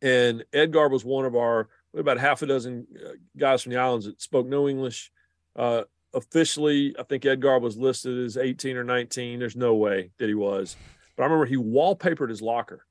And 0.01 0.45
edgar 0.53 0.87
was 0.89 1.03
one 1.03 1.25
of 1.25 1.35
our 1.35 1.69
about 1.95 2.19
half 2.19 2.41
a 2.41 2.45
dozen 2.45 2.87
uh, 2.95 3.11
guys 3.37 3.63
from 3.63 3.71
the 3.71 3.79
islands 3.79 4.05
that 4.05 4.21
spoke 4.21 4.47
no 4.47 4.67
english. 4.67 5.11
Uh 5.55 5.83
officially, 6.13 6.95
I 6.97 7.03
think 7.03 7.25
Edgar 7.25 7.59
was 7.59 7.77
listed 7.77 8.17
as 8.25 8.37
18 8.37 8.77
or 8.77 8.83
19. 8.83 9.39
There's 9.39 9.55
no 9.55 9.75
way 9.75 10.11
that 10.17 10.27
he 10.27 10.33
was. 10.33 10.75
But 11.15 11.23
I 11.23 11.25
remember 11.25 11.45
he 11.45 11.57
wallpapered 11.57 12.29
his 12.29 12.41
locker 12.41 12.85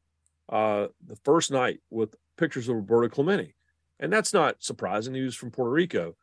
uh, 0.49 0.89
the 1.07 1.17
first 1.25 1.51
night 1.51 1.81
with 1.91 2.15
pictures 2.37 2.69
of 2.69 2.77
Roberto 2.77 3.09
Clemente. 3.09 3.55
And 4.01 4.13
that's 4.13 4.33
not 4.33 4.63
surprising. 4.63 5.15
He 5.15 5.23
was 5.23 5.35
from 5.35 5.51
Puerto 5.51 5.71
Rico. 5.71 6.17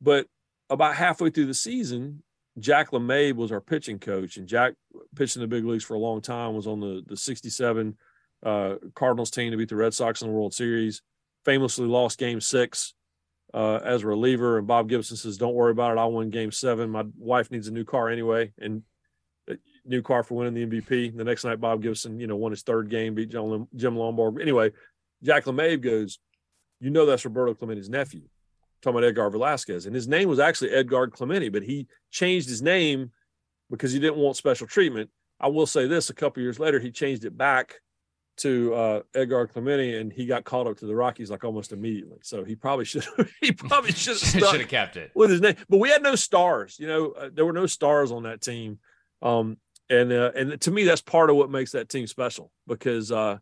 But 0.00 0.26
about 0.68 0.94
halfway 0.94 1.30
through 1.30 1.46
the 1.46 1.54
season, 1.54 2.22
Jack 2.58 2.90
Lamabe 2.90 3.34
was 3.34 3.52
our 3.52 3.60
pitching 3.60 3.98
coach. 3.98 4.36
And 4.36 4.46
Jack 4.46 4.74
pitched 5.16 5.36
in 5.36 5.42
the 5.42 5.48
big 5.48 5.64
leagues 5.64 5.84
for 5.84 5.94
a 5.94 5.98
long 5.98 6.20
time, 6.20 6.54
was 6.54 6.66
on 6.66 6.80
the, 6.80 7.02
the 7.06 7.16
67 7.16 7.96
uh, 8.44 8.74
Cardinals 8.94 9.30
team 9.30 9.50
to 9.50 9.56
beat 9.56 9.68
the 9.68 9.76
Red 9.76 9.94
Sox 9.94 10.20
in 10.20 10.28
the 10.28 10.34
World 10.34 10.54
Series, 10.54 11.02
famously 11.44 11.86
lost 11.86 12.18
game 12.18 12.40
six 12.40 12.94
uh, 13.54 13.76
as 13.84 14.02
a 14.02 14.06
reliever. 14.06 14.58
And 14.58 14.66
Bob 14.66 14.88
Gibson 14.88 15.16
says, 15.16 15.38
"Don't 15.38 15.54
worry 15.54 15.70
about 15.70 15.96
it. 15.96 16.00
I 16.00 16.04
won 16.06 16.30
Game 16.30 16.50
Seven. 16.50 16.90
My 16.90 17.04
wife 17.16 17.50
needs 17.50 17.68
a 17.68 17.72
new 17.72 17.84
car 17.84 18.08
anyway, 18.08 18.52
and 18.58 18.82
new 19.84 20.02
car 20.02 20.22
for 20.22 20.34
winning 20.34 20.54
the 20.54 20.80
MVP." 20.80 21.16
The 21.16 21.24
next 21.24 21.44
night, 21.44 21.60
Bob 21.60 21.82
Gibson, 21.82 22.18
you 22.20 22.26
know, 22.26 22.36
won 22.36 22.52
his 22.52 22.62
third 22.62 22.88
game, 22.90 23.14
beat 23.14 23.30
John, 23.30 23.68
Jim 23.76 23.94
Lonborg. 23.96 24.40
Anyway, 24.40 24.72
Jack 25.22 25.44
Lamabe 25.44 25.80
goes, 25.80 26.18
"You 26.80 26.90
know 26.90 27.06
that's 27.06 27.24
Roberto 27.24 27.54
Clemente's 27.54 27.88
nephew." 27.88 28.22
Talking 28.82 28.98
about 28.98 29.08
Edgar 29.08 29.30
Velasquez, 29.30 29.86
and 29.86 29.94
his 29.94 30.08
name 30.08 30.28
was 30.28 30.40
actually 30.40 30.70
Edgar 30.70 31.06
Clemente, 31.06 31.48
but 31.50 31.62
he 31.62 31.86
changed 32.10 32.48
his 32.48 32.62
name 32.62 33.12
because 33.70 33.92
he 33.92 34.00
didn't 34.00 34.16
want 34.16 34.36
special 34.36 34.66
treatment. 34.66 35.08
I 35.38 35.48
will 35.48 35.66
say 35.66 35.86
this: 35.86 36.10
a 36.10 36.14
couple 36.14 36.42
years 36.42 36.58
later, 36.58 36.80
he 36.80 36.90
changed 36.90 37.24
it 37.24 37.36
back 37.36 37.76
to 38.38 38.74
uh, 38.74 39.00
Edgar 39.14 39.46
Clemente, 39.46 40.00
and 40.00 40.12
he 40.12 40.26
got 40.26 40.42
called 40.44 40.66
up 40.66 40.78
to 40.78 40.86
the 40.86 40.96
Rockies 40.96 41.30
like 41.30 41.44
almost 41.44 41.70
immediately. 41.72 42.18
So 42.22 42.44
he 42.44 42.56
probably 42.56 42.84
should 42.84 43.04
he 43.40 43.52
probably 43.52 43.92
Should 43.92 44.20
have 44.42 44.68
kept 44.68 44.96
it. 44.96 45.12
with 45.14 45.30
his 45.30 45.40
name. 45.40 45.54
But 45.68 45.78
we 45.78 45.90
had 45.90 46.02
no 46.02 46.16
stars. 46.16 46.76
You 46.80 46.88
know, 46.88 47.10
uh, 47.12 47.28
there 47.32 47.44
were 47.44 47.52
no 47.52 47.66
stars 47.66 48.10
on 48.10 48.24
that 48.24 48.40
team, 48.40 48.78
um, 49.20 49.58
and 49.92 50.12
uh, 50.12 50.32
and 50.34 50.60
to 50.62 50.70
me, 50.70 50.84
that's 50.84 51.02
part 51.02 51.30
of 51.30 51.36
what 51.36 51.50
makes 51.50 51.72
that 51.72 51.88
team 51.88 52.06
special 52.06 52.50
because 52.66 53.12
uh, 53.12 53.38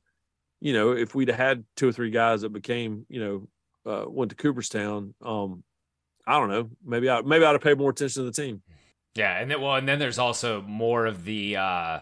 you 0.61 0.73
know 0.73 0.93
if 0.93 1.15
we'd 1.15 1.29
had 1.29 1.65
two 1.77 1.89
or 1.89 1.93
three 1.93 2.11
guys 2.11 2.43
that 2.43 2.53
became 2.53 3.07
you 3.09 3.21
know 3.21 3.49
uh, 3.91 4.05
went 4.09 4.31
to 4.31 4.37
Cooperstown, 4.37 5.15
um, 5.25 5.63
I 6.27 6.39
don't 6.39 6.51
know, 6.51 6.71
maybe 6.85 7.09
I 7.09 7.23
maybe 7.23 7.45
I'd 7.45 7.53
have 7.53 7.61
paid 7.61 7.79
more 7.79 7.91
attention 7.91 8.25
to 8.25 8.31
the 8.31 8.43
team. 8.43 8.63
Yeah, 9.15 9.39
and 9.39 9.51
then 9.51 9.61
well, 9.61 9.77
and 9.77 9.89
then 9.89 9.99
there's 9.99 10.19
also 10.19 10.61
more 10.63 11.07
of 11.07 11.25
the. 11.25 11.57
uh 11.57 12.01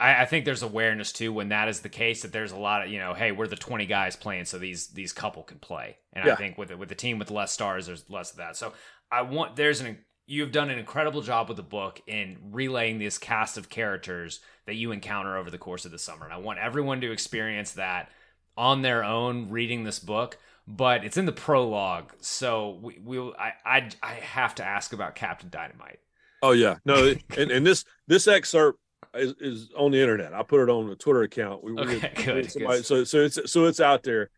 I, 0.00 0.24
think 0.24 0.44
there's 0.44 0.64
awareness 0.64 1.12
too 1.12 1.32
when 1.32 1.50
that 1.50 1.68
is 1.68 1.78
the 1.78 1.88
case 1.88 2.22
that 2.22 2.32
there's 2.32 2.50
a 2.50 2.56
lot 2.56 2.82
of 2.82 2.90
you 2.90 2.98
know, 2.98 3.14
hey, 3.14 3.30
we're 3.30 3.46
the 3.46 3.54
20 3.54 3.86
guys 3.86 4.16
playing, 4.16 4.46
so 4.46 4.58
these 4.58 4.88
these 4.88 5.12
couple 5.12 5.44
can 5.44 5.60
play. 5.60 5.96
And 6.12 6.28
I 6.28 6.34
think 6.34 6.58
with 6.58 6.70
the, 6.70 6.76
with 6.76 6.88
the 6.88 6.96
team 6.96 7.20
with 7.20 7.30
less 7.30 7.52
stars, 7.52 7.86
there's 7.86 8.10
less 8.10 8.32
of 8.32 8.38
that. 8.38 8.56
So 8.56 8.72
I 9.12 9.22
want 9.22 9.54
there's 9.54 9.80
an 9.80 9.98
you've 10.26 10.52
done 10.52 10.70
an 10.70 10.78
incredible 10.78 11.22
job 11.22 11.48
with 11.48 11.56
the 11.56 11.62
book 11.62 12.00
in 12.06 12.38
relaying 12.50 12.98
this 12.98 13.18
cast 13.18 13.58
of 13.58 13.68
characters 13.68 14.40
that 14.66 14.74
you 14.74 14.92
encounter 14.92 15.36
over 15.36 15.50
the 15.50 15.58
course 15.58 15.84
of 15.84 15.90
the 15.90 15.98
summer. 15.98 16.24
And 16.24 16.32
I 16.32 16.38
want 16.38 16.58
everyone 16.58 17.00
to 17.00 17.12
experience 17.12 17.72
that 17.72 18.10
on 18.56 18.82
their 18.82 19.02
own 19.02 19.50
reading 19.50 19.84
this 19.84 19.98
book. 19.98 20.38
But 20.68 21.04
it's 21.04 21.16
in 21.16 21.26
the 21.26 21.32
prologue, 21.32 22.12
so 22.20 22.78
we, 22.80 22.96
we 23.04 23.18
I, 23.18 23.52
I 23.66 23.88
I 24.00 24.12
have 24.12 24.54
to 24.54 24.64
ask 24.64 24.92
about 24.92 25.16
Captain 25.16 25.50
Dynamite. 25.50 25.98
Oh 26.40 26.52
yeah, 26.52 26.76
no, 26.84 27.16
and, 27.36 27.50
and 27.50 27.66
this 27.66 27.84
this 28.06 28.28
excerpt 28.28 28.78
is, 29.12 29.34
is 29.40 29.70
on 29.76 29.90
the 29.90 30.00
internet. 30.00 30.32
I 30.32 30.44
put 30.44 30.60
it 30.60 30.70
on 30.70 30.88
the 30.88 30.94
Twitter 30.94 31.22
account. 31.22 31.64
We, 31.64 31.72
okay, 31.72 32.12
we, 32.16 32.22
good, 32.22 32.52
somebody, 32.52 32.76
good. 32.78 32.86
So 32.86 33.02
so 33.02 33.18
it's 33.24 33.50
so 33.50 33.64
it's 33.64 33.80
out 33.80 34.04
there. 34.04 34.30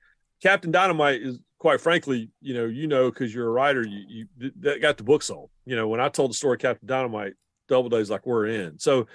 Captain 0.43 0.71
Dynamite 0.73 1.21
is 1.21 1.39
quite 1.65 1.81
frankly, 1.81 2.29
you 2.43 2.53
know, 2.53 2.67
you 2.67 2.87
know, 2.87 3.11
because 3.11 3.35
you're 3.35 3.49
a 3.49 3.51
writer, 3.51 3.83
you 3.83 4.27
you 4.37 4.53
that 4.61 4.83
got 4.83 4.99
the 4.99 5.03
book 5.03 5.23
sold. 5.23 5.49
You 5.65 5.77
know, 5.77 5.89
when 5.89 5.99
I 5.99 6.11
told 6.11 6.31
the 6.31 6.35
story 6.35 6.59
Captain 6.59 6.87
Dynamite, 6.87 7.33
Doubleday's 7.71 8.11
like 8.11 8.27
we're 8.27 8.49
in. 8.49 8.79
So 8.79 9.07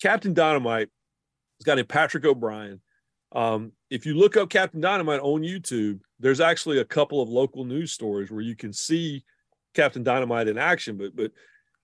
Captain 0.00 0.32
Dynamite 0.32 0.88
has 1.58 1.64
guy 1.64 1.74
named 1.74 1.88
Patrick 1.88 2.24
O'Brien. 2.24 2.80
Um, 3.32 3.72
if 3.90 4.06
you 4.06 4.14
look 4.14 4.36
up 4.36 4.50
Captain 4.50 4.80
Dynamite 4.80 5.18
on 5.18 5.42
YouTube, 5.42 5.98
there's 6.20 6.38
actually 6.38 6.78
a 6.78 6.84
couple 6.84 7.20
of 7.20 7.28
local 7.28 7.64
news 7.64 7.90
stories 7.90 8.30
where 8.30 8.40
you 8.40 8.54
can 8.54 8.72
see 8.72 9.24
Captain 9.74 10.04
Dynamite 10.04 10.46
in 10.46 10.58
action. 10.58 10.96
But 10.96 11.16
but 11.16 11.32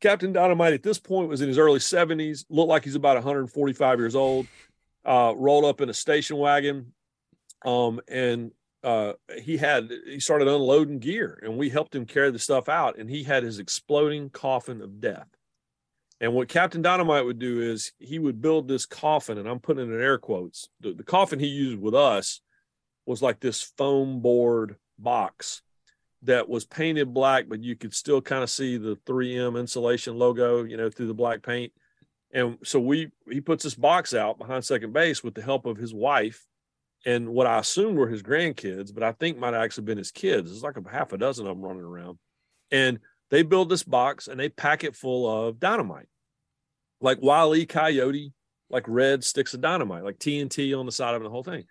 Captain 0.00 0.32
Dynamite 0.32 0.72
at 0.72 0.84
this 0.84 1.00
point 1.00 1.28
was 1.28 1.40
in 1.40 1.48
his 1.48 1.58
early 1.58 1.80
70s, 1.80 2.44
looked 2.48 2.68
like 2.68 2.84
he's 2.84 2.94
about 2.94 3.16
145 3.16 3.98
years 3.98 4.14
old, 4.14 4.46
uh, 5.04 5.34
rolled 5.36 5.64
up 5.64 5.80
in 5.80 5.90
a 5.90 5.94
station 5.94 6.36
wagon. 6.36 6.92
Um, 7.64 8.00
and 8.06 8.52
uh, 8.86 9.14
he 9.42 9.56
had 9.56 9.90
he 10.06 10.20
started 10.20 10.46
unloading 10.46 11.00
gear 11.00 11.40
and 11.42 11.58
we 11.58 11.68
helped 11.68 11.92
him 11.92 12.06
carry 12.06 12.30
the 12.30 12.38
stuff 12.38 12.68
out 12.68 12.96
and 12.96 13.10
he 13.10 13.24
had 13.24 13.42
his 13.42 13.58
exploding 13.58 14.30
coffin 14.30 14.80
of 14.80 15.00
death. 15.00 15.26
And 16.20 16.32
what 16.32 16.48
captain 16.48 16.82
dynamite 16.82 17.24
would 17.24 17.40
do 17.40 17.60
is 17.60 17.92
he 17.98 18.20
would 18.20 18.40
build 18.40 18.68
this 18.68 18.86
coffin 18.86 19.38
and 19.38 19.48
i'm 19.48 19.58
putting 19.58 19.90
it 19.90 19.94
in 19.94 20.00
air 20.00 20.18
quotes 20.18 20.68
the, 20.80 20.94
the 20.94 21.02
coffin 21.02 21.40
he 21.40 21.48
used 21.48 21.80
with 21.80 21.96
us 21.96 22.40
was 23.06 23.20
like 23.20 23.40
this 23.40 23.60
foam 23.76 24.20
board 24.20 24.76
box 24.98 25.62
that 26.22 26.48
was 26.48 26.64
painted 26.64 27.12
black 27.12 27.46
but 27.48 27.62
you 27.62 27.74
could 27.74 27.92
still 27.92 28.22
kind 28.22 28.44
of 28.44 28.48
see 28.48 28.78
the 28.78 28.96
3m 29.04 29.58
insulation 29.58 30.16
logo 30.16 30.62
you 30.62 30.76
know 30.76 30.88
through 30.88 31.08
the 31.08 31.14
black 31.14 31.42
paint. 31.42 31.72
And 32.32 32.58
so 32.62 32.78
we 32.78 33.10
he 33.28 33.40
puts 33.40 33.64
this 33.64 33.74
box 33.74 34.14
out 34.14 34.38
behind 34.38 34.64
second 34.64 34.92
base 34.92 35.24
with 35.24 35.34
the 35.34 35.42
help 35.42 35.66
of 35.66 35.76
his 35.76 35.92
wife 35.92 36.46
and 37.06 37.28
what 37.28 37.46
I 37.46 37.60
assumed 37.60 37.96
were 37.96 38.08
his 38.08 38.24
grandkids, 38.24 38.92
but 38.92 39.04
I 39.04 39.12
think 39.12 39.38
might 39.38 39.54
have 39.54 39.62
actually 39.62 39.84
been 39.84 39.96
his 39.96 40.10
kids. 40.10 40.50
There's 40.50 40.64
like 40.64 40.76
a 40.76 40.90
half 40.90 41.12
a 41.12 41.18
dozen 41.18 41.46
of 41.46 41.56
them 41.56 41.64
running 41.64 41.84
around. 41.84 42.18
And 42.72 42.98
they 43.30 43.44
build 43.44 43.68
this 43.68 43.84
box 43.84 44.26
and 44.26 44.38
they 44.38 44.48
pack 44.48 44.82
it 44.82 44.96
full 44.96 45.30
of 45.30 45.60
dynamite, 45.60 46.08
like 47.00 47.22
Wile 47.22 47.54
E. 47.54 47.64
Coyote, 47.64 48.32
like 48.70 48.84
red 48.88 49.22
sticks 49.22 49.54
of 49.54 49.60
dynamite, 49.60 50.02
like 50.02 50.18
TNT 50.18 50.76
on 50.76 50.84
the 50.84 50.90
side 50.90 51.14
of 51.14 51.22
the 51.22 51.30
whole 51.30 51.44
thing. 51.44 51.64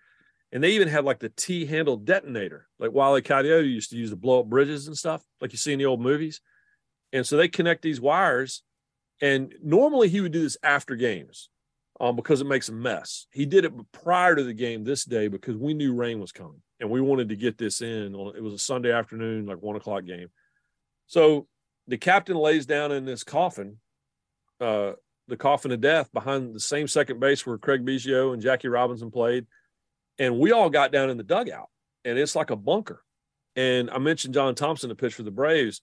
And 0.52 0.64
they 0.64 0.72
even 0.72 0.88
had 0.88 1.04
like 1.04 1.18
the 1.18 1.28
T 1.28 1.66
handle 1.66 1.98
detonator, 1.98 2.66
like 2.78 2.92
Wile 2.92 3.18
E. 3.18 3.20
Coyote 3.20 3.68
used 3.68 3.90
to 3.90 3.96
use 3.96 4.08
to 4.10 4.16
blow 4.16 4.40
up 4.40 4.46
bridges 4.46 4.86
and 4.86 4.96
stuff, 4.96 5.22
like 5.42 5.52
you 5.52 5.58
see 5.58 5.74
in 5.74 5.78
the 5.78 5.84
old 5.84 6.00
movies. 6.00 6.40
And 7.12 7.26
so 7.26 7.36
they 7.36 7.48
connect 7.48 7.82
these 7.82 8.00
wires. 8.00 8.62
And 9.20 9.54
normally 9.62 10.08
he 10.08 10.22
would 10.22 10.32
do 10.32 10.42
this 10.42 10.56
after 10.62 10.96
games 10.96 11.50
um, 12.00 12.16
because 12.16 12.40
it 12.40 12.46
makes 12.46 12.68
a 12.68 12.72
mess. 12.72 13.26
He 13.32 13.46
did 13.46 13.64
it 13.64 13.72
prior 13.92 14.34
to 14.34 14.44
the 14.44 14.52
game 14.52 14.84
this 14.84 15.04
day 15.04 15.28
because 15.28 15.56
we 15.56 15.74
knew 15.74 15.94
rain 15.94 16.20
was 16.20 16.32
coming 16.32 16.62
and 16.80 16.90
we 16.90 17.00
wanted 17.00 17.28
to 17.30 17.36
get 17.36 17.56
this 17.56 17.80
in. 17.80 18.14
it 18.14 18.42
was 18.42 18.54
a 18.54 18.58
Sunday 18.58 18.92
afternoon, 18.92 19.46
like 19.46 19.62
one 19.62 19.76
o'clock 19.76 20.04
game. 20.04 20.28
So 21.06 21.46
the 21.86 21.96
captain 21.96 22.36
lays 22.36 22.66
down 22.66 22.92
in 22.92 23.04
this 23.04 23.24
coffin, 23.24 23.78
uh, 24.60 24.92
the 25.28 25.36
coffin 25.36 25.72
of 25.72 25.80
death 25.80 26.12
behind 26.12 26.54
the 26.54 26.60
same 26.60 26.86
second 26.86 27.18
base 27.18 27.46
where 27.46 27.58
Craig 27.58 27.84
Biggio 27.84 28.32
and 28.32 28.42
Jackie 28.42 28.68
Robinson 28.68 29.10
played. 29.10 29.46
And 30.18 30.38
we 30.38 30.52
all 30.52 30.70
got 30.70 30.92
down 30.92 31.10
in 31.10 31.16
the 31.16 31.22
dugout 31.22 31.68
and 32.04 32.18
it's 32.18 32.36
like 32.36 32.50
a 32.50 32.56
bunker. 32.56 33.02
And 33.54 33.90
I 33.90 33.98
mentioned 33.98 34.34
John 34.34 34.54
Thomson, 34.54 34.90
the 34.90 34.94
pitch 34.94 35.14
for 35.14 35.22
the 35.22 35.30
Braves. 35.30 35.80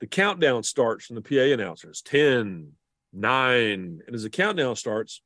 The 0.00 0.06
countdown 0.06 0.62
starts 0.62 1.06
from 1.06 1.16
the 1.16 1.22
PA 1.22 1.54
announcers 1.54 2.02
10, 2.02 2.72
9. 3.12 4.02
And 4.06 4.14
as 4.14 4.24
the 4.24 4.30
countdown 4.30 4.76
starts, 4.76 5.22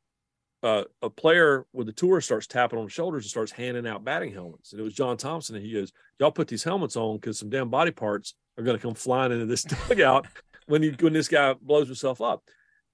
uh, 0.62 0.84
a 1.02 1.10
player 1.10 1.66
with 1.72 1.86
the 1.86 1.92
tour 1.92 2.20
starts 2.20 2.46
tapping 2.46 2.78
on 2.78 2.86
the 2.86 2.90
shoulders 2.90 3.24
and 3.24 3.30
starts 3.30 3.52
handing 3.52 3.86
out 3.86 4.04
batting 4.04 4.32
helmets. 4.32 4.72
And 4.72 4.80
it 4.80 4.84
was 4.84 4.94
John 4.94 5.16
Thomson, 5.16 5.56
and 5.56 5.64
he 5.64 5.72
goes, 5.72 5.92
"Y'all 6.18 6.32
put 6.32 6.48
these 6.48 6.64
helmets 6.64 6.96
on 6.96 7.16
because 7.16 7.38
some 7.38 7.50
damn 7.50 7.70
body 7.70 7.90
parts 7.90 8.34
are 8.56 8.64
going 8.64 8.76
to 8.76 8.82
come 8.82 8.94
flying 8.94 9.32
into 9.32 9.46
this 9.46 9.62
dugout 9.88 10.26
when 10.66 10.82
he 10.82 10.90
when 11.00 11.12
this 11.12 11.28
guy 11.28 11.54
blows 11.60 11.86
himself 11.86 12.20
up." 12.20 12.42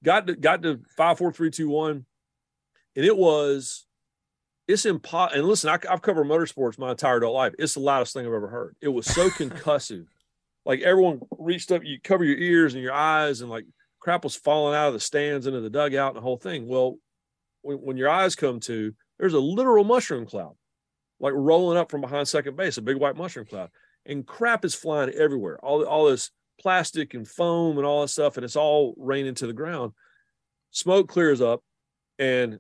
Got 0.03 0.27
to 0.27 0.37
got 0.37 0.63
to 0.63 0.81
five, 0.97 1.17
four, 1.17 1.33
three, 1.33 1.51
two, 1.51 1.69
one, 1.71 2.05
and 2.97 3.05
it 3.05 3.17
was 3.17 3.87
it's 4.69 4.87
impossible. 4.87 5.39
And 5.39 5.49
listen, 5.49 5.71
I, 5.71 5.79
have 5.89 6.03
covered 6.03 6.27
motorsports 6.27 6.79
my 6.79 6.91
entire 6.91 7.19
adult 7.19 7.35
life. 7.35 7.55
It's 7.59 7.75
the 7.75 7.81
loudest 7.81 8.15
thing 8.15 8.27
I've 8.27 8.33
ever 8.33 8.49
heard. 8.49 8.77
It 8.81 8.89
was 8.89 9.07
so 9.07 9.29
concussive. 9.31 10.07
Like 10.67 10.81
everyone 10.81 11.21
reached 11.39 11.73
up, 11.73 11.85
you 11.85 11.99
cover 12.03 12.25
your 12.25 12.39
ears 12.39 12.75
and 12.75 12.83
your 12.83 12.93
eyes, 12.93 13.41
and 13.41 13.51
like 13.51 13.65
crap 14.01 14.25
was 14.25 14.37
falling 14.37 14.75
out 14.75 14.89
of 14.89 14.95
the 14.95 15.01
stands 15.01 15.47
into 15.47 15.61
the 15.61 15.71
dugout 15.71 16.11
and 16.11 16.17
the 16.17 16.23
whole 16.23 16.37
thing. 16.37 16.67
Well, 16.67 16.99
when, 17.65 17.79
when 17.79 17.97
your 17.97 18.11
eyes 18.11 18.37
come 18.37 18.61
to, 18.61 18.95
there's 19.19 19.35
a 19.35 19.41
literal 19.41 19.85
mushroom 19.85 20.27
cloud, 20.27 20.55
like 21.19 21.33
rolling 21.35 21.79
up 21.79 21.91
from 21.91 22.01
behind 22.01 22.29
second 22.29 22.57
base, 22.57 22.77
a 22.77 22.83
big 22.83 22.97
white 22.97 23.17
mushroom 23.17 23.47
cloud, 23.47 23.71
and 24.07 24.27
crap 24.27 24.65
is 24.65 24.75
flying 24.75 25.11
everywhere. 25.11 25.59
All 25.63 25.85
all 25.85 26.07
this 26.07 26.31
plastic 26.61 27.15
and 27.15 27.27
foam 27.27 27.79
and 27.79 27.87
all 27.87 28.03
this 28.03 28.13
stuff, 28.13 28.37
and 28.37 28.45
it's 28.45 28.57
all 28.57 28.95
raining 28.97 29.35
to 29.37 29.47
the 29.47 29.53
ground. 29.53 29.93
Smoke 30.71 31.09
clears 31.09 31.41
up, 31.41 31.63
and 32.19 32.59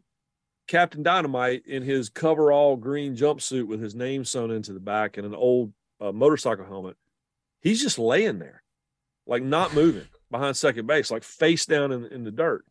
Captain 0.66 1.02
Dynamite 1.02 1.66
in 1.66 1.82
his 1.82 2.08
coverall 2.08 2.76
green 2.76 3.14
jumpsuit 3.16 3.66
with 3.66 3.80
his 3.80 3.94
name 3.94 4.24
sewn 4.24 4.50
into 4.50 4.72
the 4.72 4.80
back 4.80 5.16
and 5.16 5.26
an 5.26 5.34
old 5.34 5.72
uh, 6.00 6.12
motorcycle 6.12 6.64
helmet, 6.64 6.96
he's 7.60 7.82
just 7.82 7.98
laying 7.98 8.38
there, 8.38 8.62
like 9.26 9.42
not 9.42 9.74
moving 9.74 10.06
behind 10.30 10.56
second 10.56 10.86
base, 10.86 11.10
like 11.10 11.24
face 11.24 11.66
down 11.66 11.92
in, 11.92 12.06
in 12.06 12.24
the 12.24 12.30
dirt. 12.30 12.64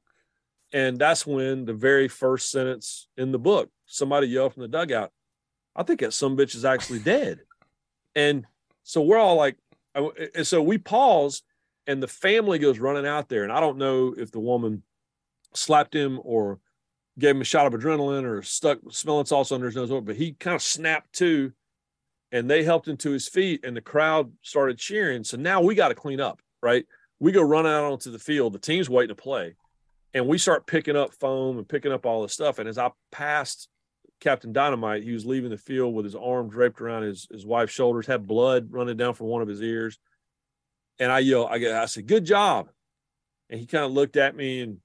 And 0.74 0.98
that's 0.98 1.26
when 1.26 1.66
the 1.66 1.74
very 1.74 2.08
first 2.08 2.50
sentence 2.50 3.08
in 3.16 3.32
the 3.32 3.40
book, 3.40 3.70
somebody 3.86 4.28
yelled 4.28 4.56
from 4.56 4.64
the 4.64 4.68
dugout, 4.68 5.12
I 5.76 5.84
think 5.84 6.00
that 6.00 6.14
some 6.14 6.36
bitch 6.36 6.56
is 6.56 6.66
actually 6.66 7.00
dead. 7.00 7.42
And 8.16 8.46
so 8.82 9.02
we're 9.02 9.20
all 9.20 9.36
like, 9.36 9.56
uh, 9.96 10.10
and 10.34 10.46
so 10.46 10.62
we 10.64 10.80
pause 10.80 11.44
and 11.86 12.02
the 12.02 12.08
family 12.08 12.58
goes 12.58 12.80
running 12.80 13.06
out 13.06 13.30
there. 13.30 13.44
And 13.44 13.52
I 13.52 13.60
don't 13.60 13.78
know 13.78 14.16
if 14.18 14.32
the 14.32 14.40
woman 14.40 14.82
slapped 15.54 15.94
him 15.96 16.20
or 16.24 16.60
gave 17.20 17.36
him 17.36 17.42
a 17.42 17.46
shot 17.46 17.72
of 17.72 17.80
adrenaline 17.80 18.24
or 18.24 18.42
stuck 18.42 18.80
smelling 18.90 19.28
sauce 19.28 19.52
under 19.52 19.68
his 19.68 19.76
nose, 19.76 19.92
but 20.04 20.16
he 20.16 20.34
kind 20.34 20.56
of 20.56 20.62
snapped 20.64 21.14
to 21.14 21.54
and 22.32 22.50
they 22.50 22.64
helped 22.64 22.88
him 22.88 22.98
to 22.98 23.12
his 23.12 23.28
feet 23.28 23.64
and 23.64 23.78
the 23.78 23.82
crowd 23.82 24.32
started 24.42 24.80
cheering. 24.80 25.24
So 25.24 25.38
now 25.38 25.62
we 25.62 25.76
got 25.76 25.90
to 25.90 25.96
clean 25.96 26.20
up, 26.20 26.42
right? 26.64 26.86
We 27.20 27.32
go 27.32 27.44
run 27.44 27.68
out 27.68 27.92
onto 27.92 28.10
the 28.10 28.18
field. 28.18 28.54
The 28.54 28.60
team's 28.60 28.90
waiting 28.90 29.16
to 29.16 29.22
play 29.22 29.56
and 30.14 30.28
we 30.28 30.38
start 30.38 30.68
picking 30.68 30.96
up 30.96 31.14
foam 31.14 31.58
and 31.58 31.68
picking 31.68 31.92
up 31.92 32.06
all 32.06 32.22
this 32.22 32.34
stuff. 32.34 32.60
And 32.60 32.70
as 32.70 32.78
I 32.78 32.92
passed 33.12 33.68
Captain 34.20 34.54
Dynamite, 34.54 35.04
he 35.04 35.12
was 35.12 35.26
leaving 35.26 35.50
the 35.50 35.58
field 35.58 35.94
with 35.94 36.06
his 36.06 36.16
arm 36.16 36.50
draped 36.50 36.80
around 36.80 37.04
his, 37.04 37.28
his 37.32 37.46
wife's 37.46 37.74
shoulders, 37.74 38.06
had 38.06 38.28
blood 38.28 38.68
running 38.72 38.98
down 38.98 39.16
from 39.16 39.28
one 39.28 39.42
of 39.42 39.48
his 39.48 39.62
ears. 39.62 39.98
And 41.00 41.12
I 41.12 41.20
yelled, 41.20 41.50
I, 41.50 41.82
I 41.82 41.86
said, 41.86 42.08
good 42.08 42.26
job. 42.26 42.70
And 43.50 43.60
he 43.60 43.66
kind 43.66 43.84
of 43.84 43.92
looked 43.92 44.16
at 44.16 44.36
me 44.36 44.62
and 44.62 44.78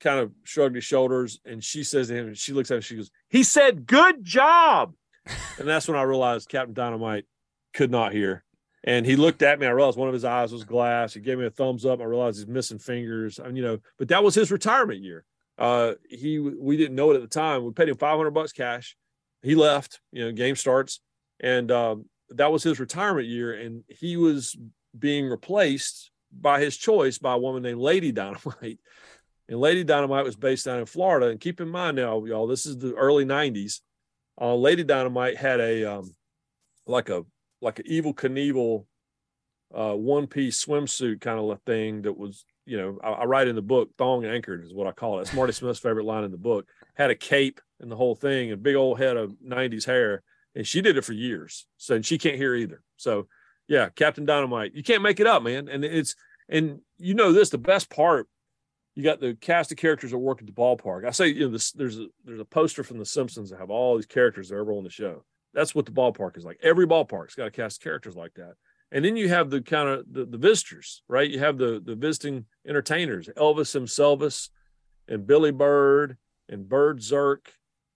kind 0.00 0.18
of 0.18 0.32
shrugged 0.44 0.74
his 0.74 0.84
shoulders. 0.84 1.38
And 1.44 1.62
she 1.62 1.84
says 1.84 2.08
to 2.08 2.14
him, 2.14 2.34
she 2.34 2.52
looks 2.52 2.70
at 2.70 2.76
him, 2.76 2.80
she 2.80 2.96
goes, 2.96 3.10
he 3.28 3.42
said, 3.42 3.86
good 3.86 4.24
job. 4.24 4.94
and 5.58 5.68
that's 5.68 5.86
when 5.86 5.96
I 5.96 6.02
realized 6.02 6.48
Captain 6.48 6.74
Dynamite 6.74 7.26
could 7.74 7.90
not 7.90 8.12
hear. 8.12 8.44
And 8.84 9.06
he 9.06 9.16
looked 9.16 9.42
at 9.42 9.60
me. 9.60 9.66
I 9.66 9.70
realized 9.70 9.96
one 9.96 10.08
of 10.08 10.14
his 10.14 10.24
eyes 10.24 10.52
was 10.52 10.64
glass. 10.64 11.14
He 11.14 11.20
gave 11.20 11.38
me 11.38 11.46
a 11.46 11.50
thumbs 11.50 11.86
up. 11.86 12.00
I 12.00 12.04
realized 12.04 12.38
he's 12.38 12.48
missing 12.48 12.78
fingers. 12.78 13.38
I 13.38 13.46
mean, 13.46 13.56
you 13.56 13.62
know, 13.62 13.78
but 13.98 14.08
that 14.08 14.24
was 14.24 14.34
his 14.34 14.50
retirement 14.50 15.00
year. 15.00 15.24
Uh, 15.58 15.92
he 16.08 16.38
we 16.40 16.76
didn't 16.76 16.96
know 16.96 17.12
it 17.12 17.16
at 17.16 17.20
the 17.20 17.28
time. 17.28 17.64
We 17.64 17.72
paid 17.72 17.88
him 17.88 17.96
500 17.96 18.30
bucks 18.32 18.52
cash. 18.52 18.96
He 19.42 19.54
left. 19.54 20.00
You 20.10 20.24
know, 20.24 20.32
game 20.32 20.56
starts, 20.56 21.00
and 21.38 21.70
um, 21.70 22.06
that 22.30 22.50
was 22.50 22.62
his 22.62 22.80
retirement 22.80 23.28
year. 23.28 23.52
And 23.54 23.84
he 23.88 24.16
was 24.16 24.56
being 24.98 25.28
replaced 25.28 26.10
by 26.32 26.60
his 26.60 26.76
choice 26.76 27.18
by 27.18 27.34
a 27.34 27.38
woman 27.38 27.62
named 27.62 27.80
Lady 27.80 28.12
Dynamite. 28.12 28.80
And 29.48 29.60
Lady 29.60 29.84
Dynamite 29.84 30.24
was 30.24 30.36
based 30.36 30.64
down 30.64 30.78
in 30.78 30.86
Florida. 30.86 31.26
And 31.26 31.38
keep 31.38 31.60
in 31.60 31.68
mind 31.68 31.96
now, 31.96 32.24
y'all, 32.24 32.46
this 32.46 32.64
is 32.64 32.78
the 32.78 32.94
early 32.94 33.26
90s. 33.26 33.80
Uh, 34.40 34.54
Lady 34.54 34.84
Dynamite 34.84 35.36
had 35.36 35.60
a 35.60 35.84
um, 35.84 36.12
like 36.86 37.10
a 37.10 37.24
like 37.62 37.78
an 37.78 37.86
Evel 37.86 38.14
Knievel 38.14 38.84
uh, 39.74 39.94
one 39.94 40.26
piece 40.26 40.64
swimsuit 40.64 41.20
kind 41.20 41.38
of 41.38 41.48
a 41.48 41.56
thing 41.64 42.02
that 42.02 42.16
was, 42.16 42.44
you 42.66 42.76
know, 42.76 42.98
I, 43.02 43.10
I, 43.10 43.24
write 43.24 43.48
in 43.48 43.54
the 43.54 43.62
book, 43.62 43.90
thong 43.96 44.24
anchored 44.24 44.64
is 44.64 44.74
what 44.74 44.86
I 44.86 44.92
call 44.92 45.20
it. 45.20 45.32
Marty 45.34 45.52
Smith's 45.52 45.78
favorite 45.78 46.04
line 46.04 46.24
in 46.24 46.30
the 46.30 46.36
book. 46.36 46.68
Had 46.94 47.10
a 47.10 47.14
cape 47.14 47.60
and 47.80 47.90
the 47.90 47.96
whole 47.96 48.14
thing, 48.14 48.52
and 48.52 48.62
big 48.62 48.76
old 48.76 48.98
head 48.98 49.16
of 49.16 49.32
90s 49.44 49.86
hair. 49.86 50.22
And 50.54 50.66
she 50.66 50.82
did 50.82 50.98
it 50.98 51.04
for 51.04 51.14
years. 51.14 51.66
So 51.78 51.94
and 51.94 52.04
she 52.04 52.18
can't 52.18 52.36
hear 52.36 52.54
either. 52.54 52.82
So 52.96 53.28
Yeah, 53.66 53.88
Captain 53.88 54.26
Dynamite. 54.26 54.74
You 54.74 54.82
can't 54.82 55.02
make 55.02 55.20
it 55.20 55.26
up, 55.26 55.42
man. 55.42 55.68
And 55.68 55.84
it's 55.84 56.14
and 56.48 56.80
you 56.98 57.14
know 57.14 57.32
this. 57.32 57.48
The 57.48 57.58
best 57.58 57.88
part, 57.88 58.28
you 58.94 59.02
got 59.02 59.20
the 59.20 59.34
cast 59.34 59.72
of 59.72 59.78
characters 59.78 60.10
that 60.10 60.18
work 60.18 60.40
at 60.40 60.46
the 60.46 60.52
ballpark. 60.52 61.06
I 61.06 61.10
say, 61.10 61.28
you 61.28 61.46
know, 61.46 61.52
this, 61.52 61.72
there's 61.72 61.98
a 61.98 62.08
there's 62.24 62.40
a 62.40 62.44
poster 62.44 62.84
from 62.84 62.98
The 62.98 63.06
Simpsons 63.06 63.48
that 63.48 63.60
have 63.60 63.70
all 63.70 63.96
these 63.96 64.04
characters 64.04 64.50
that 64.50 64.56
are 64.56 64.60
ever 64.60 64.74
on 64.74 64.84
the 64.84 64.90
show. 64.90 65.24
That's 65.54 65.74
what 65.74 65.86
the 65.86 65.92
ballpark 65.92 66.36
is 66.36 66.44
like. 66.44 66.58
Every 66.62 66.86
ballpark's 66.86 67.34
got 67.34 67.44
to 67.44 67.50
cast 67.50 67.82
characters 67.82 68.16
like 68.16 68.34
that. 68.34 68.54
And 68.90 69.04
then 69.04 69.16
you 69.16 69.28
have 69.28 69.50
the 69.50 69.62
kind 69.62 69.88
of 69.88 70.04
the, 70.10 70.24
the 70.24 70.38
visitors, 70.38 71.02
right? 71.08 71.28
You 71.28 71.38
have 71.38 71.56
the 71.56 71.80
the 71.84 71.94
visiting 71.94 72.44
entertainers, 72.66 73.28
Elvis 73.36 73.72
himself, 73.72 74.48
and 75.08 75.26
Billy 75.26 75.50
Bird 75.50 76.18
and 76.48 76.66
BirdZerk, 76.66 77.48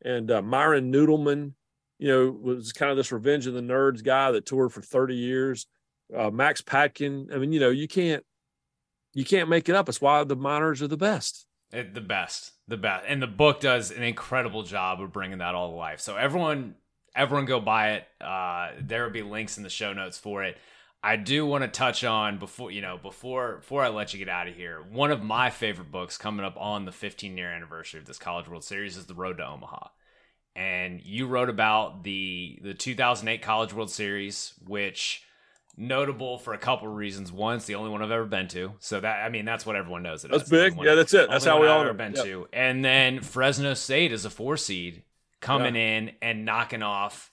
and 0.03 0.31
uh, 0.31 0.43
Myron 0.43 0.93
Noodleman. 0.93 1.53
You 1.99 2.09
know, 2.09 2.31
was 2.31 2.73
kind 2.73 2.91
of 2.91 2.97
this 2.99 3.13
Revenge 3.13 3.47
of 3.47 3.55
the 3.55 3.63
Nerds 3.63 4.05
guy 4.05 4.31
that 4.31 4.45
toured 4.45 4.73
for 4.73 4.83
30 4.83 5.15
years. 5.15 5.67
Uh, 6.15 6.31
Max 6.31 6.61
Patkin. 6.61 7.33
I 7.35 7.39
mean, 7.39 7.53
you 7.53 7.61
know, 7.61 7.71
you 7.71 7.89
can't 7.89 8.23
you 9.17 9.25
can't 9.25 9.49
make 9.49 9.69
it 9.69 9.75
up. 9.75 9.89
It's 9.89 10.01
why 10.01 10.23
the 10.25 10.37
minors 10.37 10.83
are 10.83 10.89
the 10.89 10.99
best. 10.99 11.47
It, 11.73 11.95
the 11.95 12.01
best, 12.01 12.53
the 12.69 12.77
best, 12.77 13.07
and 13.09 13.21
the 13.21 13.27
book 13.27 13.61
does 13.61 13.91
an 13.91 14.03
incredible 14.03 14.63
job 14.63 15.01
of 15.01 15.13
bringing 15.13 15.39
that 15.39 15.55
all 15.55 15.71
to 15.71 15.77
life. 15.77 16.01
So 16.01 16.17
everyone, 16.17 16.75
everyone, 17.17 17.47
go 17.47 17.61
buy 17.61 17.93
it. 17.95 18.05
Uh, 18.21 18.71
there 18.81 19.05
will 19.05 19.11
be 19.11 19.23
links 19.23 19.57
in 19.57 19.63
the 19.63 19.71
show 19.71 19.93
notes 19.93 20.19
for 20.19 20.45
it. 20.45 20.57
I 21.03 21.17
do 21.17 21.47
want 21.47 21.63
to 21.63 21.69
touch 21.69 22.05
on 22.05 22.39
before 22.39 22.71
you 22.71 22.81
know 22.81 22.99
before 22.99 23.59
before 23.59 23.83
I 23.83 23.89
let 23.89 24.13
you 24.13 24.19
get 24.19 24.29
out 24.29 24.49
of 24.49 24.57
here. 24.57 24.83
One 24.91 25.13
of 25.13 25.23
my 25.23 25.51
favorite 25.51 25.93
books 25.93 26.19
coming 26.19 26.45
up 26.45 26.57
on 26.59 26.85
the 26.85 26.93
15 26.93 27.37
year 27.37 27.51
anniversary 27.51 28.01
of 28.01 28.07
this 28.07 28.19
College 28.19 28.49
World 28.49 28.65
Series 28.65 28.97
is 28.97 29.07
The 29.07 29.15
Road 29.15 29.39
to 29.39 29.47
Omaha, 29.47 29.89
and 30.57 31.01
you 31.01 31.27
wrote 31.27 31.49
about 31.49 32.03
the 32.03 32.59
the 32.63 32.75
2008 32.75 33.41
College 33.41 33.73
World 33.73 33.91
Series, 33.91 34.55
which 34.67 35.23
notable 35.77 36.39
for 36.39 36.55
a 36.55 36.59
couple 36.59 36.89
of 36.89 36.97
reasons. 36.97 37.31
One, 37.31 37.57
it's 37.57 37.67
the 37.67 37.77
only 37.77 37.91
one 37.91 38.03
I've 38.03 38.11
ever 38.11 38.25
been 38.25 38.49
to, 38.49 38.73
so 38.81 38.99
that 38.99 39.25
I 39.25 39.29
mean 39.29 39.45
that's 39.45 39.65
what 39.65 39.77
everyone 39.77 40.03
knows. 40.03 40.25
It 40.25 40.33
that's 40.33 40.45
is. 40.45 40.51
big. 40.51 40.77
Yeah, 40.83 40.97
that's 40.97 41.15
it. 41.15 41.31
That's 41.31 41.45
how 41.45 41.61
we 41.61 41.69
all 41.69 41.83
ever 41.83 41.93
been 41.93 42.15
to. 42.15 42.49
And 42.53 42.85
then 42.85 43.21
Fresno 43.21 43.75
State 43.75 44.11
is 44.11 44.25
a 44.25 44.31
four 44.31 44.57
seed 44.57 45.03
coming 45.41 45.75
yeah. 45.75 45.99
in 45.99 46.13
and 46.23 46.45
knocking 46.45 46.83
off. 46.83 47.31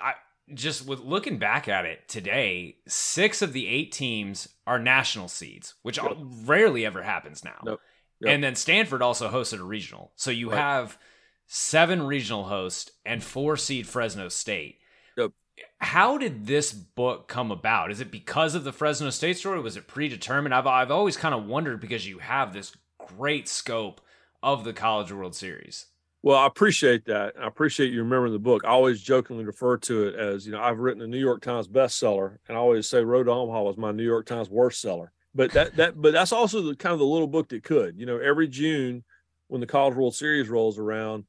I, 0.00 0.14
just 0.54 0.86
with 0.86 1.00
looking 1.00 1.38
back 1.38 1.68
at 1.68 1.84
it 1.84 2.08
today, 2.08 2.76
six 2.86 3.42
of 3.42 3.52
the 3.52 3.66
eight 3.66 3.92
teams 3.92 4.48
are 4.66 4.78
national 4.78 5.28
seeds, 5.28 5.74
which 5.82 5.98
yep. 5.98 6.16
rarely 6.44 6.86
ever 6.86 7.02
happens 7.02 7.44
now. 7.44 7.60
Nope. 7.64 7.80
Yep. 8.20 8.34
And 8.34 8.44
then 8.44 8.54
Stanford 8.54 9.02
also 9.02 9.30
hosted 9.30 9.60
a 9.60 9.64
regional. 9.64 10.12
So 10.16 10.30
you 10.30 10.50
right. 10.50 10.58
have 10.58 10.98
seven 11.46 12.02
regional 12.02 12.44
hosts 12.44 12.90
and 13.04 13.22
four 13.22 13.56
seed 13.56 13.86
Fresno 13.86 14.28
State. 14.28 14.78
Yep. 15.16 15.32
How 15.78 16.18
did 16.18 16.46
this 16.46 16.72
book 16.72 17.28
come 17.28 17.50
about? 17.50 17.90
Is 17.90 18.00
it 18.00 18.10
because 18.10 18.54
of 18.54 18.64
the 18.64 18.72
Fresno 18.72 19.10
State 19.10 19.38
story? 19.38 19.60
Was 19.60 19.76
it 19.76 19.86
predetermined? 19.86 20.54
I've, 20.54 20.66
I've 20.66 20.90
always 20.90 21.16
kind 21.16 21.34
of 21.34 21.46
wondered 21.46 21.80
because 21.80 22.06
you 22.08 22.18
have 22.18 22.52
this 22.52 22.72
great 23.16 23.48
scope 23.48 24.00
of 24.42 24.64
the 24.64 24.72
College 24.72 25.12
World 25.12 25.34
Series. 25.34 25.86
Well, 26.22 26.36
I 26.36 26.46
appreciate 26.46 27.04
that. 27.06 27.34
I 27.40 27.46
appreciate 27.46 27.92
you 27.92 28.02
remembering 28.02 28.32
the 28.32 28.40
book. 28.40 28.62
I 28.64 28.70
always 28.70 29.00
jokingly 29.00 29.44
refer 29.44 29.76
to 29.78 30.08
it 30.08 30.16
as, 30.16 30.46
you 30.46 30.52
know, 30.52 30.60
I've 30.60 30.80
written 30.80 31.02
a 31.02 31.06
New 31.06 31.18
York 31.18 31.42
Times 31.42 31.68
bestseller, 31.68 32.38
and 32.48 32.56
I 32.56 32.60
always 32.60 32.88
say 32.88 33.04
Road 33.04 33.24
to 33.24 33.30
Omaha 33.30 33.62
was 33.62 33.76
my 33.76 33.92
New 33.92 34.04
York 34.04 34.26
Times 34.26 34.50
worst 34.50 34.80
seller. 34.80 35.12
But 35.34 35.52
that 35.52 35.76
that 35.76 36.00
but 36.00 36.12
that's 36.12 36.32
also 36.32 36.62
the 36.62 36.74
kind 36.74 36.92
of 36.92 36.98
the 36.98 37.06
little 37.06 37.28
book 37.28 37.48
that 37.50 37.62
could. 37.62 37.98
You 37.98 38.06
know, 38.06 38.18
every 38.18 38.48
June 38.48 39.04
when 39.46 39.60
the 39.60 39.66
College 39.66 39.94
World 39.94 40.14
Series 40.14 40.48
rolls 40.48 40.78
around, 40.78 41.24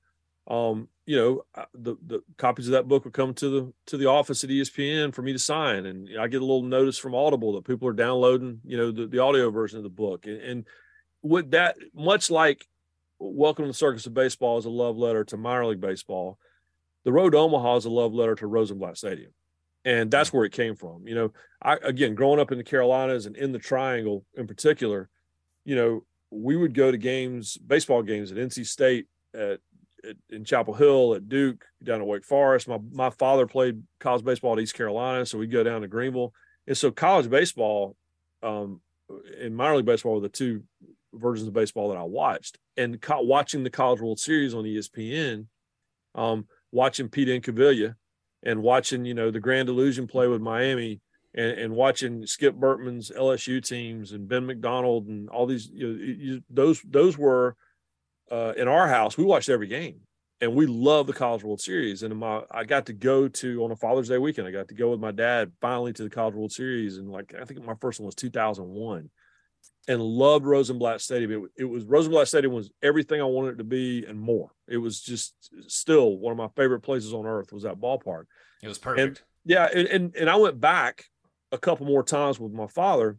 um, 0.48 0.88
you 1.06 1.18
know, 1.18 1.66
the 1.74 1.96
the 2.06 2.24
copies 2.38 2.68
of 2.68 2.72
that 2.72 2.88
book 2.88 3.04
would 3.04 3.14
come 3.14 3.34
to 3.36 3.50
the 3.50 3.74
to 3.88 3.98
the 3.98 4.08
office 4.08 4.44
at 4.44 4.50
ESPN 4.50 5.14
for 5.14 5.22
me 5.22 5.34
to 5.34 5.40
sign, 5.40 5.86
and 5.86 6.10
I 6.20 6.28
get 6.28 6.42
a 6.42 6.46
little 6.46 6.64
notice 6.64 6.98
from 6.98 7.14
Audible 7.14 7.54
that 7.54 7.66
people 7.66 7.88
are 7.88 7.94
downloading, 7.94 8.62
you 8.64 8.78
know, 8.78 8.92
the, 8.92 9.06
the 9.06 9.20
audio 9.20 9.52
version 9.52 9.78
of 9.78 9.84
the 9.84 9.90
book, 9.90 10.26
and, 10.26 10.42
and 10.42 10.66
with 11.22 11.52
that, 11.52 11.76
much 11.94 12.32
like 12.32 12.66
Welcome 13.22 13.66
to 13.66 13.68
the 13.68 13.74
Circus 13.74 14.06
of 14.06 14.14
Baseball 14.14 14.58
is 14.60 14.64
a 14.64 14.70
love 14.70 14.98
letter 14.98 15.26
to 15.26 15.36
minor 15.36 15.66
league 15.66 15.82
baseball. 15.82 16.40
The 17.04 17.12
Road 17.12 17.32
to 17.32 17.38
Omaha 17.40 17.76
is 17.76 17.84
a 17.84 17.90
love 17.90 18.14
letter 18.14 18.34
to 18.36 18.48
Rosenblatt 18.48 18.98
Stadium. 18.98 19.34
And 19.84 20.10
that's 20.10 20.32
where 20.32 20.46
it 20.46 20.54
came 20.54 20.74
from. 20.74 21.06
You 21.06 21.16
know, 21.16 21.34
I 21.62 21.76
again 21.84 22.16
growing 22.16 22.40
up 22.40 22.54
in 22.54 22.58
the 22.58 22.64
Carolinas 22.64 23.26
and 23.26 23.36
in 23.36 23.52
the 23.52 23.60
triangle 23.60 24.26
in 24.38 24.48
particular, 24.48 25.10
you 25.66 25.76
know, 25.76 26.06
we 26.32 26.56
would 26.56 26.74
go 26.74 26.92
to 26.92 26.98
games, 26.98 27.58
baseball 27.58 28.04
games 28.04 28.32
at 28.32 28.38
NC 28.38 28.66
State, 28.66 29.08
at, 29.34 29.60
at 30.08 30.16
in 30.30 30.46
Chapel 30.46 30.74
Hill, 30.74 31.14
at 31.14 31.28
Duke, 31.28 31.66
down 31.84 32.00
at 32.00 32.08
Wake 32.08 32.24
Forest. 32.24 32.70
My 32.70 32.80
my 32.90 33.10
father 33.10 33.46
played 33.46 33.84
college 34.00 34.24
baseball 34.24 34.54
at 34.54 34.60
East 34.60 34.76
Carolina, 34.76 35.26
so 35.26 35.38
we'd 35.38 35.52
go 35.52 35.64
down 35.64 35.82
to 35.82 35.90
Greenville. 35.90 36.34
And 36.68 36.78
so 36.78 36.90
college 36.90 37.30
baseball 37.30 37.98
um, 38.42 38.80
and 39.42 39.58
minor 39.58 39.76
league 39.76 39.86
baseball 39.86 40.16
were 40.16 40.22
the 40.22 40.30
two 40.30 40.64
versions 41.14 41.48
of 41.48 41.54
baseball 41.54 41.90
that 41.90 41.98
I 41.98 42.04
watched. 42.04 42.58
And 42.78 43.02
co- 43.02 43.22
watching 43.22 43.64
the 43.64 43.70
College 43.70 44.02
World 44.02 44.20
Series 44.20 44.54
on 44.54 44.64
ESPN, 44.64 45.48
um, 46.16 46.48
watching 46.72 47.10
Pete 47.10 47.28
Incaviglia 47.28 47.96
and 48.44 48.62
watching, 48.62 49.06
you 49.06 49.14
know, 49.14 49.32
the 49.32 49.40
Grand 49.40 49.70
Illusion 49.70 50.08
play 50.08 50.28
with 50.28 50.42
Miami 50.42 51.02
and, 51.34 51.52
and 51.52 51.76
watching 51.76 52.26
Skip 52.26 52.56
Bertman's 52.56 53.12
LSU 53.12 53.66
teams 53.66 54.12
and 54.12 54.28
Ben 54.28 54.46
McDonald 54.46 55.08
and 55.08 55.30
all 55.30 55.46
these, 55.46 55.70
you 55.72 55.88
know, 55.88 56.04
you, 56.04 56.42
those, 56.50 56.82
those 56.88 57.18
were 57.18 57.56
uh, 58.32 58.54
in 58.56 58.68
our 58.68 58.88
house, 58.88 59.18
we 59.18 59.24
watched 59.24 59.50
every 59.50 59.68
game 59.68 60.02
and 60.42 60.56
we 60.56 60.66
love 60.66 61.08
the 61.08 61.14
College 61.14 61.44
World 61.44 61.62
Series. 61.62 62.04
And 62.04 62.16
my, 62.18 62.42
I 62.52 62.64
got 62.64 62.86
to 62.88 62.94
go 62.94 63.28
to 63.28 63.64
on 63.64 63.72
a 63.72 63.76
Father's 63.76 64.10
Day 64.10 64.18
weekend. 64.18 64.48
I 64.48 64.52
got 64.52 64.70
to 64.70 64.74
go 64.74 64.92
with 64.92 65.00
my 65.00 65.12
dad 65.12 65.52
finally 65.62 65.94
to 65.94 66.04
the 66.04 66.10
College 66.10 66.36
World 66.36 66.52
Series, 66.52 66.98
and 66.98 67.12
like 67.12 67.34
I 67.40 67.46
think 67.46 67.64
my 67.64 67.76
first 67.82 68.00
one 68.00 68.06
was 68.06 68.16
2001 68.16 69.10
and 69.88 70.02
loved 70.02 70.46
Rosenblatt 70.46 71.02
Stadium. 71.02 71.32
It, 71.32 71.64
it, 71.64 71.66
was 71.66 71.86
Rosenblatt 71.86 72.28
Stadium 72.28 72.54
was 72.54 72.72
everything 72.84 73.22
I 73.22 73.26
wanted 73.26 73.54
it 73.54 73.58
to 73.58 73.64
be 73.64 74.06
and 74.06 74.20
more. 74.20 74.52
It 74.68 74.78
was 74.78 75.02
just 75.02 75.34
still 75.68 76.18
one 76.18 76.32
of 76.32 76.38
my 76.38 76.50
favorite 76.56 76.82
places 76.82 77.14
on 77.14 77.26
earth 77.26 77.52
was 77.52 77.64
that 77.64 77.80
ballpark. 77.80 78.26
It 78.62 78.68
was 78.68 78.78
perfect. 78.78 79.08
And, 79.08 79.22
yeah, 79.46 79.68
and, 79.74 79.88
and 79.88 80.16
and 80.16 80.30
I 80.30 80.36
went 80.36 80.60
back 80.60 81.06
a 81.52 81.58
couple 81.58 81.86
more 81.86 82.04
times 82.04 82.40
with 82.40 82.52
my 82.52 82.68
father, 82.68 83.18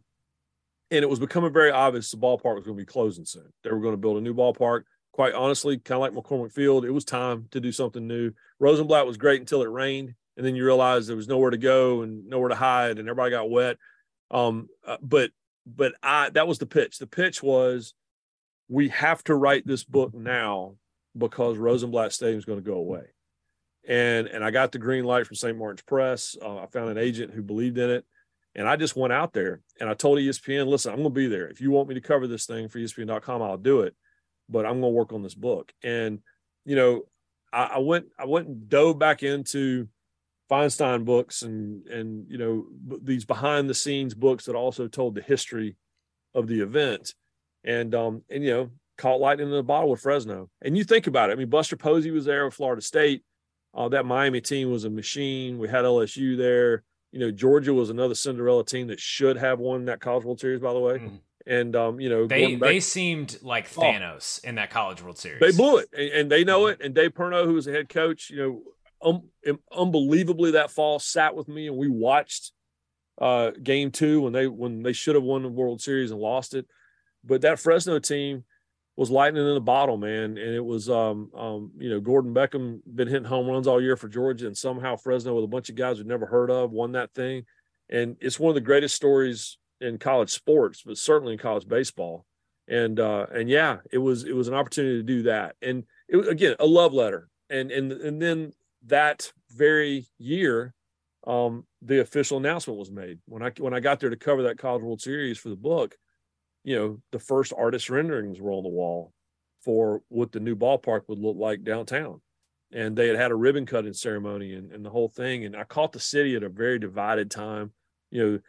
and 0.89 1.03
it 1.03 1.09
was 1.09 1.19
becoming 1.19 1.51
very 1.51 1.71
obvious 1.71 2.11
the 2.11 2.17
ballpark 2.17 2.55
was 2.55 2.63
going 2.63 2.77
to 2.77 2.81
be 2.81 2.85
closing 2.85 3.25
soon. 3.25 3.51
They 3.63 3.71
were 3.71 3.81
going 3.81 3.93
to 3.93 3.97
build 3.97 4.17
a 4.17 4.21
new 4.21 4.33
ballpark. 4.33 4.83
Quite 5.13 5.33
honestly, 5.33 5.77
kind 5.77 6.01
of 6.01 6.01
like 6.01 6.13
McCormick 6.13 6.53
Field, 6.53 6.85
it 6.85 6.91
was 6.91 7.03
time 7.03 7.47
to 7.51 7.59
do 7.59 7.73
something 7.73 8.07
new. 8.07 8.31
Rosenblatt 8.59 9.05
was 9.05 9.17
great 9.17 9.41
until 9.41 9.61
it 9.61 9.69
rained, 9.69 10.13
and 10.37 10.45
then 10.45 10.55
you 10.55 10.63
realized 10.63 11.09
there 11.09 11.17
was 11.17 11.27
nowhere 11.27 11.49
to 11.49 11.57
go 11.57 12.01
and 12.01 12.27
nowhere 12.27 12.49
to 12.49 12.55
hide, 12.55 12.97
and 12.97 13.09
everybody 13.09 13.31
got 13.31 13.49
wet. 13.49 13.77
Um, 14.29 14.69
uh, 14.87 14.97
but 15.01 15.31
but 15.65 15.93
I 16.01 16.29
that 16.31 16.47
was 16.47 16.59
the 16.59 16.65
pitch. 16.65 16.97
The 16.97 17.07
pitch 17.07 17.41
was 17.43 17.93
we 18.69 18.89
have 18.89 19.23
to 19.25 19.35
write 19.35 19.67
this 19.67 19.83
book 19.83 20.13
now 20.13 20.75
because 21.17 21.57
Rosenblatt 21.57 22.13
Stadium 22.13 22.39
is 22.39 22.45
going 22.45 22.59
to 22.59 22.69
go 22.69 22.75
away. 22.75 23.05
And 23.87 24.27
and 24.27 24.43
I 24.43 24.51
got 24.51 24.71
the 24.71 24.79
green 24.79 25.03
light 25.03 25.27
from 25.27 25.35
St. 25.35 25.57
Martin's 25.57 25.83
Press. 25.83 26.35
Uh, 26.41 26.59
I 26.59 26.67
found 26.67 26.89
an 26.89 26.97
agent 26.97 27.33
who 27.33 27.41
believed 27.41 27.77
in 27.77 27.89
it. 27.89 28.05
And 28.53 28.67
I 28.67 28.75
just 28.75 28.95
went 28.95 29.13
out 29.13 29.33
there 29.33 29.61
and 29.79 29.89
I 29.89 29.93
told 29.93 30.19
ESPN, 30.19 30.67
listen, 30.67 30.91
I'm 30.91 30.99
going 30.99 31.09
to 31.09 31.15
be 31.15 31.27
there. 31.27 31.47
If 31.47 31.61
you 31.61 31.71
want 31.71 31.87
me 31.87 31.95
to 31.95 32.01
cover 32.01 32.27
this 32.27 32.45
thing 32.45 32.67
for 32.67 32.79
ESPN.com, 32.79 33.41
I'll 33.41 33.57
do 33.57 33.81
it. 33.81 33.95
But 34.49 34.65
I'm 34.65 34.81
going 34.81 34.93
to 34.93 34.97
work 34.97 35.13
on 35.13 35.23
this 35.23 35.35
book. 35.35 35.71
And, 35.83 36.19
you 36.65 36.75
know, 36.75 37.03
I, 37.53 37.63
I 37.75 37.77
went, 37.77 38.07
I 38.19 38.25
went 38.25 38.47
and 38.47 38.67
dove 38.67 38.99
back 38.99 39.23
into 39.23 39.87
Feinstein 40.51 41.05
books 41.05 41.43
and 41.43 41.87
and 41.87 42.25
you 42.29 42.37
know 42.37 42.65
these 43.01 43.23
behind 43.23 43.69
the 43.69 43.73
scenes 43.73 44.13
books 44.13 44.45
that 44.45 44.55
also 44.55 44.87
told 44.87 45.15
the 45.15 45.21
history 45.21 45.77
of 46.35 46.47
the 46.47 46.59
event. 46.59 47.13
And 47.63 47.95
um 47.95 48.23
and 48.29 48.43
you 48.43 48.51
know 48.51 48.69
caught 48.97 49.21
lightning 49.21 49.47
in 49.47 49.53
the 49.53 49.63
bottle 49.63 49.89
with 49.89 50.01
Fresno. 50.01 50.49
And 50.61 50.77
you 50.77 50.83
think 50.83 51.07
about 51.07 51.29
it. 51.29 51.33
I 51.33 51.35
mean 51.37 51.49
Buster 51.49 51.77
Posey 51.77 52.11
was 52.11 52.25
there 52.25 52.43
with 52.43 52.53
Florida 52.53 52.81
State. 52.81 53.23
Uh, 53.73 53.87
that 53.87 54.05
Miami 54.05 54.41
team 54.41 54.69
was 54.69 54.83
a 54.83 54.89
machine. 54.89 55.57
We 55.57 55.69
had 55.69 55.85
LSU 55.85 56.37
there. 56.37 56.83
You 57.13 57.21
know 57.21 57.31
Georgia 57.31 57.73
was 57.73 57.89
another 57.89 58.15
Cinderella 58.15 58.65
team 58.65 58.87
that 58.87 58.99
should 58.99 59.37
have 59.37 59.59
won 59.59 59.85
that 59.85 60.01
College 60.01 60.25
World 60.25 60.41
Series 60.41 60.59
by 60.59 60.73
the 60.73 60.79
way. 60.79 60.97
Mm. 60.97 61.19
and 61.47 61.75
um 61.77 61.99
you 62.01 62.09
know 62.09 62.27
they 62.27 62.55
back, 62.55 62.69
they 62.69 62.79
seemed 62.81 63.37
like 63.41 63.69
oh. 63.77 63.81
Thanos 63.81 64.41
oh, 64.43 64.49
in 64.49 64.55
that 64.55 64.69
College 64.69 65.01
World 65.01 65.17
Series. 65.17 65.39
They 65.39 65.53
blew 65.53 65.77
it 65.77 65.87
and, 65.97 66.09
and 66.09 66.31
they 66.31 66.43
know 66.43 66.63
mm. 66.63 66.73
it. 66.73 66.81
And 66.81 66.93
Dave 66.93 67.13
Perno 67.13 67.45
who 67.45 67.53
was 67.53 67.65
the 67.65 67.71
head 67.71 67.87
coach 67.87 68.29
you 68.29 68.37
know 68.37 68.61
um, 69.03 69.23
unbelievably 69.75 70.51
that 70.51 70.71
fall 70.71 70.99
sat 70.99 71.35
with 71.35 71.47
me 71.47 71.67
and 71.67 71.77
we 71.77 71.87
watched 71.87 72.51
uh, 73.19 73.51
game 73.61 73.91
two 73.91 74.21
when 74.21 74.33
they 74.33 74.47
when 74.47 74.83
they 74.83 74.93
should 74.93 75.15
have 75.15 75.23
won 75.23 75.43
the 75.43 75.49
World 75.49 75.81
Series 75.81 76.11
and 76.11 76.19
lost 76.19 76.53
it. 76.53 76.65
But 77.23 77.41
that 77.41 77.59
Fresno 77.59 77.99
team 77.99 78.43
was 78.95 79.11
lightning 79.11 79.47
in 79.47 79.53
the 79.53 79.61
bottle, 79.61 79.97
man. 79.97 80.37
And 80.37 80.55
it 80.55 80.63
was 80.63 80.89
um, 80.89 81.29
um, 81.35 81.71
you 81.77 81.89
know, 81.89 81.99
Gordon 81.99 82.33
Beckham 82.33 82.81
been 82.85 83.07
hitting 83.07 83.23
home 83.23 83.47
runs 83.47 83.67
all 83.67 83.81
year 83.81 83.95
for 83.95 84.07
Georgia, 84.07 84.47
and 84.47 84.57
somehow 84.57 84.95
Fresno 84.95 85.35
with 85.35 85.43
a 85.43 85.47
bunch 85.47 85.69
of 85.69 85.75
guys 85.75 85.97
we'd 85.97 86.07
never 86.07 86.25
heard 86.25 86.49
of 86.49 86.71
won 86.71 86.93
that 86.93 87.13
thing. 87.13 87.45
And 87.89 88.15
it's 88.21 88.39
one 88.39 88.49
of 88.49 88.55
the 88.55 88.61
greatest 88.61 88.95
stories 88.95 89.57
in 89.81 89.97
college 89.97 90.29
sports, 90.29 90.83
but 90.85 90.97
certainly 90.97 91.33
in 91.33 91.39
college 91.39 91.67
baseball. 91.67 92.25
And 92.67 92.99
uh, 92.99 93.27
and 93.33 93.49
yeah, 93.49 93.77
it 93.91 93.97
was 93.97 94.23
it 94.23 94.35
was 94.35 94.47
an 94.47 94.53
opportunity 94.53 94.97
to 94.97 95.03
do 95.03 95.23
that. 95.23 95.55
And 95.61 95.83
it 96.07 96.27
again 96.27 96.55
a 96.59 96.65
love 96.65 96.93
letter. 96.93 97.27
And 97.49 97.71
and 97.71 97.91
and 97.91 98.21
then 98.21 98.53
that 98.87 99.31
very 99.49 100.07
year, 100.17 100.73
um, 101.27 101.65
the 101.81 102.01
official 102.01 102.37
announcement 102.37 102.79
was 102.79 102.91
made 102.91 103.19
when 103.25 103.43
I 103.43 103.51
when 103.57 103.73
I 103.73 103.79
got 103.79 103.99
there 103.99 104.09
to 104.09 104.17
cover 104.17 104.43
that 104.43 104.57
College 104.57 104.83
World 104.83 105.01
Series 105.01 105.37
for 105.37 105.49
the 105.49 105.55
book. 105.55 105.95
You 106.63 106.75
know, 106.75 107.01
the 107.11 107.19
first 107.19 107.53
artist 107.57 107.89
renderings 107.89 108.39
were 108.39 108.51
on 108.51 108.63
the 108.63 108.69
wall 108.69 109.13
for 109.63 110.01
what 110.09 110.31
the 110.31 110.39
new 110.39 110.55
ballpark 110.55 111.01
would 111.07 111.19
look 111.19 111.37
like 111.37 111.63
downtown, 111.63 112.21
and 112.71 112.95
they 112.95 113.07
had 113.07 113.17
had 113.17 113.31
a 113.31 113.35
ribbon 113.35 113.65
cutting 113.65 113.93
ceremony 113.93 114.53
and, 114.53 114.71
and 114.71 114.85
the 114.85 114.89
whole 114.89 115.09
thing. 115.09 115.45
And 115.45 115.55
I 115.55 115.63
caught 115.63 115.91
the 115.91 115.99
city 115.99 116.35
at 116.35 116.43
a 116.43 116.49
very 116.49 116.79
divided 116.79 117.29
time. 117.29 117.71
You 118.09 118.23
know, 118.23 118.39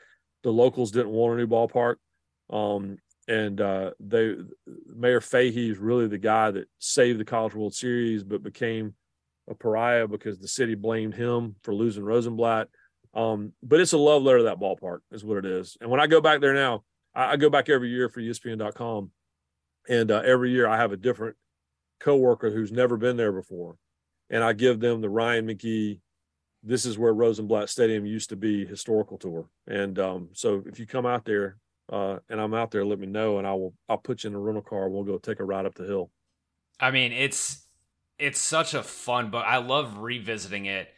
the 0.43 0.53
locals 0.53 0.91
didn't 0.91 1.11
want 1.11 1.35
a 1.35 1.37
new 1.37 1.47
ballpark, 1.47 1.97
um, 2.51 2.99
and 3.29 3.61
uh, 3.61 3.91
they 4.01 4.37
Mayor 4.87 5.21
Fahey 5.21 5.71
is 5.71 5.79
really 5.79 6.07
the 6.07 6.19
guy 6.19 6.51
that 6.51 6.69
saved 6.79 7.21
the 7.21 7.25
College 7.25 7.55
World 7.55 7.75
Series, 7.75 8.25
but 8.25 8.43
became 8.43 8.95
a 9.53 9.55
pariah 9.55 10.09
because 10.09 10.39
the 10.39 10.49
city 10.49 10.75
blamed 10.75 11.15
him 11.15 11.57
for 11.63 11.75
losing 11.75 12.05
Rosenblatt. 12.05 12.69
Um, 13.15 13.53
but 13.63 13.81
it's 13.81 13.93
a 13.93 13.99
love 13.99 14.23
letter 14.23 14.39
to 14.39 14.45
that 14.45 14.59
ballpark, 14.59 15.01
is 15.11 15.25
what 15.25 15.39
it 15.39 15.45
is. 15.45 15.77
And 15.81 15.91
when 15.91 16.01
I 16.01 16.07
go 16.07 16.21
back 16.21 16.41
there 16.41 16.55
now, 16.55 16.83
I, 17.15 17.33
I 17.33 17.37
go 17.37 17.51
back 17.51 17.69
every 17.69 17.91
year 17.91 18.09
for 18.09 18.21
ESPN.com, 18.21 19.11
and 19.89 20.11
uh, 20.11 20.23
every 20.25 20.51
year 20.51 20.67
I 20.67 20.79
have 20.79 20.93
a 20.93 20.97
different 20.97 21.37
coworker 22.01 22.51
who's 22.51 22.73
never 22.73 22.97
been 22.97 23.17
there 23.17 23.33
before, 23.33 23.77
and 24.31 24.43
I 24.43 24.55
give 24.55 24.81
them 24.81 25.01
the 25.01 25.11
Ryan 25.11 25.47
McGee. 25.47 26.01
This 26.63 26.87
is 26.87 26.97
where 26.97 27.13
Rosenblatt 27.13 27.69
Stadium 27.69 28.07
used 28.07 28.31
to 28.31 28.37
be 28.37 28.65
historical 28.65 29.19
tour, 29.19 29.49
and 29.67 29.99
um, 29.99 30.29
so 30.33 30.63
if 30.67 30.79
you 30.79 30.87
come 30.87 31.07
out 31.07 31.25
there 31.25 31.59
uh, 31.93 32.19
and 32.31 32.41
I'm 32.41 32.55
out 32.55 32.71
there, 32.71 32.85
let 32.85 32.99
me 32.99 33.07
know, 33.07 33.39
and 33.39 33.47
I 33.47 33.53
will. 33.53 33.75
I'll 33.89 33.99
put 33.99 34.25
you 34.25 34.31
in 34.31 34.37
a 34.37 34.39
rental 34.39 34.63
car. 34.63 34.89
We'll 34.89 35.05
go 35.05 35.19
take 35.19 35.41
a 35.41 35.45
ride 35.45 35.67
up 35.67 35.75
the 35.75 35.85
hill. 35.85 36.11
I 36.81 36.91
mean, 36.91 37.13
it's 37.13 37.62
it's 38.23 38.41
such 38.41 38.73
a 38.73 38.85
fun 38.85 39.31
book. 39.31 39.45
I 39.45 39.57
love 39.57 39.99
revisiting 39.99 40.67
it 40.67 40.89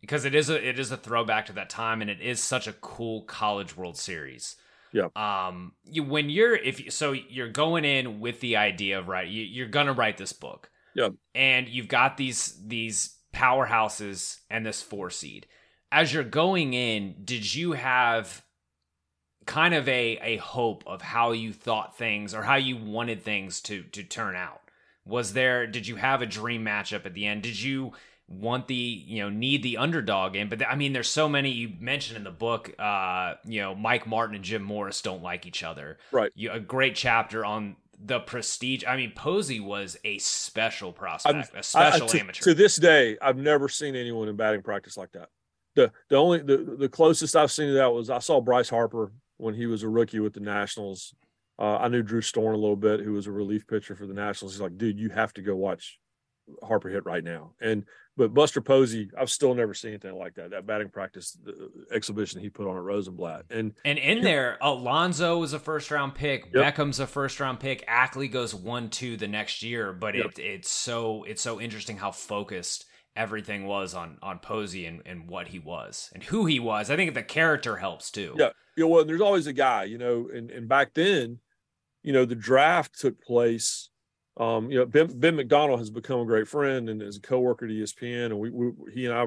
because 0.00 0.24
it 0.24 0.34
is 0.34 0.48
a 0.48 0.68
it 0.68 0.78
is 0.78 0.92
a 0.92 0.96
throwback 0.96 1.46
to 1.46 1.52
that 1.54 1.68
time, 1.68 2.00
and 2.00 2.08
it 2.08 2.20
is 2.20 2.40
such 2.40 2.68
a 2.68 2.72
cool 2.72 3.22
College 3.22 3.76
World 3.76 3.96
Series. 3.96 4.56
Yeah. 4.92 5.08
Um. 5.16 5.72
You 5.84 6.04
when 6.04 6.30
you're 6.30 6.54
if 6.54 6.84
you, 6.84 6.90
so 6.90 7.12
you're 7.12 7.48
going 7.48 7.84
in 7.84 8.20
with 8.20 8.40
the 8.40 8.56
idea 8.56 8.98
of 8.98 9.08
right, 9.08 9.26
you, 9.26 9.42
you're 9.42 9.66
gonna 9.66 9.92
write 9.92 10.18
this 10.18 10.32
book. 10.32 10.70
Yeah. 10.94 11.10
And 11.34 11.68
you've 11.68 11.88
got 11.88 12.16
these 12.16 12.56
these 12.64 13.16
powerhouses 13.34 14.38
and 14.48 14.64
this 14.64 14.80
four 14.80 15.10
seed. 15.10 15.46
As 15.90 16.12
you're 16.12 16.22
going 16.22 16.74
in, 16.74 17.16
did 17.24 17.54
you 17.54 17.72
have 17.72 18.42
kind 19.46 19.74
of 19.74 19.88
a 19.88 20.18
a 20.22 20.36
hope 20.36 20.84
of 20.86 21.02
how 21.02 21.32
you 21.32 21.52
thought 21.52 21.98
things 21.98 22.34
or 22.34 22.42
how 22.42 22.56
you 22.56 22.76
wanted 22.76 23.22
things 23.22 23.60
to 23.62 23.82
to 23.82 24.04
turn 24.04 24.36
out? 24.36 24.60
Was 25.08 25.32
there 25.32 25.66
did 25.66 25.86
you 25.86 25.96
have 25.96 26.22
a 26.22 26.26
dream 26.26 26.64
matchup 26.64 27.06
at 27.06 27.14
the 27.14 27.26
end? 27.26 27.42
Did 27.42 27.60
you 27.60 27.92
want 28.28 28.68
the 28.68 28.74
you 28.74 29.22
know 29.22 29.30
need 29.30 29.62
the 29.62 29.78
underdog 29.78 30.36
in? 30.36 30.48
But 30.48 30.66
i 30.66 30.74
mean 30.74 30.92
there's 30.92 31.08
so 31.08 31.28
many 31.28 31.50
you 31.50 31.72
mentioned 31.80 32.18
in 32.18 32.24
the 32.24 32.30
book 32.30 32.72
uh 32.78 33.34
you 33.44 33.60
know 33.60 33.74
mike 33.74 34.06
martin 34.06 34.36
and 34.36 34.44
jim 34.44 34.62
morris 34.62 35.00
don't 35.00 35.22
like 35.22 35.46
each 35.46 35.62
other. 35.62 35.98
Right. 36.12 36.30
You, 36.34 36.52
a 36.52 36.60
great 36.60 36.94
chapter 36.94 37.44
on 37.44 37.76
the 37.98 38.20
prestige. 38.20 38.84
I 38.86 38.96
mean 38.96 39.12
posey 39.16 39.60
was 39.60 39.98
a 40.04 40.18
special 40.18 40.92
prospect 40.92 41.50
I'm, 41.52 41.58
a 41.58 41.62
special 41.62 42.04
I, 42.04 42.08
to, 42.08 42.20
amateur. 42.20 42.42
to 42.44 42.54
this 42.54 42.76
day 42.76 43.16
i've 43.22 43.38
never 43.38 43.68
seen 43.68 43.96
anyone 43.96 44.28
in 44.28 44.36
batting 44.36 44.62
practice 44.62 44.96
like 44.96 45.12
that. 45.12 45.30
The 45.74 45.90
the 46.10 46.16
only 46.16 46.40
the, 46.40 46.76
the 46.78 46.88
closest 46.88 47.34
i've 47.34 47.50
seen 47.50 47.68
to 47.68 47.74
that 47.74 47.92
was 47.92 48.10
i 48.10 48.18
saw 48.18 48.40
bryce 48.42 48.68
harper 48.68 49.10
when 49.38 49.54
he 49.54 49.66
was 49.66 49.82
a 49.84 49.88
rookie 49.88 50.20
with 50.20 50.34
the 50.34 50.40
nationals 50.40 51.14
uh, 51.58 51.78
I 51.78 51.88
knew 51.88 52.02
Drew 52.02 52.20
Storen 52.20 52.54
a 52.54 52.58
little 52.58 52.76
bit, 52.76 53.00
who 53.00 53.12
was 53.12 53.26
a 53.26 53.32
relief 53.32 53.66
pitcher 53.66 53.96
for 53.96 54.06
the 54.06 54.14
Nationals. 54.14 54.54
He's 54.54 54.60
like, 54.60 54.78
dude, 54.78 54.98
you 54.98 55.10
have 55.10 55.32
to 55.34 55.42
go 55.42 55.56
watch 55.56 55.98
Harper 56.62 56.88
hit 56.88 57.04
right 57.04 57.24
now. 57.24 57.52
And 57.60 57.84
but 58.16 58.34
Buster 58.34 58.60
Posey, 58.60 59.10
I've 59.16 59.30
still 59.30 59.54
never 59.54 59.74
seen 59.74 59.90
anything 59.92 60.16
like 60.16 60.34
that. 60.34 60.50
That 60.50 60.66
batting 60.66 60.88
practice 60.88 61.38
exhibition 61.92 62.40
he 62.40 62.50
put 62.50 62.66
on 62.66 62.76
at 62.76 62.82
Rosenblatt, 62.82 63.44
and 63.50 63.72
and 63.84 63.98
in 63.98 64.22
there, 64.22 64.58
Alonso 64.60 65.38
was 65.38 65.52
a 65.52 65.58
first 65.58 65.90
round 65.90 66.14
pick, 66.14 66.46
yep. 66.52 66.76
Beckham's 66.76 67.00
a 67.00 67.06
first 67.06 67.38
round 67.38 67.60
pick, 67.60 67.84
Ackley 67.86 68.28
goes 68.28 68.54
one 68.54 68.90
two 68.90 69.16
the 69.16 69.28
next 69.28 69.62
year. 69.62 69.92
But 69.92 70.16
yep. 70.16 70.26
it 70.26 70.38
it's 70.38 70.70
so 70.70 71.24
it's 71.24 71.42
so 71.42 71.60
interesting 71.60 71.96
how 71.96 72.10
focused 72.10 72.86
everything 73.14 73.66
was 73.66 73.94
on 73.94 74.18
on 74.22 74.38
Posey 74.40 74.86
and, 74.86 75.02
and 75.06 75.28
what 75.28 75.48
he 75.48 75.58
was 75.58 76.10
and 76.12 76.22
who 76.24 76.46
he 76.46 76.58
was. 76.58 76.90
I 76.90 76.96
think 76.96 77.14
the 77.14 77.22
character 77.22 77.76
helps 77.76 78.10
too. 78.10 78.34
Yeah, 78.36 78.50
you 78.76 78.84
know, 78.84 78.88
well, 78.88 79.04
there's 79.04 79.20
always 79.20 79.46
a 79.46 79.52
guy, 79.52 79.84
you 79.84 79.98
know, 79.98 80.28
and 80.32 80.50
and 80.50 80.68
back 80.68 80.94
then, 80.94 81.38
you 82.02 82.12
know, 82.12 82.24
the 82.24 82.34
draft 82.34 82.98
took 82.98 83.20
place 83.20 83.90
um, 84.38 84.70
you 84.70 84.78
know, 84.78 84.86
Ben, 84.86 85.18
ben 85.18 85.36
McDonald 85.36 85.80
has 85.80 85.90
become 85.90 86.20
a 86.20 86.24
great 86.24 86.46
friend 86.46 86.88
and 86.88 87.02
is 87.02 87.16
a 87.16 87.20
coworker 87.20 87.66
at 87.66 87.72
ESPN, 87.72 88.26
and 88.26 88.38
we, 88.38 88.50
we 88.50 88.70
he 88.92 89.04
and 89.06 89.14
I 89.14 89.26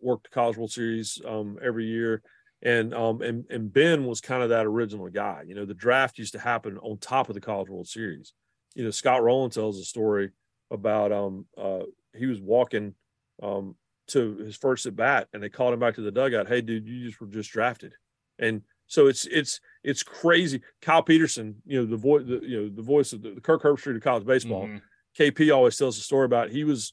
worked 0.00 0.24
the 0.24 0.30
College 0.30 0.56
World 0.56 0.72
Series 0.72 1.20
um, 1.26 1.58
every 1.62 1.84
year, 1.84 2.22
and 2.62 2.94
um, 2.94 3.20
and 3.20 3.44
and 3.50 3.70
Ben 3.70 4.06
was 4.06 4.22
kind 4.22 4.42
of 4.42 4.48
that 4.48 4.64
original 4.64 5.10
guy. 5.10 5.42
You 5.46 5.54
know, 5.54 5.66
the 5.66 5.74
draft 5.74 6.18
used 6.18 6.32
to 6.32 6.38
happen 6.38 6.78
on 6.78 6.96
top 6.96 7.28
of 7.28 7.34
the 7.34 7.40
College 7.40 7.68
World 7.68 7.86
Series. 7.86 8.32
You 8.74 8.84
know, 8.84 8.90
Scott 8.90 9.22
Rolen 9.22 9.50
tells 9.50 9.78
a 9.78 9.84
story 9.84 10.30
about 10.70 11.12
um 11.12 11.46
uh 11.58 11.80
he 12.16 12.24
was 12.24 12.40
walking 12.40 12.94
um 13.42 13.74
to 14.08 14.36
his 14.38 14.56
first 14.56 14.86
at 14.86 14.96
bat, 14.96 15.28
and 15.34 15.42
they 15.42 15.50
called 15.50 15.74
him 15.74 15.80
back 15.80 15.96
to 15.96 16.02
the 16.02 16.10
dugout. 16.10 16.48
Hey, 16.48 16.62
dude, 16.62 16.88
you 16.88 17.06
just 17.06 17.20
were 17.20 17.26
just 17.26 17.50
drafted, 17.50 17.92
and 18.38 18.62
so 18.90 19.06
it's 19.06 19.24
it's 19.26 19.60
it's 19.84 20.02
crazy. 20.02 20.60
Kyle 20.82 21.02
Peterson, 21.02 21.62
you 21.64 21.78
know 21.78 21.86
the 21.86 21.96
voice, 21.96 22.24
the, 22.26 22.40
you 22.42 22.60
know 22.60 22.68
the 22.68 22.82
voice 22.82 23.12
of 23.12 23.22
the, 23.22 23.30
the 23.30 23.40
Kirk 23.40 23.62
Herbstreit 23.62 23.94
of 23.94 24.02
college 24.02 24.26
baseball. 24.26 24.66
Mm-hmm. 24.66 24.78
KP 25.16 25.54
always 25.54 25.76
tells 25.76 25.96
a 25.96 26.00
story 26.00 26.24
about 26.24 26.50
he 26.50 26.64
was 26.64 26.92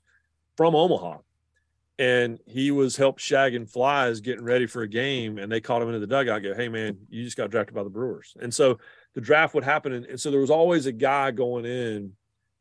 from 0.56 0.76
Omaha, 0.76 1.18
and 1.98 2.40
he 2.46 2.70
was 2.70 2.96
helped 2.96 3.20
shagging 3.20 3.68
flies 3.68 4.22
getting 4.22 4.44
ready 4.44 4.68
for 4.68 4.84
a 4.84 4.88
game, 4.88 5.40
and 5.40 5.52
they 5.52 5.60
called 5.60 5.82
him 5.82 5.90
into 5.90 6.00
the 6.00 6.06
dugout. 6.06 6.44
go, 6.44 6.54
hey 6.54 6.70
man, 6.70 7.00
you 7.10 7.24
just 7.24 7.36
got 7.36 7.50
drafted 7.50 7.74
by 7.74 7.84
the 7.84 7.90
Brewers, 7.90 8.38
and 8.40 8.54
so 8.54 8.78
the 9.16 9.22
draft 9.22 9.56
would 9.56 9.64
happen, 9.64 9.92
and, 9.92 10.06
and 10.06 10.22
so 10.22 10.30
there 10.30 10.40
was 10.40 10.52
always 10.52 10.86
a 10.86 10.92
guy 10.92 11.32
going 11.32 11.66
in, 11.66 12.12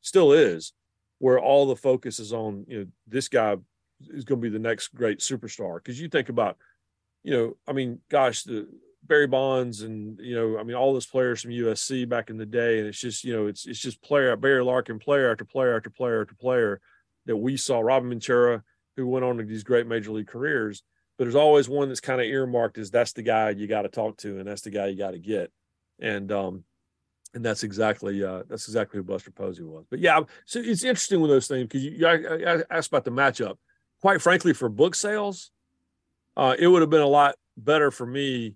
still 0.00 0.32
is, 0.32 0.72
where 1.18 1.38
all 1.38 1.66
the 1.66 1.76
focus 1.76 2.20
is 2.20 2.32
on 2.32 2.64
you 2.68 2.78
know 2.78 2.86
this 3.06 3.28
guy 3.28 3.54
is 4.08 4.24
going 4.24 4.40
to 4.40 4.46
be 4.46 4.48
the 4.48 4.58
next 4.58 4.94
great 4.94 5.18
superstar 5.18 5.76
because 5.76 6.00
you 6.00 6.08
think 6.08 6.30
about 6.30 6.56
you 7.22 7.32
know 7.32 7.56
i 7.66 7.72
mean 7.72 7.98
gosh 8.10 8.42
the 8.42 8.66
Barry 9.08 9.26
Bonds 9.26 9.82
and 9.82 10.18
you 10.20 10.34
know, 10.34 10.58
I 10.58 10.62
mean, 10.62 10.76
all 10.76 10.92
those 10.92 11.06
players 11.06 11.42
from 11.42 11.50
USC 11.50 12.08
back 12.08 12.30
in 12.30 12.36
the 12.36 12.46
day, 12.46 12.78
and 12.78 12.88
it's 12.88 13.00
just 13.00 13.24
you 13.24 13.34
know, 13.34 13.46
it's 13.46 13.66
it's 13.66 13.80
just 13.80 14.02
player 14.02 14.34
Barry 14.36 14.62
Larkin, 14.62 14.98
player 14.98 15.30
after 15.30 15.44
player 15.44 15.76
after 15.76 15.90
player 15.90 16.22
after 16.22 16.34
player 16.34 16.80
that 17.26 17.36
we 17.36 17.56
saw. 17.56 17.80
Robin 17.80 18.08
Ventura, 18.08 18.62
who 18.96 19.06
went 19.06 19.24
on 19.24 19.38
to 19.38 19.44
these 19.44 19.64
great 19.64 19.86
major 19.86 20.12
league 20.12 20.28
careers, 20.28 20.82
but 21.16 21.24
there's 21.24 21.34
always 21.34 21.68
one 21.68 21.88
that's 21.88 22.00
kind 22.00 22.20
of 22.20 22.26
earmarked 22.26 22.78
as 22.78 22.90
that's 22.90 23.12
the 23.12 23.22
guy 23.22 23.50
you 23.50 23.66
got 23.66 23.82
to 23.82 23.88
talk 23.88 24.16
to, 24.18 24.38
and 24.38 24.46
that's 24.46 24.62
the 24.62 24.70
guy 24.70 24.86
you 24.86 24.96
got 24.96 25.12
to 25.12 25.18
get, 25.18 25.50
and 26.00 26.30
um, 26.32 26.64
and 27.34 27.44
that's 27.44 27.62
exactly 27.62 28.24
uh, 28.24 28.42
that's 28.48 28.66
exactly 28.68 28.98
who 28.98 29.04
Buster 29.04 29.30
Posey 29.30 29.62
was. 29.62 29.84
But 29.90 30.00
yeah, 30.00 30.20
so 30.44 30.60
it's 30.60 30.84
interesting 30.84 31.20
with 31.20 31.30
those 31.30 31.48
things 31.48 31.64
because 31.64 31.84
you, 31.84 31.90
you 31.92 32.06
I, 32.06 32.58
I 32.58 32.62
asked 32.70 32.88
about 32.88 33.04
the 33.04 33.10
matchup. 33.10 33.56
Quite 34.00 34.20
frankly, 34.20 34.52
for 34.52 34.68
book 34.68 34.94
sales, 34.94 35.50
uh, 36.36 36.54
it 36.58 36.66
would 36.66 36.82
have 36.82 36.90
been 36.90 37.00
a 37.00 37.06
lot 37.06 37.36
better 37.56 37.90
for 37.90 38.06
me 38.06 38.54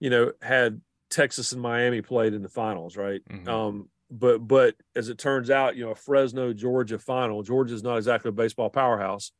you 0.00 0.10
know, 0.10 0.32
had 0.42 0.80
Texas 1.10 1.52
and 1.52 1.62
Miami 1.62 2.02
played 2.02 2.34
in 2.34 2.42
the 2.42 2.48
finals, 2.48 2.96
right? 2.96 3.20
Mm-hmm. 3.30 3.48
Um, 3.48 3.88
but 4.10 4.38
but 4.38 4.74
as 4.96 5.08
it 5.08 5.18
turns 5.18 5.50
out, 5.50 5.76
you 5.76 5.84
know, 5.84 5.92
a 5.92 5.94
Fresno 5.94 6.52
Georgia 6.52 6.98
final. 6.98 7.42
Georgia's 7.42 7.82
not 7.82 7.96
exactly 7.96 8.30
a 8.30 8.32
baseball 8.32 8.70
powerhouse. 8.70 9.32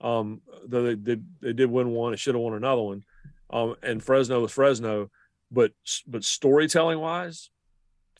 Um, 0.00 0.42
though 0.66 0.82
they 0.82 0.94
did 0.94 1.26
they 1.40 1.52
did 1.52 1.70
win 1.70 1.90
one, 1.90 2.12
it 2.12 2.18
should 2.18 2.34
have 2.34 2.42
won 2.42 2.54
another 2.54 2.82
one. 2.82 3.04
Um, 3.50 3.76
and 3.82 4.02
Fresno 4.02 4.40
was 4.40 4.52
Fresno, 4.52 5.10
but 5.50 5.72
but 6.06 6.24
storytelling 6.24 6.98
wise, 6.98 7.50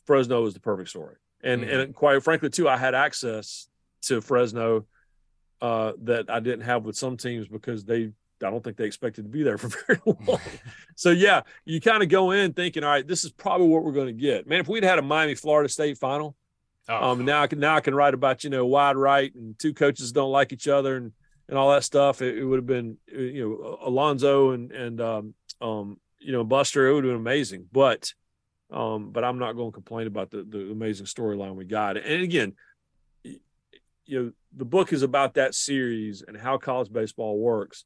Fresno 0.05 0.41
was 0.41 0.53
the 0.53 0.59
perfect 0.59 0.89
story. 0.89 1.15
And 1.43 1.61
mm-hmm. 1.61 1.79
and 1.79 1.95
quite 1.95 2.23
frankly, 2.23 2.49
too, 2.49 2.67
I 2.67 2.77
had 2.77 2.95
access 2.95 3.69
to 4.03 4.21
Fresno 4.21 4.85
uh, 5.61 5.93
that 6.03 6.29
I 6.29 6.39
didn't 6.39 6.61
have 6.61 6.85
with 6.85 6.97
some 6.97 7.17
teams 7.17 7.47
because 7.47 7.85
they 7.85 8.11
I 8.43 8.49
don't 8.49 8.63
think 8.63 8.77
they 8.77 8.85
expected 8.85 9.23
to 9.23 9.29
be 9.29 9.43
there 9.43 9.57
for 9.57 9.67
very 9.87 9.99
long. 10.05 10.39
so 10.95 11.11
yeah, 11.11 11.41
you 11.65 11.81
kind 11.81 12.03
of 12.03 12.09
go 12.09 12.31
in 12.31 12.53
thinking, 12.53 12.83
all 12.83 12.89
right, 12.89 13.07
this 13.07 13.23
is 13.23 13.31
probably 13.31 13.67
what 13.67 13.83
we're 13.83 13.91
going 13.91 14.07
to 14.07 14.13
get. 14.13 14.47
Man, 14.47 14.59
if 14.59 14.67
we'd 14.67 14.83
had 14.83 14.99
a 14.99 15.01
Miami 15.01 15.35
Florida 15.35 15.69
State 15.69 15.97
final, 15.97 16.35
oh. 16.87 17.11
um, 17.11 17.25
now 17.25 17.43
I 17.43 17.47
can 17.47 17.59
now 17.59 17.75
I 17.75 17.81
can 17.81 17.95
write 17.95 18.13
about 18.13 18.43
you 18.43 18.49
know 18.49 18.65
wide 18.65 18.95
right 18.95 19.33
and 19.33 19.57
two 19.57 19.73
coaches 19.73 20.11
don't 20.11 20.31
like 20.31 20.53
each 20.53 20.67
other 20.67 20.97
and 20.97 21.11
and 21.47 21.57
all 21.57 21.71
that 21.71 21.83
stuff. 21.83 22.21
It, 22.21 22.37
it 22.37 22.45
would 22.45 22.57
have 22.57 22.67
been 22.67 22.97
uh, 23.13 23.19
you 23.19 23.49
know 23.49 23.77
Alonso 23.81 24.51
and 24.51 24.71
and 24.71 25.01
um, 25.01 25.33
um, 25.61 25.99
you 26.19 26.31
know 26.31 26.43
Buster. 26.43 26.87
It 26.87 26.93
would 26.93 27.03
have 27.03 27.11
been 27.11 27.21
amazing, 27.21 27.67
but 27.71 28.13
um, 28.71 29.11
but 29.11 29.23
I'm 29.23 29.39
not 29.39 29.53
going 29.53 29.71
to 29.71 29.75
complain 29.75 30.07
about 30.07 30.31
the 30.31 30.43
the 30.47 30.71
amazing 30.71 31.07
storyline 31.07 31.55
we 31.55 31.65
got. 31.65 31.97
And 31.97 32.23
again, 32.23 32.53
you 33.23 34.23
know 34.23 34.31
the 34.55 34.65
book 34.65 34.93
is 34.93 35.03
about 35.03 35.35
that 35.35 35.53
series 35.53 36.23
and 36.27 36.35
how 36.35 36.57
college 36.57 36.91
baseball 36.91 37.37
works 37.37 37.85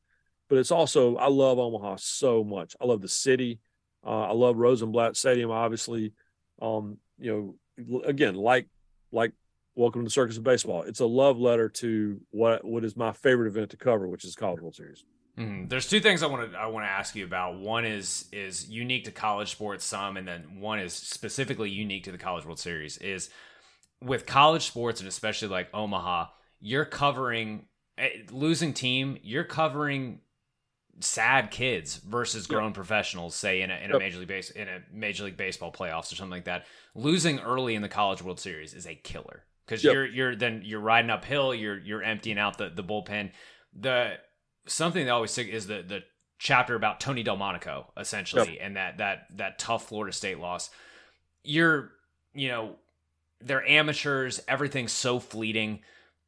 but 0.50 0.58
it's 0.58 0.72
also 0.72 1.16
I 1.18 1.28
love 1.28 1.60
Omaha 1.60 1.98
so 2.00 2.44
much. 2.44 2.76
I 2.82 2.86
love 2.86 3.02
the 3.02 3.08
city. 3.08 3.60
Uh, 4.06 4.28
I 4.28 4.34
love 4.34 4.58
Rosenblatt 4.58 5.16
Stadium, 5.16 5.52
obviously. 5.52 6.14
Um, 6.62 6.98
you 7.18 7.58
know, 7.80 8.02
again, 8.06 8.36
like 8.36 8.68
like 9.12 9.34
Welcome 9.76 10.02
to 10.02 10.06
the 10.06 10.12
Circus 10.12 10.38
of 10.38 10.44
Baseball. 10.44 10.84
It's 10.84 11.00
a 11.00 11.06
love 11.06 11.40
letter 11.40 11.68
to 11.68 12.22
what 12.30 12.64
what 12.64 12.86
is 12.86 12.96
my 12.96 13.12
favorite 13.12 13.48
event 13.48 13.72
to 13.72 13.78
cover, 13.78 14.08
which 14.08 14.24
is 14.24 14.36
College 14.36 14.62
World 14.62 14.76
Series. 14.76 15.04
Mm-hmm. 15.36 15.68
There's 15.68 15.90
two 15.90 16.00
things 16.00 16.22
I 16.22 16.28
want 16.28 16.52
to 16.52 16.58
I 16.58 16.68
want 16.68 16.86
to 16.86 16.90
ask 16.90 17.16
you 17.16 17.26
about. 17.26 17.58
One 17.58 17.84
is 17.84 18.30
is 18.32 18.70
unique 18.70 19.06
to 19.06 19.12
college 19.12 19.50
sports 19.50 19.84
some, 19.84 20.18
and 20.18 20.28
then 20.28 20.60
one 20.60 20.78
is 20.78 20.94
specifically 20.94 21.72
unique 21.72 22.04
to 22.04 22.12
the 22.12 22.20
College 22.20 22.46
World 22.46 22.60
Series. 22.60 22.98
Is 22.98 23.32
with 24.00 24.28
college 24.28 24.68
sports 24.68 25.00
and 25.00 25.08
especially 25.08 25.48
like 25.48 25.70
Omaha, 25.74 26.28
you're 26.60 26.86
covering 26.86 27.66
eh, 27.98 28.10
losing 28.30 28.74
team. 28.74 29.18
You're 29.24 29.44
covering 29.44 30.20
sad 31.00 31.52
kids 31.52 31.98
versus 31.98 32.48
grown 32.48 32.66
yep. 32.66 32.74
professionals, 32.74 33.36
say 33.36 33.62
in 33.62 33.72
a, 33.72 33.76
in 33.76 33.92
a 33.92 33.94
yep. 33.94 34.00
major 34.00 34.20
league 34.20 34.28
base 34.28 34.50
in 34.52 34.68
a 34.68 34.82
major 34.92 35.24
league 35.24 35.38
baseball 35.38 35.72
playoffs 35.72 36.12
or 36.12 36.16
something 36.16 36.32
like 36.32 36.46
that. 36.46 36.66
Losing 36.96 37.40
early 37.40 37.76
in 37.76 37.82
the 37.82 37.90
College 37.90 38.22
World 38.22 38.40
Series 38.40 38.74
is 38.74 38.86
a 38.86 38.96
killer 38.96 39.44
because 39.66 39.84
yep. 39.84 39.94
you're 39.94 40.06
you're 40.06 40.36
then 40.36 40.62
you're 40.64 40.80
riding 40.80 41.10
uphill. 41.10 41.54
You're 41.54 41.80
you're 41.80 42.04
emptying 42.04 42.38
out 42.38 42.58
the 42.58 42.70
the 42.70 42.84
bullpen. 42.84 43.32
The 43.74 44.14
something 44.68 45.06
that 45.06 45.12
always 45.12 45.32
stick 45.32 45.48
is 45.48 45.68
the 45.68 45.84
the 45.84 46.04
chapter 46.38 46.76
about 46.76 47.00
Tony 47.00 47.24
Delmonico 47.24 47.92
essentially 47.98 48.60
and 48.60 48.76
that 48.76 48.98
that 48.98 49.28
that 49.38 49.60
tough 49.60 49.88
Florida 49.88 50.14
State 50.14 50.40
loss. 50.40 50.70
You're 51.44 51.92
you 52.34 52.50
know 52.50 52.76
they're 53.42 53.68
amateurs. 53.68 54.42
Everything's 54.48 54.92
so 54.92 55.20
fleeting 55.20 55.82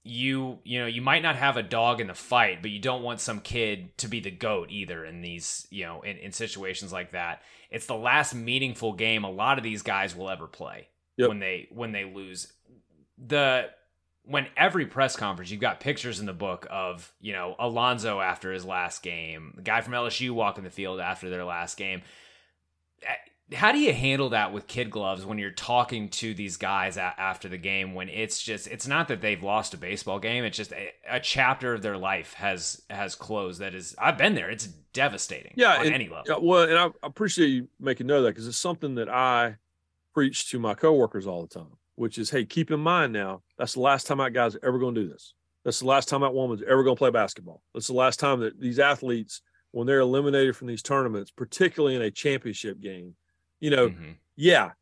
you 0.08 0.60
you 0.64 0.80
know 0.80 0.86
you 0.86 1.02
might 1.02 1.24
not 1.24 1.36
have 1.36 1.58
a 1.58 1.64
dog 1.64 2.00
in 2.00 2.06
the 2.06 2.14
fight 2.14 2.62
but 2.62 2.70
you 2.70 2.80
don't 2.80 3.02
want 3.02 3.20
some 3.20 3.40
kid 3.40 3.98
to 3.98 4.08
be 4.08 4.20
the 4.20 4.30
goat 4.30 4.70
either 4.70 5.04
in 5.04 5.22
these 5.22 5.68
you 5.72 5.84
know 5.84 6.02
in, 6.04 6.18
in 6.18 6.32
situations 6.32 6.94
like 6.94 7.12
that. 7.12 7.42
It's 7.72 7.88
the 7.88 7.96
last 7.96 8.36
meaningful 8.36 8.94
game 8.94 9.24
a 9.24 9.32
lot 9.32 9.58
of 9.58 9.64
these 9.64 9.82
guys 9.82 10.16
will 10.16 10.30
ever 10.30 10.46
play 10.46 10.90
yep. 11.18 11.30
when 11.30 11.40
they 11.40 11.68
when 11.72 11.92
they 11.92 12.06
lose. 12.06 12.54
The 13.18 13.70
when 14.24 14.48
every 14.56 14.86
press 14.86 15.16
conference 15.16 15.50
you've 15.50 15.62
got 15.62 15.80
pictures 15.80 16.20
in 16.20 16.28
the 16.28 16.34
book 16.34 16.68
of 16.70 17.12
you 17.20 17.34
know 17.34 17.56
alonso 17.58 18.20
after 18.20 18.52
his 18.52 18.66
last 18.66 19.02
game 19.04 19.54
the 19.56 19.62
guy 19.62 19.82
from 19.82 19.94
lsu 19.94 20.32
walking 20.32 20.64
the 20.64 20.70
field 20.70 21.00
after 21.00 21.30
their 21.30 21.46
last 21.46 21.78
game 21.78 22.02
how 23.54 23.72
do 23.72 23.78
you 23.78 23.94
handle 23.94 24.30
that 24.30 24.52
with 24.52 24.66
kid 24.66 24.90
gloves 24.90 25.26
when 25.26 25.38
you're 25.38 25.52
talking 25.52 26.10
to 26.10 26.34
these 26.34 26.58
guys 26.58 26.98
a- 26.98 27.14
after 27.20 27.48
the 27.48 27.58
game 27.58 27.94
when 27.94 28.10
it's 28.10 28.42
just 28.42 28.68
it's 28.68 28.88
not 28.88 29.08
that 29.08 29.22
they've 29.22 29.44
lost 29.44 29.74
a 29.74 29.78
baseball 29.78 30.20
game 30.20 30.44
it's 30.44 30.58
just 30.58 30.72
a, 30.72 30.92
a, 31.10 31.20
chapter 31.20 31.74
of 31.74 31.82
their 31.82 31.98
life 31.98 32.34
has 32.34 32.82
has 32.90 33.14
closed 33.14 33.60
that 33.60 33.76
is 33.76 33.96
i've 34.00 34.18
been 34.18 34.34
there 34.34 34.50
it's 34.50 34.66
devastating 34.94 35.54
yeah 35.56 35.78
on 35.78 35.86
and, 35.86 35.96
any 35.96 36.10
level. 36.10 36.24
yeah, 36.28 36.38
well 36.42 36.64
and 36.64 36.78
i 36.78 36.90
appreciate 37.04 37.48
you 37.48 37.68
making 37.80 38.08
note 38.08 38.18
of 38.18 38.24
that 38.24 38.32
because 38.32 38.48
it's 38.48 38.58
something 38.58 38.96
that 38.96 39.10
i 39.10 39.56
preach 40.14 40.50
to 40.50 40.58
my 40.58 40.74
coworkers 40.74 41.28
all 41.28 41.42
the 41.42 41.48
time 41.48 41.78
which 41.96 42.18
is 42.18 42.30
hey 42.30 42.46
keep 42.46 42.72
in 42.72 42.80
mind 42.80 43.14
now 43.14 43.42
that's 43.58 43.74
the 43.74 43.82
last 43.82 44.08
time 44.08 44.18
that 44.18 44.34
guy's 44.34 44.58
ever 44.64 44.80
going 44.80 44.96
to 44.96 45.04
do 45.04 45.10
this. 45.10 45.34
That's 45.64 45.80
the 45.80 45.88
last 45.88 46.10
time 46.10 46.22
that 46.22 46.34
woman's 46.34 46.62
ever 46.62 46.84
going 46.84 46.96
to 46.96 47.00
play 47.00 47.10
basketball. 47.10 47.64
That's 47.74 47.88
the 47.88 47.94
last 47.94 48.20
time 48.20 48.40
that 48.42 48.60
these 48.60 48.80
athletes 48.80 49.42
when 49.72 49.88
they're 49.88 50.00
eliminated 50.00 50.56
from 50.56 50.68
these 50.68 50.82
tournaments 50.82 51.32
particularly 51.32 51.96
in 51.96 52.02
a 52.02 52.12
championship 52.12 52.80
game 52.80 53.14
you 53.66 53.72
know, 53.72 53.90
mm-hmm. 53.90 54.12
yeah, 54.36 54.74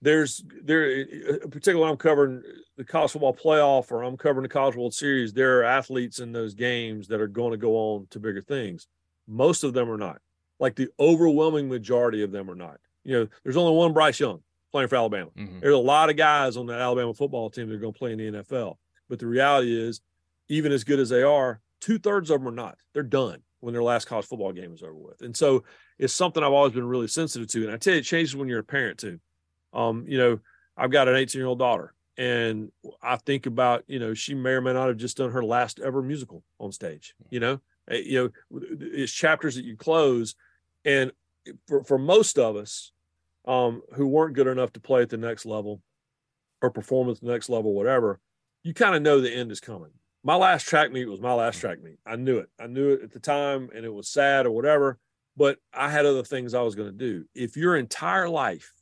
there's 0.00 0.42
there 0.62 1.04
particularly 1.50 1.90
I'm 1.90 1.98
covering 1.98 2.42
the 2.78 2.84
college 2.84 3.10
football 3.10 3.34
playoff 3.34 3.92
or 3.92 4.02
I'm 4.02 4.16
covering 4.16 4.44
the 4.44 4.48
college 4.48 4.76
world 4.76 4.94
series, 4.94 5.34
there 5.34 5.58
are 5.58 5.64
athletes 5.64 6.20
in 6.20 6.32
those 6.32 6.54
games 6.54 7.06
that 7.08 7.20
are 7.20 7.28
going 7.28 7.50
to 7.50 7.58
go 7.58 7.76
on 7.76 8.06
to 8.08 8.18
bigger 8.18 8.40
things. 8.40 8.86
Most 9.28 9.62
of 9.62 9.74
them 9.74 9.90
are 9.90 9.98
not. 9.98 10.22
Like 10.58 10.74
the 10.74 10.88
overwhelming 10.98 11.68
majority 11.68 12.22
of 12.22 12.32
them 12.32 12.50
are 12.50 12.54
not. 12.54 12.78
You 13.04 13.18
know, 13.18 13.28
there's 13.42 13.58
only 13.58 13.76
one 13.76 13.92
Bryce 13.92 14.18
Young 14.18 14.40
playing 14.72 14.88
for 14.88 14.96
Alabama. 14.96 15.28
Mm-hmm. 15.36 15.60
There's 15.60 15.74
a 15.74 15.78
lot 15.78 16.08
of 16.08 16.16
guys 16.16 16.56
on 16.56 16.64
the 16.64 16.72
Alabama 16.72 17.12
football 17.12 17.50
team 17.50 17.68
that 17.68 17.74
are 17.74 17.78
going 17.78 17.92
to 17.92 17.98
play 17.98 18.12
in 18.12 18.18
the 18.18 18.42
NFL. 18.42 18.78
But 19.10 19.18
the 19.18 19.26
reality 19.26 19.78
is, 19.78 20.00
even 20.48 20.72
as 20.72 20.82
good 20.82 20.98
as 20.98 21.10
they 21.10 21.22
are, 21.22 21.60
two 21.78 21.98
thirds 21.98 22.30
of 22.30 22.40
them 22.40 22.48
are 22.48 22.56
not. 22.56 22.78
They're 22.94 23.02
done 23.02 23.42
when 23.60 23.74
their 23.74 23.82
last 23.82 24.06
college 24.06 24.24
football 24.24 24.52
game 24.52 24.72
is 24.72 24.82
over 24.82 24.94
with. 24.94 25.20
And 25.20 25.36
so 25.36 25.64
it's 26.00 26.14
something 26.14 26.42
I've 26.42 26.52
always 26.52 26.72
been 26.72 26.88
really 26.88 27.08
sensitive 27.08 27.46
to. 27.48 27.64
And 27.64 27.72
I 27.72 27.76
tell 27.76 27.92
you, 27.92 28.00
it 28.00 28.04
changes 28.04 28.34
when 28.34 28.48
you're 28.48 28.60
a 28.60 28.64
parent 28.64 28.98
too. 28.98 29.20
Um, 29.74 30.06
you 30.08 30.16
know, 30.16 30.40
I've 30.74 30.90
got 30.90 31.08
an 31.08 31.14
18 31.14 31.38
year 31.38 31.46
old 31.46 31.58
daughter, 31.58 31.92
and 32.16 32.72
I 33.02 33.16
think 33.16 33.44
about, 33.44 33.84
you 33.86 33.98
know, 33.98 34.14
she 34.14 34.34
may 34.34 34.52
or 34.52 34.62
may 34.62 34.72
not 34.72 34.88
have 34.88 34.96
just 34.96 35.18
done 35.18 35.30
her 35.30 35.44
last 35.44 35.78
ever 35.78 36.00
musical 36.00 36.42
on 36.58 36.72
stage. 36.72 37.14
You 37.28 37.40
know, 37.40 37.60
eh, 37.90 37.98
you 37.98 38.32
know, 38.50 38.60
it's 38.80 39.12
chapters 39.12 39.56
that 39.56 39.64
you 39.66 39.76
close, 39.76 40.34
and 40.86 41.12
for 41.68 41.84
for 41.84 41.98
most 41.98 42.38
of 42.38 42.56
us, 42.56 42.92
um, 43.46 43.82
who 43.94 44.06
weren't 44.06 44.34
good 44.34 44.46
enough 44.46 44.72
to 44.72 44.80
play 44.80 45.02
at 45.02 45.10
the 45.10 45.18
next 45.18 45.44
level, 45.44 45.82
or 46.62 46.70
perform 46.70 47.10
at 47.10 47.20
the 47.20 47.30
next 47.30 47.50
level, 47.50 47.74
whatever, 47.74 48.20
you 48.64 48.72
kind 48.72 48.94
of 48.94 49.02
know 49.02 49.20
the 49.20 49.30
end 49.30 49.52
is 49.52 49.60
coming 49.60 49.90
my 50.22 50.34
last 50.34 50.66
track 50.66 50.92
meet 50.92 51.06
was 51.06 51.20
my 51.20 51.32
last 51.32 51.58
mm. 51.58 51.60
track 51.62 51.82
meet. 51.82 51.98
I 52.04 52.16
knew 52.16 52.38
it. 52.38 52.50
I 52.58 52.66
knew 52.66 52.90
it 52.90 53.02
at 53.02 53.10
the 53.10 53.20
time 53.20 53.70
and 53.74 53.84
it 53.84 53.92
was 53.92 54.08
sad 54.08 54.44
or 54.44 54.50
whatever, 54.50 54.98
but 55.36 55.58
I 55.72 55.90
had 55.90 56.06
other 56.06 56.22
things 56.22 56.54
I 56.54 56.62
was 56.62 56.74
going 56.74 56.88
to 56.88 56.96
do. 56.96 57.24
If 57.34 57.56
your 57.56 57.76
entire 57.76 58.28
life 58.28 58.72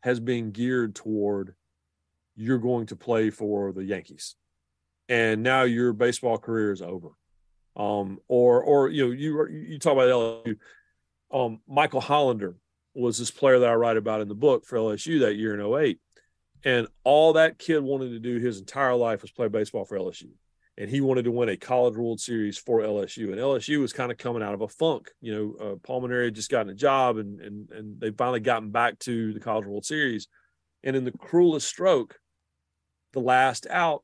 has 0.00 0.20
been 0.20 0.50
geared 0.50 0.94
toward 0.94 1.54
you're 2.36 2.58
going 2.58 2.86
to 2.86 2.96
play 2.96 3.30
for 3.30 3.72
the 3.72 3.82
Yankees 3.82 4.36
and 5.08 5.42
now 5.42 5.62
your 5.62 5.92
baseball 5.92 6.38
career 6.38 6.70
is 6.70 6.82
over. 6.82 7.08
Um, 7.74 8.18
or, 8.28 8.62
or, 8.62 8.88
you 8.88 9.06
know, 9.06 9.12
you, 9.12 9.48
you 9.48 9.78
talk 9.78 9.94
about 9.94 10.08
LSU, 10.08 10.56
um, 11.32 11.60
Michael 11.66 12.00
Hollander 12.00 12.56
was 12.94 13.18
this 13.18 13.30
player 13.30 13.58
that 13.58 13.68
I 13.68 13.74
write 13.74 13.96
about 13.96 14.20
in 14.20 14.28
the 14.28 14.34
book 14.34 14.64
for 14.64 14.78
LSU 14.78 15.20
that 15.20 15.36
year 15.36 15.58
in 15.58 15.74
08. 15.74 15.98
And 16.64 16.88
all 17.04 17.34
that 17.34 17.58
kid 17.58 17.82
wanted 17.82 18.10
to 18.10 18.18
do 18.18 18.38
his 18.38 18.58
entire 18.58 18.94
life 18.94 19.22
was 19.22 19.30
play 19.30 19.48
baseball 19.48 19.84
for 19.84 19.98
LSU 19.98 20.30
and 20.78 20.90
he 20.90 21.00
wanted 21.00 21.24
to 21.24 21.30
win 21.30 21.48
a 21.48 21.56
college 21.56 21.96
world 21.96 22.20
series 22.20 22.58
for 22.58 22.80
lsu 22.80 23.30
and 23.32 23.38
lsu 23.38 23.80
was 23.80 23.92
kind 23.92 24.12
of 24.12 24.18
coming 24.18 24.42
out 24.42 24.54
of 24.54 24.60
a 24.60 24.68
funk 24.68 25.10
you 25.20 25.34
know 25.34 25.64
uh, 25.64 25.76
paul 25.82 26.02
mainieri 26.02 26.26
had 26.26 26.34
just 26.34 26.50
gotten 26.50 26.70
a 26.70 26.74
job 26.74 27.16
and 27.16 27.40
and 27.40 27.70
and 27.70 28.00
they 28.00 28.10
finally 28.10 28.40
gotten 28.40 28.70
back 28.70 28.98
to 29.00 29.32
the 29.32 29.40
college 29.40 29.66
world 29.66 29.84
series. 29.84 30.28
And 30.82 30.94
in 30.94 31.04
the 31.04 31.12
cruelest 31.12 31.66
stroke 31.66 32.18
the 33.12 33.20
last 33.20 33.66
out 33.68 34.02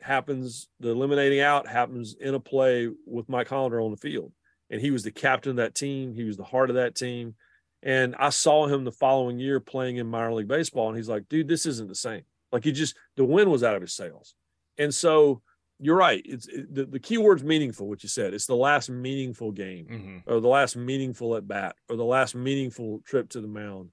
happens 0.00 0.68
the 0.78 0.90
eliminating 0.90 1.40
out 1.40 1.66
happens 1.66 2.14
in 2.18 2.34
a 2.34 2.40
play 2.40 2.88
with 3.06 3.28
mike 3.28 3.48
hollander 3.48 3.80
on 3.80 3.90
the 3.90 3.96
field. 3.96 4.32
And 4.70 4.80
he 4.80 4.90
was 4.90 5.02
the 5.02 5.10
captain 5.10 5.50
of 5.50 5.56
that 5.56 5.74
team. 5.74 6.14
He 6.14 6.24
was 6.24 6.36
the 6.36 6.44
heart 6.44 6.70
of 6.70 6.76
that 6.76 6.94
team. 6.94 7.34
And 7.82 8.14
i 8.18 8.30
saw 8.30 8.66
him 8.66 8.84
the 8.84 8.92
following 8.92 9.38
year 9.38 9.58
playing 9.58 9.96
in 9.96 10.06
minor 10.06 10.32
league 10.32 10.48
baseball 10.48 10.88
and 10.88 10.96
he's 10.96 11.08
like 11.08 11.28
dude 11.28 11.48
this 11.48 11.66
isn't 11.66 11.88
the 11.88 11.94
same. 11.94 12.22
Like 12.52 12.64
he 12.64 12.72
just 12.72 12.96
the 13.16 13.24
wind 13.24 13.50
was 13.50 13.64
out 13.64 13.76
of 13.76 13.82
his 13.82 13.94
sails. 13.94 14.34
And 14.78 14.94
so 14.94 15.42
you're 15.80 15.96
right. 15.96 16.22
It's 16.24 16.46
it, 16.46 16.74
the, 16.74 16.84
the 16.84 16.98
key 16.98 17.18
word's 17.18 17.42
meaningful, 17.42 17.88
what 17.88 18.02
you 18.02 18.08
said. 18.08 18.34
It's 18.34 18.46
the 18.46 18.54
last 18.54 18.90
meaningful 18.90 19.52
game 19.52 19.86
mm-hmm. 19.90 20.32
or 20.32 20.40
the 20.40 20.48
last 20.48 20.76
meaningful 20.76 21.36
at 21.36 21.48
bat 21.48 21.74
or 21.88 21.96
the 21.96 22.04
last 22.04 22.34
meaningful 22.34 23.00
trip 23.04 23.30
to 23.30 23.40
the 23.40 23.48
mound 23.48 23.90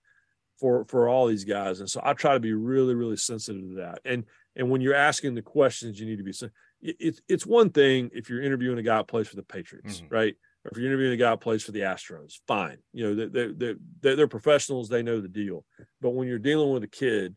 for 0.60 0.86
for 0.86 1.08
all 1.08 1.28
these 1.28 1.46
guys. 1.46 1.80
And 1.80 1.90
so 1.90 2.02
I 2.04 2.14
try 2.14 2.34
to 2.34 2.40
be 2.40 2.54
really, 2.54 2.94
really 2.94 3.18
sensitive 3.18 3.62
to 3.62 3.76
that. 3.76 4.00
And 4.06 4.26
and 4.56 4.70
when 4.70 4.82
you're 4.82 4.96
asking 4.96 5.36
the 5.36 5.42
questions, 5.42 6.00
you 6.00 6.06
need 6.06 6.18
to 6.18 6.24
be 6.24 6.34
it's 6.82 7.22
it's 7.28 7.46
one 7.46 7.70
thing 7.70 8.10
if 8.14 8.30
you're 8.30 8.42
interviewing 8.42 8.78
a 8.78 8.84
guy 8.84 8.98
who 8.98 9.04
plays 9.04 9.28
for 9.28 9.36
the 9.36 9.44
Patriots, 9.44 10.02
mm-hmm. 10.02 10.14
right? 10.14 10.36
Or 10.66 10.72
if 10.72 10.78
you're 10.78 10.88
interviewing 10.88 11.14
a 11.14 11.18
guy 11.18 11.32
who 11.32 11.38
plays 11.38 11.64
for 11.64 11.72
the 11.72 11.82
Astros, 11.82 12.40
fine. 12.48 12.78
You 12.92 13.06
know, 13.06 13.16
they're, 13.16 13.54
they're, 13.54 13.76
they're, 14.02 14.16
they're 14.16 14.28
professionals, 14.28 14.90
they 14.90 15.04
know 15.04 15.22
the 15.22 15.28
deal. 15.28 15.64
But 16.02 16.10
when 16.10 16.28
you're 16.28 16.40
dealing 16.40 16.72
with 16.72 16.84
a 16.84 16.88
kid, 16.88 17.36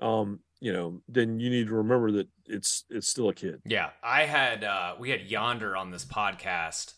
um, 0.00 0.40
you 0.60 0.72
know, 0.72 1.02
then 1.08 1.40
you 1.40 1.50
need 1.50 1.68
to 1.68 1.74
remember 1.74 2.12
that 2.12 2.28
it's 2.48 2.84
it's 2.90 3.08
still 3.08 3.28
a 3.28 3.34
kid. 3.34 3.60
Yeah, 3.64 3.90
I 4.02 4.24
had 4.24 4.64
uh, 4.64 4.94
we 4.98 5.10
had 5.10 5.22
Yonder 5.22 5.76
on 5.76 5.90
this 5.90 6.04
podcast 6.04 6.94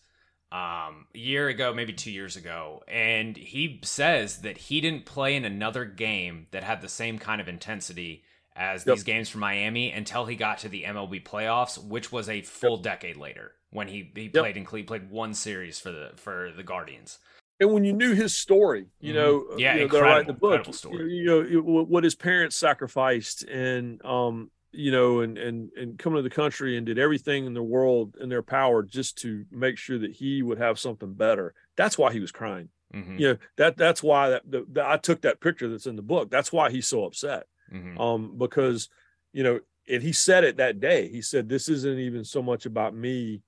um, 0.53 1.07
a 1.14 1.18
year 1.18 1.48
ago, 1.48 1.72
maybe 1.74 1.92
two 1.92 2.11
years 2.11 2.36
ago, 2.36 2.82
and 2.88 3.36
he 3.36 3.80
says 3.84 4.38
that 4.38 4.57
he 4.57 4.80
didn't 4.80 5.07
play 5.07 5.36
in 5.36 5.44
another 5.44 5.84
game 5.84 6.46
that 6.51 6.64
had 6.64 6.80
the 6.80 6.88
same 6.88 7.18
kind 7.18 7.40
of 7.40 7.48
intensity 7.48 8.24
as 8.57 8.84
yep. 8.86 8.96
these 8.96 9.05
games 9.05 9.28
from 9.28 9.40
Miami 9.40 9.92
until 9.92 10.26
he 10.26 10.36
got 10.36 10.59
to 10.59 10.68
the 10.68 10.84
MLB 10.84 11.22
playoffs, 11.24 11.82
which 11.82 12.11
was 12.11 12.28
a 12.28 12.42
full 12.42 12.76
yep. 12.76 12.82
decade 12.82 13.16
later 13.16 13.53
when 13.70 13.88
he 13.88 14.11
he 14.14 14.28
played 14.28 14.48
yep. 14.48 14.57
in 14.57 14.64
Cleveland, 14.64 14.88
played 14.88 15.11
one 15.11 15.34
series 15.34 15.78
for 15.78 15.90
the 15.90 16.12
for 16.16 16.53
the 16.57 16.62
Guardians 16.62 17.18
and 17.61 17.72
when 17.72 17.84
you 17.84 17.92
knew 17.92 18.14
his 18.14 18.34
story, 18.34 18.86
you 19.01 19.12
mm-hmm. 19.12 19.22
know, 19.22 19.59
yeah, 19.59 19.74
you 19.74 19.80
know, 19.80 19.84
incredible, 19.84 20.32
the 20.32 20.38
book, 20.38 20.74
story. 20.74 21.12
you 21.12 21.24
know, 21.24 21.61
what 21.62 22.03
his 22.03 22.14
parents 22.14 22.57
sacrificed, 22.57 23.42
and 23.44 24.05
um, 24.05 24.51
you 24.73 24.93
know, 24.93 25.21
and 25.21 25.37
and 25.39 25.71
and 25.77 25.99
coming 25.99 26.16
to 26.16 26.23
the 26.23 26.35
country 26.35 26.77
and 26.77 26.87
did 26.87 26.99
everything 26.99 27.47
in 27.47 27.55
the 27.55 27.62
world 27.62 28.16
in 28.21 28.29
their 28.29 28.43
power 28.43 28.83
just 28.83 29.18
to 29.18 29.45
make 29.51 29.79
sure 29.79 29.99
that 29.99 30.12
he 30.12 30.43
would 30.43 30.59
have 30.59 30.79
something 30.79 31.14
better. 31.14 31.55
That's 31.77 31.99
why 31.99 32.12
he 32.12 32.21
was 32.21 32.33
crying. 32.33 32.68
Mm-hmm. 32.95 33.18
You 33.18 33.29
know, 33.29 33.37
that 33.57 33.77
that's 33.77 34.03
why 34.03 34.31
that 34.31 34.43
the, 34.49 34.66
the, 34.71 34.89
I 34.89 34.97
took 34.97 35.23
that 35.23 35.41
picture 35.41 35.68
that's 35.68 35.87
in 35.87 35.97
the 35.97 36.03
book. 36.03 36.31
That's 36.31 36.53
why 36.53 36.71
he's 36.71 36.87
so 36.87 37.05
upset. 37.05 37.45
Mm-hmm. 37.73 38.01
Um, 38.01 38.39
because 38.39 38.89
you 39.33 39.43
know, 39.43 39.61
and 39.89 40.03
he 40.03 40.12
said 40.12 40.45
it 40.45 40.57
that 40.59 40.81
day. 40.81 41.09
He 41.09 41.23
said, 41.23 41.49
"This 41.49 41.68
isn't 41.68 41.99
even 41.99 42.25
so 42.25 42.43
much 42.43 42.66
about 42.66 42.95
me 42.95 43.43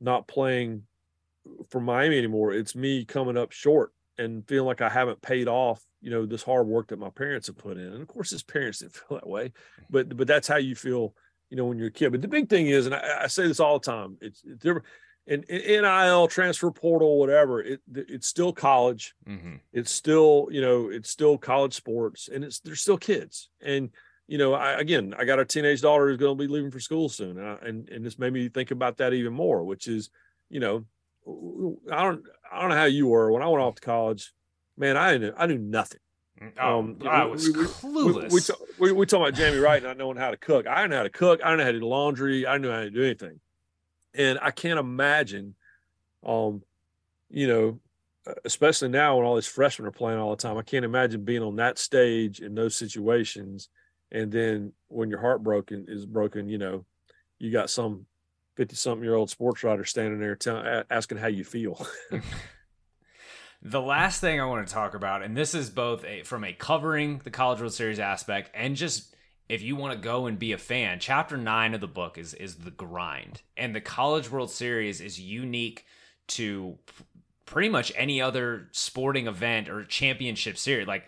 not 0.00 0.26
playing 0.26 0.82
for 1.70 1.80
Miami 1.80 2.18
anymore. 2.18 2.52
It's 2.52 2.74
me 2.74 3.04
coming 3.04 3.36
up 3.36 3.52
short 3.52 3.92
and 4.22 4.46
feeling 4.46 4.66
like 4.66 4.80
I 4.80 4.88
haven't 4.88 5.22
paid 5.22 5.48
off, 5.48 5.82
you 6.00 6.10
know, 6.10 6.26
this 6.26 6.42
hard 6.42 6.66
work 6.66 6.88
that 6.88 6.98
my 6.98 7.10
parents 7.10 7.46
have 7.48 7.58
put 7.58 7.76
in. 7.76 7.86
And 7.86 8.02
of 8.02 8.08
course, 8.08 8.30
his 8.30 8.42
parents 8.42 8.78
didn't 8.78 8.94
feel 9.08 9.18
that 9.18 9.28
way, 9.28 9.52
but 9.90 10.16
but 10.16 10.26
that's 10.26 10.48
how 10.48 10.56
you 10.56 10.74
feel, 10.74 11.14
you 11.50 11.56
know, 11.56 11.66
when 11.66 11.78
you're 11.78 11.88
a 11.88 11.92
kid. 11.92 12.12
But 12.12 12.22
the 12.22 12.28
big 12.28 12.48
thing 12.48 12.66
is, 12.66 12.86
and 12.86 12.94
I, 12.94 13.24
I 13.24 13.26
say 13.26 13.46
this 13.46 13.60
all 13.60 13.78
the 13.78 13.90
time, 13.90 14.16
it's, 14.20 14.42
it's 14.44 14.64
and, 15.26 15.44
and 15.48 15.82
NIL 15.82 16.26
transfer 16.28 16.70
portal, 16.70 17.18
whatever, 17.18 17.62
it 17.62 17.80
it's 17.94 18.26
still 18.26 18.52
college. 18.52 19.14
Mm-hmm. 19.28 19.56
It's 19.72 19.90
still, 19.90 20.48
you 20.50 20.60
know, 20.60 20.88
it's 20.88 21.10
still 21.10 21.38
college 21.38 21.74
sports 21.74 22.28
and 22.32 22.44
it's 22.44 22.60
they're 22.60 22.74
still 22.74 22.98
kids. 22.98 23.48
And, 23.60 23.90
you 24.26 24.38
know, 24.38 24.54
I, 24.54 24.80
again, 24.80 25.14
I 25.16 25.24
got 25.24 25.38
a 25.38 25.44
teenage 25.44 25.82
daughter 25.82 26.08
who's 26.08 26.16
going 26.16 26.36
to 26.36 26.42
be 26.42 26.52
leaving 26.52 26.70
for 26.70 26.80
school 26.80 27.08
soon. 27.08 27.38
And, 27.38 27.46
I, 27.46 27.56
and, 27.62 27.88
and 27.88 28.04
this 28.04 28.18
made 28.18 28.32
me 28.32 28.48
think 28.48 28.72
about 28.72 28.96
that 28.96 29.12
even 29.12 29.32
more, 29.32 29.62
which 29.62 29.86
is, 29.86 30.10
you 30.48 30.60
know, 30.60 30.84
I 31.92 32.02
don't, 32.02 32.24
I 32.52 32.60
don't 32.60 32.70
know 32.70 32.76
how 32.76 32.84
you 32.84 33.06
were 33.06 33.32
when 33.32 33.42
I 33.42 33.48
went 33.48 33.62
off 33.62 33.76
to 33.76 33.82
college, 33.82 34.32
man, 34.76 34.96
I 34.96 35.16
knew, 35.16 35.32
I 35.36 35.46
knew 35.46 35.58
nothing. 35.58 36.00
Mm, 36.40 36.52
oh, 36.60 36.78
um, 36.78 36.98
I 37.08 37.24
was 37.24 37.46
we, 37.46 37.52
clueless. 37.64 38.58
We, 38.78 38.86
we, 38.86 38.92
we, 38.92 39.06
talking 39.06 39.26
about 39.26 39.34
Jamie 39.34 39.58
Wright 39.58 39.82
not 39.82 39.96
knowing 39.96 40.16
how 40.16 40.30
to 40.30 40.36
cook. 40.36 40.66
I 40.66 40.76
didn't 40.76 40.90
know 40.90 40.96
how 40.98 41.02
to 41.04 41.10
cook. 41.10 41.40
I 41.42 41.50
didn't 41.50 41.58
know 41.58 41.64
how 41.64 41.72
to 41.72 41.80
do 41.80 41.86
laundry. 41.86 42.46
I 42.46 42.52
didn't 42.52 42.68
know 42.68 42.74
how 42.74 42.82
to 42.82 42.90
do 42.90 43.02
anything. 43.02 43.40
And 44.14 44.38
I 44.42 44.50
can't 44.50 44.78
imagine, 44.78 45.54
um, 46.24 46.62
you 47.30 47.46
know, 47.46 47.80
especially 48.44 48.88
now 48.88 49.16
when 49.16 49.26
all 49.26 49.34
these 49.34 49.46
freshmen 49.46 49.88
are 49.88 49.92
playing 49.92 50.18
all 50.18 50.30
the 50.30 50.42
time, 50.42 50.58
I 50.58 50.62
can't 50.62 50.84
imagine 50.84 51.24
being 51.24 51.42
on 51.42 51.56
that 51.56 51.78
stage 51.78 52.40
in 52.40 52.54
those 52.54 52.76
situations. 52.76 53.68
And 54.10 54.30
then 54.30 54.72
when 54.88 55.10
your 55.10 55.20
heart 55.20 55.42
broken 55.42 55.86
is 55.88 56.06
broken, 56.06 56.48
you 56.48 56.58
know, 56.58 56.84
you 57.38 57.50
got 57.50 57.70
some 57.70 58.06
50 58.56 58.76
something 58.76 59.04
year 59.04 59.14
old 59.14 59.30
sports 59.30 59.64
writer 59.64 59.84
standing 59.84 60.20
there 60.20 60.36
telling, 60.36 60.84
asking 60.90 61.18
how 61.18 61.28
you 61.28 61.44
feel. 61.44 61.86
the 63.62 63.80
last 63.80 64.20
thing 64.20 64.40
I 64.40 64.44
want 64.44 64.66
to 64.66 64.72
talk 64.72 64.94
about, 64.94 65.22
and 65.22 65.36
this 65.36 65.54
is 65.54 65.70
both 65.70 66.04
a, 66.04 66.22
from 66.22 66.44
a 66.44 66.52
covering 66.52 67.20
the 67.24 67.30
College 67.30 67.60
World 67.60 67.72
Series 67.72 67.98
aspect 67.98 68.50
and 68.54 68.76
just 68.76 69.14
if 69.48 69.60
you 69.60 69.76
want 69.76 69.92
to 69.92 69.98
go 69.98 70.26
and 70.26 70.38
be 70.38 70.52
a 70.52 70.58
fan, 70.58 70.98
chapter 70.98 71.36
nine 71.36 71.74
of 71.74 71.80
the 71.82 71.86
book 71.88 72.16
is 72.16 72.32
is 72.34 72.56
the 72.56 72.70
grind, 72.70 73.42
and 73.56 73.74
the 73.74 73.80
College 73.82 74.30
World 74.30 74.50
Series 74.50 75.00
is 75.00 75.20
unique 75.20 75.84
to 76.28 76.78
pretty 77.44 77.68
much 77.68 77.92
any 77.94 78.22
other 78.22 78.68
sporting 78.72 79.26
event 79.26 79.68
or 79.68 79.84
championship 79.84 80.56
series. 80.56 80.86
Like 80.86 81.04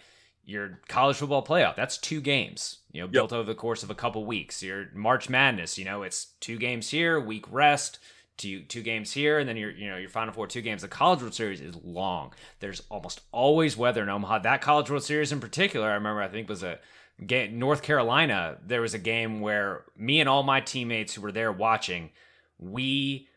your 0.46 0.80
college 0.88 1.16
football 1.16 1.44
playoff, 1.44 1.76
that's 1.76 1.98
two 1.98 2.20
games, 2.20 2.78
you 2.92 3.00
know, 3.00 3.06
yep. 3.06 3.12
built 3.12 3.32
over 3.32 3.46
the 3.46 3.54
course 3.54 3.82
of 3.82 3.90
a 3.90 3.94
couple 3.94 4.24
weeks. 4.24 4.62
Your 4.62 4.86
March 4.94 5.28
Madness, 5.28 5.78
you 5.78 5.84
know, 5.84 6.02
it's 6.02 6.26
two 6.40 6.58
games 6.58 6.90
here, 6.90 7.18
week 7.18 7.50
rest, 7.50 7.98
two 8.36 8.62
two 8.62 8.82
games 8.82 9.12
here, 9.12 9.38
and 9.38 9.48
then 9.48 9.56
your 9.56 9.70
you 9.70 9.88
know 9.88 9.96
your 9.96 10.10
Final 10.10 10.34
Four 10.34 10.46
two 10.46 10.60
games. 10.60 10.82
The 10.82 10.88
College 10.88 11.20
World 11.20 11.34
Series 11.34 11.60
is 11.60 11.76
long. 11.82 12.32
There's 12.60 12.82
almost 12.90 13.20
always 13.32 13.76
weather 13.76 14.02
in 14.02 14.08
Omaha. 14.08 14.40
That 14.40 14.60
College 14.60 14.90
World 14.90 15.04
Series 15.04 15.32
in 15.32 15.40
particular, 15.40 15.90
I 15.90 15.94
remember 15.94 16.22
I 16.22 16.28
think 16.28 16.48
was 16.48 16.62
a 16.62 16.78
game, 17.24 17.58
North 17.58 17.82
Carolina, 17.82 18.58
there 18.64 18.80
was 18.80 18.94
a 18.94 18.98
game 18.98 19.40
where 19.40 19.84
me 19.96 20.20
and 20.20 20.28
all 20.28 20.42
my 20.42 20.60
teammates 20.60 21.14
who 21.14 21.22
were 21.22 21.32
there 21.32 21.52
watching, 21.52 22.10
we 22.58 23.28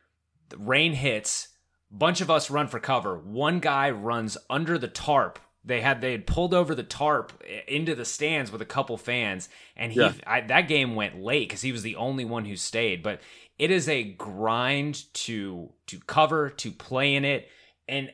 the 0.50 0.58
rain 0.58 0.94
hits, 0.94 1.50
bunch 1.92 2.22
of 2.22 2.32
us 2.32 2.50
run 2.50 2.68
for 2.68 2.80
cover. 2.80 3.18
One 3.18 3.60
guy 3.60 3.90
runs 3.92 4.38
under 4.50 4.78
the 4.78 4.88
tarp. 4.88 5.40
They 5.68 5.82
had 5.82 6.02
they 6.02 6.14
had 6.14 6.26
pulled 6.26 6.54
over 6.54 6.74
the 6.74 6.84
tarp 6.84 7.44
eh, 7.48 7.62
into 7.68 7.94
the 7.94 8.06
stands 8.06 8.52
with 8.52 8.62
a 8.62 8.66
couple 8.66 8.98
fans, 8.98 9.50
and 9.76 9.92
he 9.92 10.00
yeah. 10.00 10.14
I, 10.26 10.42
that 10.42 10.68
game 10.68 10.96
went 10.96 11.22
late 11.22 11.50
because 11.50 11.62
he 11.62 11.72
was 11.72 11.84
the 11.84 11.98
only 11.98 12.26
one 12.26 12.46
who 12.46 12.56
stayed. 12.56 13.04
But 13.04 13.22
it 13.60 13.70
is 13.70 13.90
a 13.90 14.04
grind 14.04 15.04
to 15.14 15.70
to 15.88 16.00
cover 16.00 16.50
to 16.52 16.72
play 16.72 17.16
in 17.16 17.26
it, 17.26 17.50
and 17.88 18.12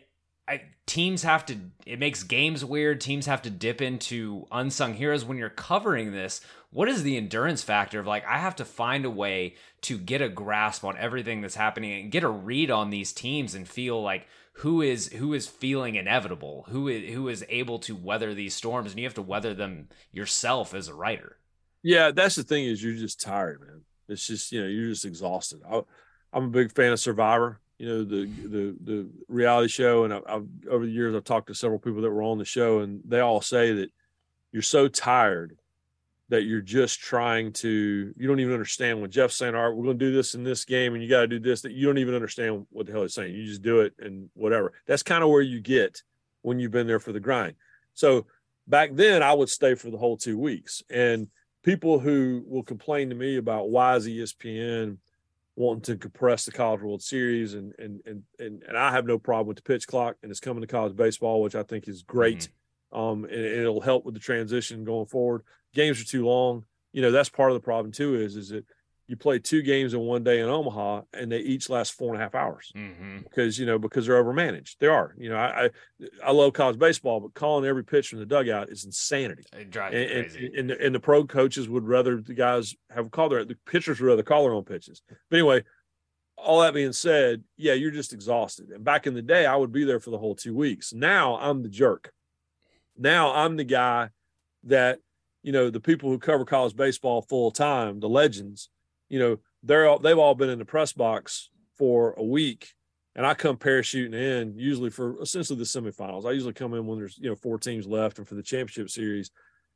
I, 0.47 0.63
teams 0.85 1.23
have 1.23 1.45
to 1.45 1.57
it 1.85 1.99
makes 1.99 2.23
games 2.23 2.65
weird 2.65 2.99
teams 2.99 3.25
have 3.27 3.41
to 3.43 3.49
dip 3.49 3.81
into 3.81 4.45
unsung 4.51 4.93
heroes 4.95 5.23
when 5.23 5.37
you're 5.37 5.49
covering 5.49 6.11
this 6.11 6.41
what 6.71 6.89
is 6.89 7.03
the 7.03 7.15
endurance 7.15 7.63
factor 7.63 8.01
of 8.01 8.07
like 8.07 8.25
i 8.25 8.37
have 8.37 8.57
to 8.57 8.65
find 8.65 9.05
a 9.05 9.09
way 9.09 9.55
to 9.79 9.97
get 9.97 10.21
a 10.21 10.27
grasp 10.27 10.83
on 10.83 10.97
everything 10.97 11.39
that's 11.39 11.55
happening 11.55 12.01
and 12.01 12.11
get 12.11 12.23
a 12.23 12.29
read 12.29 12.69
on 12.69 12.89
these 12.89 13.13
teams 13.13 13.55
and 13.55 13.69
feel 13.69 14.01
like 14.01 14.27
who 14.57 14.81
is 14.81 15.07
who 15.13 15.33
is 15.33 15.47
feeling 15.47 15.95
inevitable 15.95 16.65
who 16.69 16.87
is 16.87 17.13
who 17.13 17.27
is 17.27 17.45
able 17.49 17.79
to 17.79 17.95
weather 17.95 18.33
these 18.33 18.55
storms 18.55 18.91
and 18.91 18.99
you 18.99 19.05
have 19.05 19.13
to 19.13 19.21
weather 19.21 19.53
them 19.53 19.89
yourself 20.11 20.73
as 20.73 20.87
a 20.87 20.93
writer. 20.93 21.37
Yeah 21.81 22.11
that's 22.11 22.35
the 22.35 22.43
thing 22.43 22.65
is 22.65 22.83
you're 22.83 22.93
just 22.93 23.21
tired 23.21 23.61
man. 23.61 23.81
It's 24.07 24.27
just 24.27 24.51
you 24.51 24.61
know 24.61 24.67
you're 24.67 24.89
just 24.89 25.05
exhausted. 25.05 25.61
I, 25.69 25.81
i'm 26.31 26.45
a 26.45 26.49
big 26.49 26.71
fan 26.71 26.91
of 26.91 26.99
survivor 26.99 27.59
you 27.77 27.87
know 27.87 28.03
the 28.03 28.25
the 28.25 28.75
the 28.83 29.09
reality 29.27 29.67
show 29.67 30.03
and 30.03 30.13
I've, 30.13 30.23
I've, 30.27 30.47
over 30.69 30.85
the 30.85 30.91
years 30.91 31.15
i've 31.15 31.23
talked 31.23 31.47
to 31.47 31.55
several 31.55 31.79
people 31.79 32.01
that 32.01 32.11
were 32.11 32.23
on 32.23 32.37
the 32.37 32.45
show 32.45 32.79
and 32.79 33.01
they 33.05 33.19
all 33.19 33.41
say 33.41 33.73
that 33.73 33.91
you're 34.51 34.61
so 34.61 34.87
tired 34.87 35.57
that 36.29 36.43
you're 36.43 36.61
just 36.61 36.99
trying 36.99 37.51
to 37.51 38.13
you 38.17 38.27
don't 38.27 38.39
even 38.39 38.53
understand 38.53 38.99
when 38.99 39.11
jeff's 39.11 39.35
saying 39.35 39.55
all 39.55 39.67
right 39.67 39.75
we're 39.75 39.83
going 39.83 39.99
to 39.99 40.05
do 40.05 40.13
this 40.13 40.35
in 40.35 40.43
this 40.43 40.65
game 40.65 40.93
and 40.93 41.03
you 41.03 41.09
got 41.09 41.21
to 41.21 41.27
do 41.27 41.39
this 41.39 41.61
that 41.61 41.73
you 41.73 41.85
don't 41.85 41.97
even 41.97 42.15
understand 42.15 42.65
what 42.69 42.85
the 42.85 42.91
hell 42.91 43.01
he's 43.01 43.13
saying 43.13 43.33
you 43.33 43.45
just 43.45 43.61
do 43.61 43.81
it 43.81 43.93
and 43.99 44.29
whatever 44.33 44.73
that's 44.87 45.03
kind 45.03 45.23
of 45.23 45.29
where 45.29 45.41
you 45.41 45.59
get 45.59 46.01
when 46.41 46.59
you've 46.59 46.71
been 46.71 46.87
there 46.87 46.99
for 46.99 47.11
the 47.11 47.19
grind 47.19 47.55
so 47.93 48.25
back 48.67 48.91
then 48.93 49.21
i 49.21 49.33
would 49.33 49.49
stay 49.49 49.75
for 49.75 49.89
the 49.89 49.97
whole 49.97 50.17
two 50.17 50.37
weeks 50.37 50.81
and 50.89 51.27
people 51.63 51.99
who 51.99 52.43
will 52.47 52.63
complain 52.63 53.09
to 53.09 53.15
me 53.15 53.37
about 53.37 53.69
why 53.69 53.95
is 53.95 54.07
espn 54.07 54.97
wanting 55.55 55.81
to 55.81 55.97
compress 55.97 56.45
the 56.45 56.51
College 56.51 56.81
World 56.81 57.01
Series, 57.01 57.53
and 57.53 57.73
and 57.77 58.01
and 58.05 58.23
and, 58.39 58.63
and 58.67 58.77
I 58.77 58.91
have 58.91 59.05
no 59.05 59.17
problem 59.19 59.47
with 59.47 59.57
the 59.57 59.63
pitch 59.63 59.87
clock, 59.87 60.15
and 60.23 60.31
it's 60.31 60.39
coming 60.39 60.61
to 60.61 60.67
college 60.67 60.95
baseball, 60.95 61.41
which 61.41 61.55
I 61.55 61.63
think 61.63 61.87
is 61.87 62.03
great. 62.03 62.39
Mm-hmm. 62.39 62.53
Um, 62.93 63.25
and, 63.25 63.33
it'll 63.33 63.81
help 63.81 64.05
with 64.05 64.13
the 64.13 64.19
transition 64.19 64.83
going 64.83 65.07
forward. 65.07 65.41
Games 65.73 65.99
are 66.01 66.05
too 66.05 66.25
long. 66.25 66.65
You 66.91 67.01
know, 67.01 67.11
that's 67.11 67.29
part 67.29 67.51
of 67.51 67.55
the 67.55 67.61
problem 67.61 67.91
too. 67.91 68.15
Is 68.15 68.35
is 68.35 68.49
that 68.49 68.65
you 69.07 69.17
play 69.17 69.37
two 69.37 69.61
games 69.61 69.93
in 69.93 69.99
one 69.99 70.23
day 70.23 70.39
in 70.39 70.47
Omaha, 70.47 71.01
and 71.13 71.31
they 71.31 71.39
each 71.39 71.69
last 71.69 71.93
four 71.93 72.13
and 72.13 72.21
a 72.21 72.23
half 72.23 72.35
hours 72.35 72.71
mm-hmm. 72.75 73.19
because 73.23 73.59
you 73.59 73.65
know 73.65 73.77
because 73.77 74.05
they're 74.05 74.23
overmanaged. 74.23 74.77
They 74.79 74.87
are. 74.87 75.13
You 75.17 75.29
know, 75.29 75.35
I, 75.35 75.65
I, 75.65 75.69
I 76.23 76.31
love 76.31 76.53
college 76.53 76.79
baseball, 76.79 77.19
but 77.19 77.33
calling 77.33 77.65
every 77.65 77.83
pitch 77.83 78.09
from 78.09 78.19
the 78.19 78.25
dugout 78.25 78.69
is 78.69 78.85
insanity. 78.85 79.43
It 79.53 79.71
drives 79.71 79.95
and, 79.95 80.09
crazy. 80.09 80.45
And, 80.45 80.55
and, 80.55 80.69
the, 80.69 80.85
and 80.85 80.95
the 80.95 80.99
pro 80.99 81.25
coaches 81.25 81.67
would 81.67 81.85
rather 81.85 82.21
the 82.21 82.33
guys 82.33 82.75
have 82.91 83.11
called 83.11 83.33
their 83.33 83.43
the 83.43 83.57
pitchers 83.65 83.99
would 83.99 84.07
rather 84.07 84.23
call 84.23 84.43
their 84.43 84.53
own 84.53 84.63
pitches. 84.63 85.01
But 85.29 85.37
anyway, 85.37 85.63
all 86.37 86.61
that 86.61 86.73
being 86.73 86.93
said, 86.93 87.43
yeah, 87.57 87.73
you're 87.73 87.91
just 87.91 88.13
exhausted. 88.13 88.69
And 88.69 88.83
back 88.83 89.05
in 89.07 89.13
the 89.13 89.21
day, 89.21 89.45
I 89.45 89.55
would 89.55 89.71
be 89.71 89.83
there 89.83 89.99
for 89.99 90.11
the 90.11 90.17
whole 90.17 90.35
two 90.35 90.55
weeks. 90.55 90.93
Now 90.93 91.37
I'm 91.37 91.63
the 91.63 91.69
jerk. 91.69 92.11
Now 92.97 93.33
I'm 93.33 93.57
the 93.57 93.63
guy 93.63 94.09
that 94.65 94.99
you 95.41 95.51
know 95.51 95.69
the 95.69 95.79
people 95.79 96.09
who 96.09 96.19
cover 96.19 96.45
college 96.45 96.75
baseball 96.75 97.21
full 97.21 97.51
time, 97.51 97.99
the 97.99 98.09
legends 98.09 98.69
you 99.13 99.19
know, 99.19 99.37
they're 99.61 99.85
all, 99.85 99.99
they've 99.99 100.17
all 100.17 100.33
been 100.33 100.49
in 100.49 100.57
the 100.57 100.65
press 100.65 100.91
box 100.91 101.51
for 101.77 102.15
a 102.17 102.23
week, 102.23 102.69
and 103.15 103.27
I 103.27 103.35
come 103.35 103.57
parachuting 103.57 104.15
in 104.15 104.57
usually 104.57 104.89
for 104.89 105.21
essentially 105.21 105.59
the 105.59 105.65
semifinals. 105.65 106.25
I 106.25 106.31
usually 106.31 106.53
come 106.53 106.73
in 106.73 106.87
when 106.87 106.97
there's 106.97 107.15
you 107.19 107.29
know 107.29 107.35
four 107.35 107.59
teams 107.59 107.85
left 107.85 108.17
and 108.17 108.27
for 108.27 108.33
the 108.33 108.41
championship 108.41 108.89
series, 108.89 109.29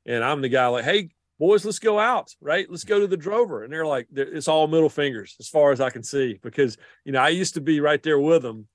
and 0.08 0.24
I'm 0.24 0.42
the 0.42 0.50
guy 0.50 0.66
like, 0.68 0.86
hey 0.86 1.10
boys, 1.38 1.64
let's 1.64 1.78
go 1.78 2.00
out, 2.00 2.32
right? 2.42 2.68
Let's 2.68 2.84
go 2.84 3.00
to 3.00 3.06
the 3.06 3.16
Drover, 3.16 3.64
and 3.64 3.72
they're 3.72 3.86
like, 3.86 4.08
it's 4.12 4.48
all 4.48 4.66
middle 4.66 4.90
fingers 4.90 5.36
as 5.40 5.48
far 5.48 5.72
as 5.72 5.80
I 5.80 5.92
can 5.92 6.02
see 6.02 6.40
because 6.42 6.76
you 7.06 7.12
know 7.12 7.22
I 7.22 7.30
used 7.30 7.54
to 7.54 7.62
be 7.62 7.80
right 7.80 8.02
there 8.02 8.20
with 8.20 8.42
them, 8.42 8.68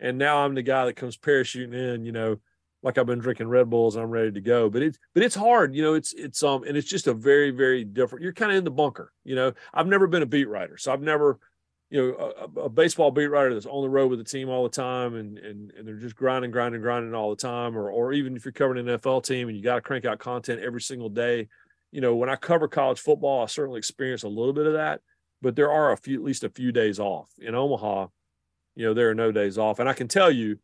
and 0.00 0.18
now 0.18 0.38
I'm 0.38 0.56
the 0.56 0.62
guy 0.62 0.86
that 0.86 0.96
comes 0.96 1.16
parachuting 1.16 1.74
in, 1.74 2.04
you 2.04 2.10
know, 2.10 2.38
like 2.88 2.96
I've 2.96 3.04
been 3.04 3.18
drinking 3.18 3.48
Red 3.48 3.68
Bulls 3.68 3.96
and 3.96 4.02
I'm 4.02 4.10
ready 4.10 4.32
to 4.32 4.40
go. 4.40 4.70
But 4.70 4.80
it's 4.80 4.98
but 5.12 5.22
it's 5.22 5.34
hard, 5.34 5.74
you 5.74 5.82
know. 5.82 5.92
It's 5.92 6.14
it's 6.14 6.42
um 6.42 6.64
and 6.64 6.74
it's 6.74 6.88
just 6.88 7.06
a 7.06 7.12
very 7.12 7.50
very 7.50 7.84
different. 7.84 8.22
You're 8.22 8.32
kind 8.32 8.50
of 8.50 8.56
in 8.56 8.64
the 8.64 8.70
bunker, 8.70 9.12
you 9.24 9.34
know. 9.34 9.52
I've 9.74 9.86
never 9.86 10.06
been 10.06 10.22
a 10.22 10.26
beat 10.26 10.48
writer, 10.48 10.78
so 10.78 10.90
I've 10.90 11.02
never, 11.02 11.38
you 11.90 12.00
know, 12.00 12.32
a, 12.56 12.60
a, 12.60 12.68
baseball 12.70 13.10
beat 13.10 13.26
writer 13.26 13.52
that's 13.52 13.66
on 13.66 13.82
the 13.82 13.90
road 13.90 14.08
with 14.08 14.20
the 14.20 14.24
team 14.24 14.48
all 14.48 14.62
the 14.62 14.70
time 14.70 15.16
and 15.16 15.36
and 15.36 15.70
and 15.76 15.86
they're 15.86 15.96
just 15.96 16.16
grinding, 16.16 16.50
grinding, 16.50 16.80
grinding 16.80 17.14
all 17.14 17.28
the 17.28 17.36
time. 17.36 17.76
Or 17.76 17.90
or 17.90 18.14
even 18.14 18.36
if 18.36 18.46
you're 18.46 18.52
covering 18.52 18.88
an 18.88 18.98
NFL 18.98 19.22
team 19.22 19.48
and 19.48 19.56
you 19.58 19.62
got 19.62 19.74
to 19.74 19.82
crank 19.82 20.06
out 20.06 20.18
content 20.18 20.62
every 20.62 20.80
single 20.80 21.10
day. 21.10 21.48
You 21.92 22.00
know, 22.00 22.16
when 22.16 22.30
I 22.30 22.36
cover 22.36 22.68
college 22.68 23.00
football, 23.00 23.42
I 23.42 23.46
certainly 23.46 23.78
experience 23.78 24.22
a 24.22 24.28
little 24.28 24.54
bit 24.54 24.66
of 24.66 24.72
that. 24.72 25.02
But 25.42 25.56
there 25.56 25.70
are 25.70 25.92
a 25.92 25.96
few, 25.98 26.18
at 26.18 26.24
least 26.24 26.42
a 26.42 26.48
few 26.48 26.72
days 26.72 26.98
off 26.98 27.28
in 27.38 27.54
Omaha. 27.54 28.06
You 28.76 28.86
know, 28.86 28.94
there 28.94 29.10
are 29.10 29.14
no 29.14 29.30
days 29.30 29.58
off, 29.58 29.78
and 29.78 29.88
I 29.88 29.92
can 29.92 30.08
tell 30.08 30.30
you, 30.30 30.58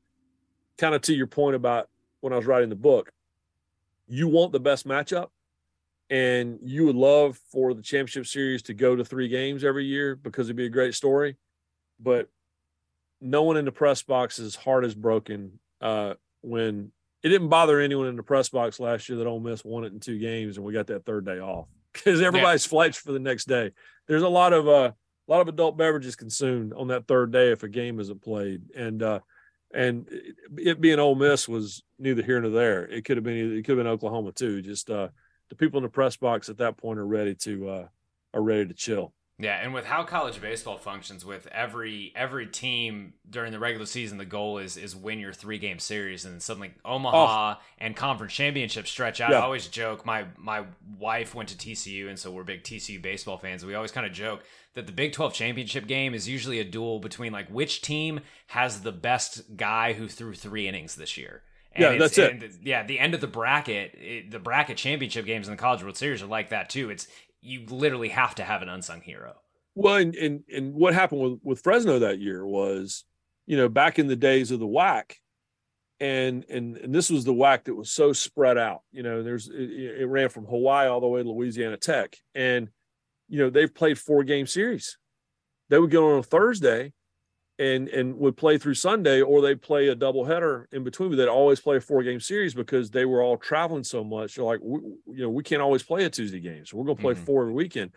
kind 0.78 0.94
of 0.94 1.02
to 1.02 1.14
your 1.14 1.26
point 1.26 1.56
about 1.56 1.88
when 2.24 2.32
I 2.32 2.36
was 2.36 2.46
writing 2.46 2.70
the 2.70 2.74
book, 2.74 3.12
you 4.06 4.28
want 4.28 4.52
the 4.52 4.58
best 4.58 4.88
matchup 4.88 5.28
and 6.08 6.58
you 6.62 6.86
would 6.86 6.96
love 6.96 7.38
for 7.52 7.74
the 7.74 7.82
championship 7.82 8.26
series 8.26 8.62
to 8.62 8.72
go 8.72 8.96
to 8.96 9.04
three 9.04 9.28
games 9.28 9.62
every 9.62 9.84
year 9.84 10.16
because 10.16 10.46
it'd 10.46 10.56
be 10.56 10.64
a 10.64 10.70
great 10.70 10.94
story. 10.94 11.36
But 12.00 12.30
no 13.20 13.42
one 13.42 13.58
in 13.58 13.66
the 13.66 13.72
press 13.72 14.00
box 14.00 14.38
is 14.38 14.56
heart 14.56 14.86
is 14.86 14.94
broken 14.94 15.60
uh, 15.82 16.14
when 16.40 16.92
it 17.22 17.28
didn't 17.28 17.50
bother 17.50 17.78
anyone 17.78 18.06
in 18.06 18.16
the 18.16 18.22
press 18.22 18.48
box 18.48 18.80
last 18.80 19.06
year 19.10 19.18
that 19.18 19.26
Ole 19.26 19.38
Miss 19.38 19.62
won 19.62 19.84
it 19.84 19.92
in 19.92 20.00
two 20.00 20.18
games 20.18 20.56
and 20.56 20.64
we 20.64 20.72
got 20.72 20.86
that 20.86 21.04
third 21.04 21.26
day 21.26 21.40
off 21.40 21.66
because 21.92 22.22
everybody's 22.22 22.64
yeah. 22.64 22.70
fledged 22.70 22.96
for 22.96 23.12
the 23.12 23.18
next 23.18 23.48
day. 23.48 23.70
There's 24.08 24.22
a 24.22 24.28
lot 24.30 24.54
of 24.54 24.66
uh, 24.66 24.92
a 25.28 25.30
lot 25.30 25.42
of 25.42 25.48
adult 25.48 25.76
beverages 25.76 26.16
consumed 26.16 26.72
on 26.72 26.88
that 26.88 27.06
third 27.06 27.32
day 27.32 27.52
if 27.52 27.64
a 27.64 27.68
game 27.68 28.00
isn't 28.00 28.22
played, 28.22 28.62
and 28.74 29.02
uh, 29.02 29.20
and 29.74 30.06
it 30.56 30.80
being 30.80 30.98
Ole 30.98 31.14
Miss 31.16 31.48
was 31.48 31.82
neither 31.98 32.22
here 32.22 32.40
nor 32.40 32.50
there. 32.50 32.86
It 32.86 33.04
could 33.04 33.16
have 33.16 33.24
been 33.24 33.58
it 33.58 33.64
could 33.64 33.76
have 33.76 33.84
been 33.84 33.92
Oklahoma 33.92 34.32
too. 34.32 34.62
Just 34.62 34.88
uh, 34.88 35.08
the 35.50 35.56
people 35.56 35.78
in 35.78 35.84
the 35.84 35.90
press 35.90 36.16
box 36.16 36.48
at 36.48 36.58
that 36.58 36.76
point 36.76 36.98
are 36.98 37.06
ready 37.06 37.34
to 37.36 37.68
uh, 37.68 37.86
are 38.32 38.42
ready 38.42 38.66
to 38.66 38.74
chill. 38.74 39.12
Yeah, 39.36 39.58
and 39.60 39.74
with 39.74 39.84
how 39.84 40.04
college 40.04 40.40
baseball 40.40 40.78
functions, 40.78 41.24
with 41.24 41.48
every 41.48 42.12
every 42.14 42.46
team 42.46 43.14
during 43.28 43.50
the 43.50 43.58
regular 43.58 43.84
season, 43.84 44.16
the 44.16 44.24
goal 44.24 44.58
is 44.58 44.76
is 44.76 44.94
win 44.94 45.18
your 45.18 45.32
three 45.32 45.58
game 45.58 45.80
series, 45.80 46.24
and 46.24 46.40
suddenly 46.40 46.72
Omaha 46.84 47.56
oh. 47.56 47.62
and 47.78 47.96
conference 47.96 48.32
championship 48.32 48.86
stretch 48.86 49.20
out. 49.20 49.30
Yeah. 49.30 49.40
I 49.40 49.42
always 49.42 49.66
joke 49.66 50.06
my 50.06 50.26
my 50.36 50.64
wife 50.98 51.34
went 51.34 51.48
to 51.48 51.56
TCU, 51.56 52.08
and 52.08 52.16
so 52.16 52.30
we're 52.30 52.44
big 52.44 52.62
TCU 52.62 53.02
baseball 53.02 53.36
fans. 53.36 53.64
We 53.64 53.74
always 53.74 53.90
kind 53.90 54.06
of 54.06 54.12
joke 54.12 54.44
that 54.74 54.86
the 54.86 54.92
Big 54.92 55.12
Twelve 55.12 55.34
championship 55.34 55.88
game 55.88 56.14
is 56.14 56.28
usually 56.28 56.60
a 56.60 56.64
duel 56.64 57.00
between 57.00 57.32
like 57.32 57.48
which 57.48 57.82
team 57.82 58.20
has 58.48 58.82
the 58.82 58.92
best 58.92 59.56
guy 59.56 59.94
who 59.94 60.06
threw 60.06 60.34
three 60.34 60.68
innings 60.68 60.94
this 60.94 61.16
year. 61.16 61.42
And 61.72 61.82
yeah, 61.82 61.98
that's 61.98 62.16
it. 62.16 62.54
yeah, 62.62 62.84
the 62.84 63.00
end 63.00 63.14
of 63.14 63.20
the 63.20 63.26
bracket, 63.26 63.94
it, 63.94 64.30
the 64.30 64.38
bracket 64.38 64.76
championship 64.76 65.26
games 65.26 65.48
in 65.48 65.52
the 65.52 65.60
College 65.60 65.82
World 65.82 65.96
Series 65.96 66.22
are 66.22 66.26
like 66.26 66.50
that 66.50 66.70
too. 66.70 66.88
It's 66.88 67.08
you 67.44 67.66
literally 67.66 68.08
have 68.08 68.34
to 68.36 68.44
have 68.44 68.62
an 68.62 68.68
unsung 68.68 69.02
hero. 69.02 69.34
Well, 69.74 69.96
and, 69.96 70.14
and, 70.14 70.44
and 70.52 70.74
what 70.74 70.94
happened 70.94 71.20
with, 71.20 71.40
with 71.42 71.60
Fresno 71.60 71.98
that 71.98 72.18
year 72.18 72.46
was, 72.46 73.04
you 73.46 73.56
know, 73.56 73.68
back 73.68 73.98
in 73.98 74.06
the 74.06 74.16
days 74.16 74.50
of 74.50 74.60
the 74.60 74.66
WAC, 74.66 75.16
and 76.00 76.44
and 76.48 76.76
and 76.78 76.94
this 76.94 77.10
was 77.10 77.24
the 77.24 77.34
WAC 77.34 77.64
that 77.64 77.74
was 77.74 77.90
so 77.90 78.12
spread 78.12 78.56
out. 78.56 78.80
You 78.92 79.02
know, 79.02 79.22
there's 79.22 79.48
it, 79.48 79.70
it 80.00 80.06
ran 80.06 80.28
from 80.28 80.46
Hawaii 80.46 80.88
all 80.88 81.00
the 81.00 81.06
way 81.06 81.22
to 81.22 81.30
Louisiana 81.30 81.76
Tech, 81.76 82.16
and 82.34 82.68
you 83.28 83.38
know 83.38 83.50
they've 83.50 83.72
played 83.72 83.98
four 83.98 84.24
game 84.24 84.46
series. 84.46 84.96
They 85.68 85.78
would 85.78 85.90
go 85.90 86.12
on 86.14 86.18
a 86.20 86.22
Thursday, 86.22 86.92
and 87.58 87.88
and 87.88 88.16
would 88.18 88.36
play 88.36 88.58
through 88.58 88.74
Sunday, 88.74 89.20
or 89.20 89.40
they 89.40 89.54
play 89.54 89.88
a 89.88 89.96
doubleheader 89.96 90.66
in 90.72 90.84
between. 90.84 91.10
But 91.10 91.16
they'd 91.16 91.28
always 91.28 91.60
play 91.60 91.76
a 91.76 91.80
four 91.80 92.02
game 92.02 92.20
series 92.20 92.54
because 92.54 92.90
they 92.90 93.04
were 93.04 93.22
all 93.22 93.36
traveling 93.36 93.84
so 93.84 94.02
much. 94.04 94.34
They're 94.34 94.44
like, 94.44 94.60
we, 94.62 94.80
you 95.06 95.22
know, 95.22 95.30
we 95.30 95.42
can't 95.42 95.62
always 95.62 95.82
play 95.82 96.04
a 96.04 96.10
Tuesday 96.10 96.40
game, 96.40 96.66
so 96.66 96.76
we're 96.76 96.84
going 96.84 96.96
to 96.96 97.02
play 97.02 97.14
mm-hmm. 97.14 97.24
four 97.24 97.42
every 97.42 97.54
weekend. 97.54 97.92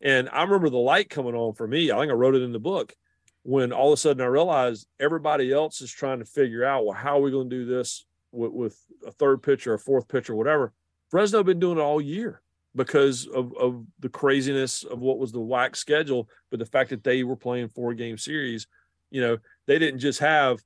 And 0.00 0.28
I 0.28 0.42
remember 0.42 0.70
the 0.70 0.76
light 0.76 1.10
coming 1.10 1.34
on 1.34 1.54
for 1.54 1.66
me. 1.66 1.90
I 1.90 1.98
think 1.98 2.10
I 2.10 2.14
wrote 2.14 2.36
it 2.36 2.42
in 2.42 2.52
the 2.52 2.60
book 2.60 2.94
when 3.42 3.72
all 3.72 3.88
of 3.88 3.94
a 3.94 3.96
sudden 3.96 4.22
I 4.22 4.26
realized 4.26 4.86
everybody 5.00 5.52
else 5.52 5.80
is 5.80 5.90
trying 5.90 6.18
to 6.18 6.24
figure 6.24 6.64
out, 6.64 6.84
well, 6.84 6.94
how 6.94 7.18
are 7.18 7.22
we 7.22 7.30
going 7.30 7.50
to 7.50 7.56
do 7.56 7.64
this 7.64 8.04
with, 8.32 8.52
with 8.52 8.84
a 9.06 9.12
third 9.12 9.42
pitcher, 9.42 9.74
a 9.74 9.78
fourth 9.78 10.08
pitcher, 10.08 10.34
whatever. 10.34 10.72
Fresno 11.10 11.42
been 11.42 11.60
doing 11.60 11.78
it 11.78 11.82
all 11.82 12.00
year 12.00 12.42
because 12.74 13.26
of, 13.26 13.56
of 13.56 13.84
the 14.00 14.08
craziness 14.08 14.84
of 14.84 15.00
what 15.00 15.18
was 15.18 15.32
the 15.32 15.40
WAC 15.40 15.74
schedule, 15.74 16.28
but 16.50 16.58
the 16.58 16.66
fact 16.66 16.90
that 16.90 17.02
they 17.02 17.24
were 17.24 17.36
playing 17.36 17.68
four 17.68 17.94
game 17.94 18.18
series, 18.18 18.66
you 19.10 19.20
know, 19.20 19.38
they 19.66 19.78
didn't 19.78 20.00
just 20.00 20.20
have 20.20 20.58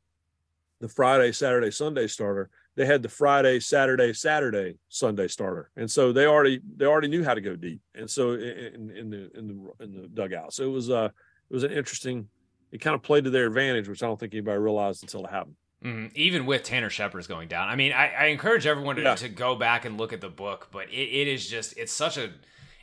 the 0.80 0.88
Friday, 0.88 1.32
Saturday, 1.32 1.70
Sunday 1.70 2.06
starter 2.06 2.50
they 2.74 2.86
had 2.86 3.02
the 3.02 3.08
Friday, 3.08 3.60
Saturday, 3.60 4.12
Saturday, 4.12 4.78
Sunday 4.88 5.28
starter, 5.28 5.70
and 5.76 5.90
so 5.90 6.12
they 6.12 6.26
already 6.26 6.60
they 6.76 6.86
already 6.86 7.08
knew 7.08 7.22
how 7.22 7.34
to 7.34 7.40
go 7.40 7.54
deep, 7.54 7.80
and 7.94 8.10
so 8.10 8.32
in, 8.32 8.90
in 8.96 9.10
the 9.10 9.30
in 9.36 9.48
the 9.48 9.84
in 9.84 9.92
the 9.92 10.08
dugout, 10.08 10.54
so 10.54 10.64
it 10.64 10.70
was 10.70 10.90
uh 10.90 11.08
it 11.50 11.54
was 11.54 11.64
an 11.64 11.72
interesting. 11.72 12.28
It 12.70 12.80
kind 12.80 12.94
of 12.94 13.02
played 13.02 13.24
to 13.24 13.30
their 13.30 13.46
advantage, 13.46 13.86
which 13.86 14.02
I 14.02 14.06
don't 14.06 14.18
think 14.18 14.32
anybody 14.32 14.56
realized 14.56 15.02
until 15.02 15.26
it 15.26 15.30
happened. 15.30 15.56
Mm-hmm. 15.84 16.06
Even 16.14 16.46
with 16.46 16.62
Tanner 16.62 16.88
Scheppers 16.88 17.28
going 17.28 17.48
down, 17.48 17.68
I 17.68 17.76
mean, 17.76 17.92
I, 17.92 18.08
I 18.08 18.24
encourage 18.26 18.66
everyone 18.66 18.96
to, 18.96 19.02
yeah. 19.02 19.14
to 19.16 19.28
go 19.28 19.54
back 19.56 19.84
and 19.84 19.98
look 19.98 20.14
at 20.14 20.22
the 20.22 20.30
book, 20.30 20.68
but 20.72 20.88
it, 20.88 20.94
it 20.94 21.28
is 21.28 21.46
just 21.46 21.76
it's 21.76 21.92
such 21.92 22.16
a 22.16 22.30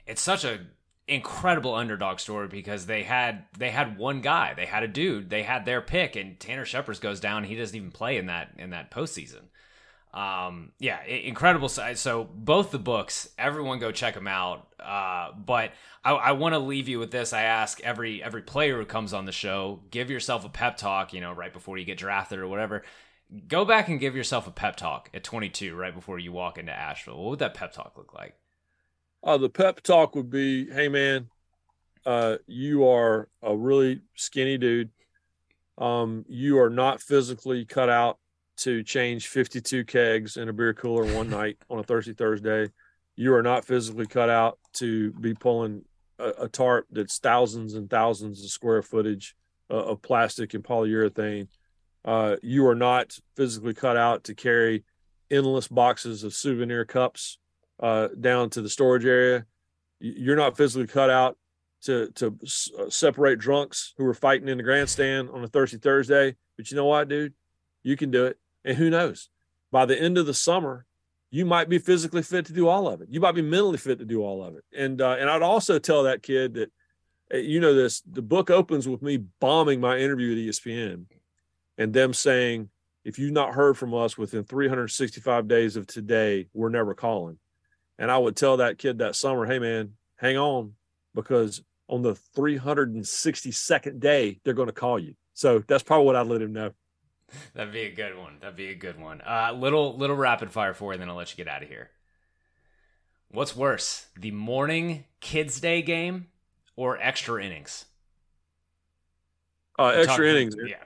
it's 0.05 0.21
such 0.21 0.43
a 0.43 0.59
incredible 1.09 1.73
underdog 1.73 2.19
story 2.19 2.47
because 2.47 2.85
they 2.85 3.03
had 3.03 3.45
they 3.57 3.71
had 3.71 3.97
one 3.97 4.21
guy, 4.21 4.53
they 4.53 4.65
had 4.65 4.83
a 4.83 4.87
dude, 4.87 5.29
they 5.29 5.43
had 5.43 5.65
their 5.65 5.81
pick, 5.81 6.15
and 6.15 6.39
Tanner 6.39 6.65
Scheppers 6.65 7.01
goes 7.01 7.19
down. 7.19 7.43
He 7.43 7.55
doesn't 7.55 7.75
even 7.75 7.91
play 7.91 8.17
in 8.17 8.27
that 8.27 8.51
in 8.57 8.69
that 8.71 8.91
postseason. 8.91 9.43
Um 10.13 10.71
yeah 10.79 11.03
incredible 11.03 11.69
so 11.69 12.27
both 12.33 12.71
the 12.71 12.79
books 12.79 13.29
everyone 13.37 13.77
go 13.77 13.91
check 13.91 14.15
them 14.15 14.27
out 14.27 14.67
uh 14.79 15.29
but 15.33 15.71
i, 16.03 16.11
I 16.13 16.31
want 16.31 16.53
to 16.53 16.59
leave 16.59 16.87
you 16.87 16.97
with 16.97 17.11
this 17.11 17.31
i 17.31 17.43
ask 17.43 17.79
every 17.81 18.23
every 18.23 18.41
player 18.41 18.79
who 18.79 18.85
comes 18.85 19.13
on 19.13 19.25
the 19.25 19.31
show 19.31 19.81
give 19.91 20.09
yourself 20.09 20.43
a 20.45 20.49
pep 20.49 20.77
talk 20.77 21.13
you 21.13 21.21
know 21.21 21.31
right 21.31 21.53
before 21.53 21.77
you 21.77 21.85
get 21.85 21.99
drafted 21.99 22.39
or 22.39 22.47
whatever. 22.47 22.83
Go 23.47 23.63
back 23.63 23.87
and 23.89 23.99
give 23.99 24.15
yourself 24.15 24.47
a 24.47 24.51
pep 24.51 24.75
talk 24.75 25.11
at 25.13 25.23
22 25.23 25.75
right 25.75 25.93
before 25.93 26.17
you 26.17 26.31
walk 26.31 26.57
into 26.57 26.71
asheville. 26.71 27.21
What 27.21 27.29
would 27.29 27.39
that 27.39 27.53
pep 27.53 27.71
talk 27.71 27.93
look 27.95 28.11
like 28.11 28.33
uh 29.23 29.37
the 29.37 29.49
pep 29.49 29.81
talk 29.81 30.15
would 30.15 30.29
be 30.29 30.69
hey 30.69 30.87
man 30.87 31.27
uh 32.05 32.37
you 32.47 32.87
are 32.87 33.29
a 33.41 33.55
really 33.55 34.01
skinny 34.15 34.57
dude 34.57 34.89
um 35.77 36.25
you 36.27 36.59
are 36.59 36.69
not 36.69 37.01
physically 37.01 37.65
cut 37.65 37.89
out 37.89 38.17
to 38.59 38.83
change 38.83 39.27
52 39.27 39.85
kegs 39.85 40.35
in 40.35 40.49
a 40.49 40.53
beer 40.53 40.73
cooler 40.73 41.05
one 41.15 41.29
night 41.39 41.57
on 41.69 41.79
a 41.79 41.83
Thursday, 41.83 42.13
Thursday. 42.13 42.69
You 43.15 43.33
are 43.33 43.43
not 43.43 43.65
physically 43.65 44.05
cut 44.05 44.29
out 44.29 44.59
to 44.73 45.11
be 45.13 45.33
pulling 45.33 45.83
a, 46.19 46.29
a 46.41 46.49
tarp 46.49 46.85
that's 46.91 47.19
thousands 47.19 47.73
and 47.73 47.89
thousands 47.89 48.43
of 48.43 48.49
square 48.49 48.81
footage 48.81 49.35
uh, 49.69 49.75
of 49.75 50.01
plastic 50.01 50.53
and 50.53 50.63
polyurethane. 50.63 51.47
Uh, 52.05 52.35
you 52.41 52.67
are 52.67 52.75
not 52.75 53.17
physically 53.35 53.73
cut 53.73 53.97
out 53.97 54.25
to 54.25 54.35
carry 54.35 54.83
endless 55.31 55.67
boxes 55.67 56.23
of 56.23 56.33
souvenir 56.33 56.85
cups 56.85 57.38
uh, 57.79 58.09
down 58.19 58.49
to 58.51 58.61
the 58.61 58.69
storage 58.69 59.05
area. 59.05 59.45
You're 59.99 60.35
not 60.35 60.57
physically 60.57 60.87
cut 60.87 61.09
out 61.09 61.37
to 61.83 62.11
to 62.15 62.37
uh, 62.77 62.89
separate 62.89 63.39
drunks 63.39 63.93
who 63.97 64.05
are 64.05 64.13
fighting 64.13 64.47
in 64.47 64.57
the 64.57 64.63
grandstand 64.63 65.29
on 65.29 65.43
a 65.43 65.47
Thursday 65.47 65.77
Thursday. 65.77 66.35
But 66.57 66.71
you 66.71 66.77
know 66.77 66.85
what, 66.85 67.07
dude? 67.07 67.33
You 67.83 67.95
can 67.95 68.11
do 68.11 68.25
it. 68.25 68.37
And 68.65 68.77
who 68.77 68.89
knows? 68.89 69.29
By 69.71 69.85
the 69.85 69.99
end 69.99 70.17
of 70.17 70.25
the 70.25 70.33
summer, 70.33 70.85
you 71.31 71.45
might 71.45 71.69
be 71.69 71.77
physically 71.77 72.23
fit 72.23 72.45
to 72.47 72.53
do 72.53 72.67
all 72.67 72.87
of 72.87 73.01
it. 73.01 73.09
You 73.09 73.19
might 73.19 73.35
be 73.35 73.41
mentally 73.41 73.77
fit 73.77 73.99
to 73.99 74.05
do 74.05 74.23
all 74.23 74.43
of 74.43 74.55
it. 74.55 74.63
And 74.75 75.01
uh, 75.01 75.17
and 75.19 75.29
I'd 75.29 75.41
also 75.41 75.79
tell 75.79 76.03
that 76.03 76.23
kid 76.23 76.55
that, 76.55 76.71
eh, 77.31 77.37
you 77.37 77.59
know, 77.59 77.73
this 77.73 78.01
the 78.01 78.21
book 78.21 78.49
opens 78.49 78.87
with 78.87 79.01
me 79.01 79.17
bombing 79.39 79.79
my 79.79 79.97
interview 79.97 80.31
at 80.31 80.37
ESPN, 80.37 81.05
and 81.77 81.93
them 81.93 82.13
saying, 82.13 82.69
if 83.05 83.17
you've 83.19 83.31
not 83.31 83.53
heard 83.53 83.77
from 83.77 83.93
us 83.93 84.17
within 84.17 84.43
365 84.43 85.47
days 85.47 85.75
of 85.75 85.87
today, 85.87 86.47
we're 86.53 86.69
never 86.69 86.93
calling. 86.93 87.37
And 87.99 88.09
I 88.09 88.17
would 88.17 88.37
tell 88.37 88.57
that 88.57 88.79
kid 88.79 88.99
that 88.99 89.15
summer, 89.15 89.45
hey 89.45 89.59
man, 89.59 89.93
hang 90.15 90.37
on, 90.37 90.73
because 91.13 91.61
on 91.89 92.01
the 92.01 92.13
362nd 92.35 93.99
day, 93.99 94.39
they're 94.43 94.53
going 94.53 94.69
to 94.69 94.73
call 94.73 94.97
you. 94.97 95.15
So 95.33 95.63
that's 95.67 95.83
probably 95.83 96.05
what 96.05 96.15
I'd 96.15 96.27
let 96.27 96.41
him 96.41 96.53
know. 96.53 96.71
That'd 97.53 97.73
be 97.73 97.81
a 97.81 97.91
good 97.91 98.17
one. 98.17 98.37
That'd 98.39 98.55
be 98.55 98.69
a 98.69 98.75
good 98.75 98.99
one. 98.99 99.21
Uh, 99.21 99.53
little 99.53 99.95
little 99.97 100.15
rapid 100.15 100.51
fire 100.51 100.73
for 100.73 100.93
you, 100.93 100.99
then 100.99 101.09
I'll 101.09 101.15
let 101.15 101.31
you 101.31 101.37
get 101.43 101.53
out 101.53 101.61
of 101.61 101.69
here. 101.69 101.91
What's 103.31 103.55
worse, 103.55 104.07
the 104.17 104.31
morning 104.31 105.03
Kids 105.19 105.59
Day 105.59 105.81
game 105.83 106.27
or 106.75 106.97
extra 106.97 107.43
innings? 107.43 107.85
Uh, 109.77 109.87
extra 109.87 110.27
innings. 110.27 110.55
Yeah. 110.65 110.77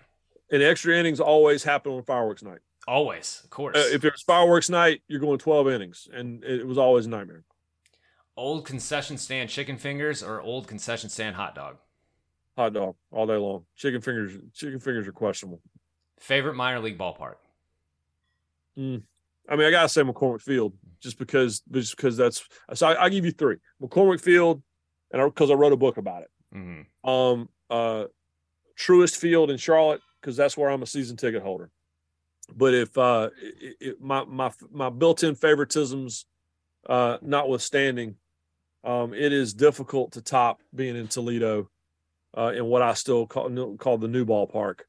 And 0.51 0.61
extra 0.61 0.97
innings 0.97 1.19
always 1.19 1.63
happen 1.63 1.93
on 1.93 2.03
fireworks 2.03 2.43
night. 2.43 2.59
Always, 2.87 3.41
of 3.43 3.49
course. 3.49 3.77
Uh, 3.77 3.89
if 3.93 4.03
it's 4.03 4.23
fireworks 4.23 4.69
night, 4.69 5.01
you're 5.07 5.19
going 5.19 5.39
12 5.39 5.69
innings, 5.69 6.07
and 6.13 6.43
it 6.43 6.67
was 6.67 6.77
always 6.77 7.05
a 7.05 7.09
nightmare. 7.09 7.43
Old 8.35 8.65
concession 8.65 9.17
stand 9.17 9.49
chicken 9.49 9.77
fingers 9.77 10.23
or 10.23 10.41
old 10.41 10.67
concession 10.67 11.09
stand 11.09 11.35
hot 11.35 11.55
dog? 11.55 11.77
Hot 12.57 12.73
dog 12.73 12.95
all 13.11 13.25
day 13.25 13.37
long. 13.37 13.65
Chicken 13.75 14.01
fingers. 14.01 14.33
Chicken 14.53 14.79
fingers 14.79 15.07
are 15.07 15.11
questionable. 15.11 15.61
Favorite 16.19 16.55
minor 16.55 16.79
league 16.79 16.97
ballpark? 16.97 17.35
Mm. 18.77 19.03
I 19.49 19.55
mean, 19.55 19.67
I 19.67 19.71
gotta 19.71 19.89
say 19.89 20.01
McCormick 20.01 20.41
Field, 20.41 20.73
just 20.99 21.17
because, 21.17 21.61
just 21.71 21.95
because 21.95 22.17
that's. 22.17 22.47
So 22.73 22.87
I, 22.87 23.03
will 23.03 23.09
give 23.09 23.25
you 23.25 23.31
three: 23.31 23.57
McCormick 23.81 24.21
Field, 24.21 24.61
and 25.11 25.23
because 25.23 25.51
I, 25.51 25.53
I, 25.53 25.57
wrote 25.57 25.73
a 25.73 25.77
book 25.77 25.97
about 25.97 26.23
it. 26.23 26.29
Mm-hmm. 26.55 27.09
Um, 27.09 27.49
uh, 27.69 28.05
Truist 28.79 29.17
Field 29.17 29.51
in 29.51 29.57
Charlotte, 29.57 30.01
because 30.21 30.35
that's 30.35 30.57
where 30.57 30.69
I'm 30.69 30.81
a 30.81 30.87
season 30.87 31.17
ticket 31.17 31.43
holder. 31.43 31.69
But 32.55 32.73
if 32.73 32.97
uh, 32.97 33.29
it, 33.39 34.01
my 34.01 34.25
my 34.25 34.51
my 34.71 34.89
built-in 34.89 35.35
favoritisms, 35.35 36.25
uh, 36.87 37.17
notwithstanding, 37.21 38.15
um, 38.83 39.13
it 39.13 39.31
is 39.31 39.53
difficult 39.53 40.13
to 40.13 40.21
top 40.21 40.61
being 40.75 40.95
in 40.95 41.07
Toledo, 41.07 41.69
uh, 42.37 42.51
in 42.55 42.65
what 42.65 42.81
I 42.81 42.93
still 42.93 43.27
call 43.27 43.49
the 43.49 44.07
new 44.07 44.25
ballpark 44.25 44.81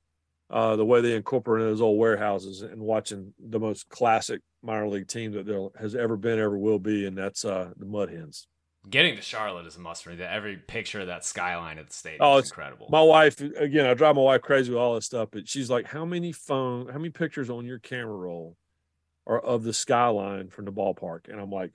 uh, 0.51 0.77
the 0.77 0.85
way 0.85 1.01
they 1.01 1.17
incorporate 1.17 1.65
those 1.65 1.81
old 1.81 1.99
warehouses 1.99 2.63
and 2.63 2.81
watching 2.81 3.33
the 3.39 3.59
most 3.59 3.89
classic 3.89 4.41
minor 4.63 4.89
league 4.89 5.09
team 5.09 5.33
that 5.33 5.47
there 5.47 5.69
has 5.79 5.95
ever 5.95 6.17
been, 6.17 6.39
ever 6.39 6.57
will 6.57 6.79
be, 6.79 7.07
and 7.07 7.17
that's 7.17 7.45
uh, 7.45 7.71
the 7.77 7.87
Mud 7.87 8.11
Hens. 8.11 8.47
Getting 8.89 9.17
to 9.17 9.23
Charlotte 9.23 9.67
is 9.67 9.77
a 9.77 9.81
must 9.81 10.05
for 10.05 10.11
me. 10.11 10.23
Every 10.23 10.57
picture 10.57 11.01
of 11.01 11.07
that 11.07 11.25
skyline 11.25 11.79
at 11.79 11.89
the 11.89 11.95
stadium 11.95 12.21
oh, 12.23 12.39
is 12.39 12.51
incredible. 12.51 12.89
My 12.91 13.03
wife, 13.03 13.41
again, 13.41 13.87
I 13.87 13.95
drive 13.95 14.17
my 14.17 14.23
wife 14.23 14.43
crazy 14.43 14.71
with 14.71 14.79
all 14.79 14.95
this 14.95 15.07
stuff, 15.07 15.31
but 15.33 15.49
she's 15.49 15.71
like, 15.71 15.87
"How 15.87 16.05
many 16.05 16.33
phone, 16.33 16.89
how 16.89 16.99
many 16.99 17.11
pictures 17.11 17.49
on 17.49 17.65
your 17.65 17.79
camera 17.79 18.15
roll 18.15 18.57
are 19.27 19.41
of 19.41 19.63
the 19.63 19.73
skyline 19.73 20.49
from 20.49 20.67
the 20.67 20.73
ballpark?" 20.73 21.29
And 21.29 21.41
I'm 21.41 21.51
like, 21.51 21.73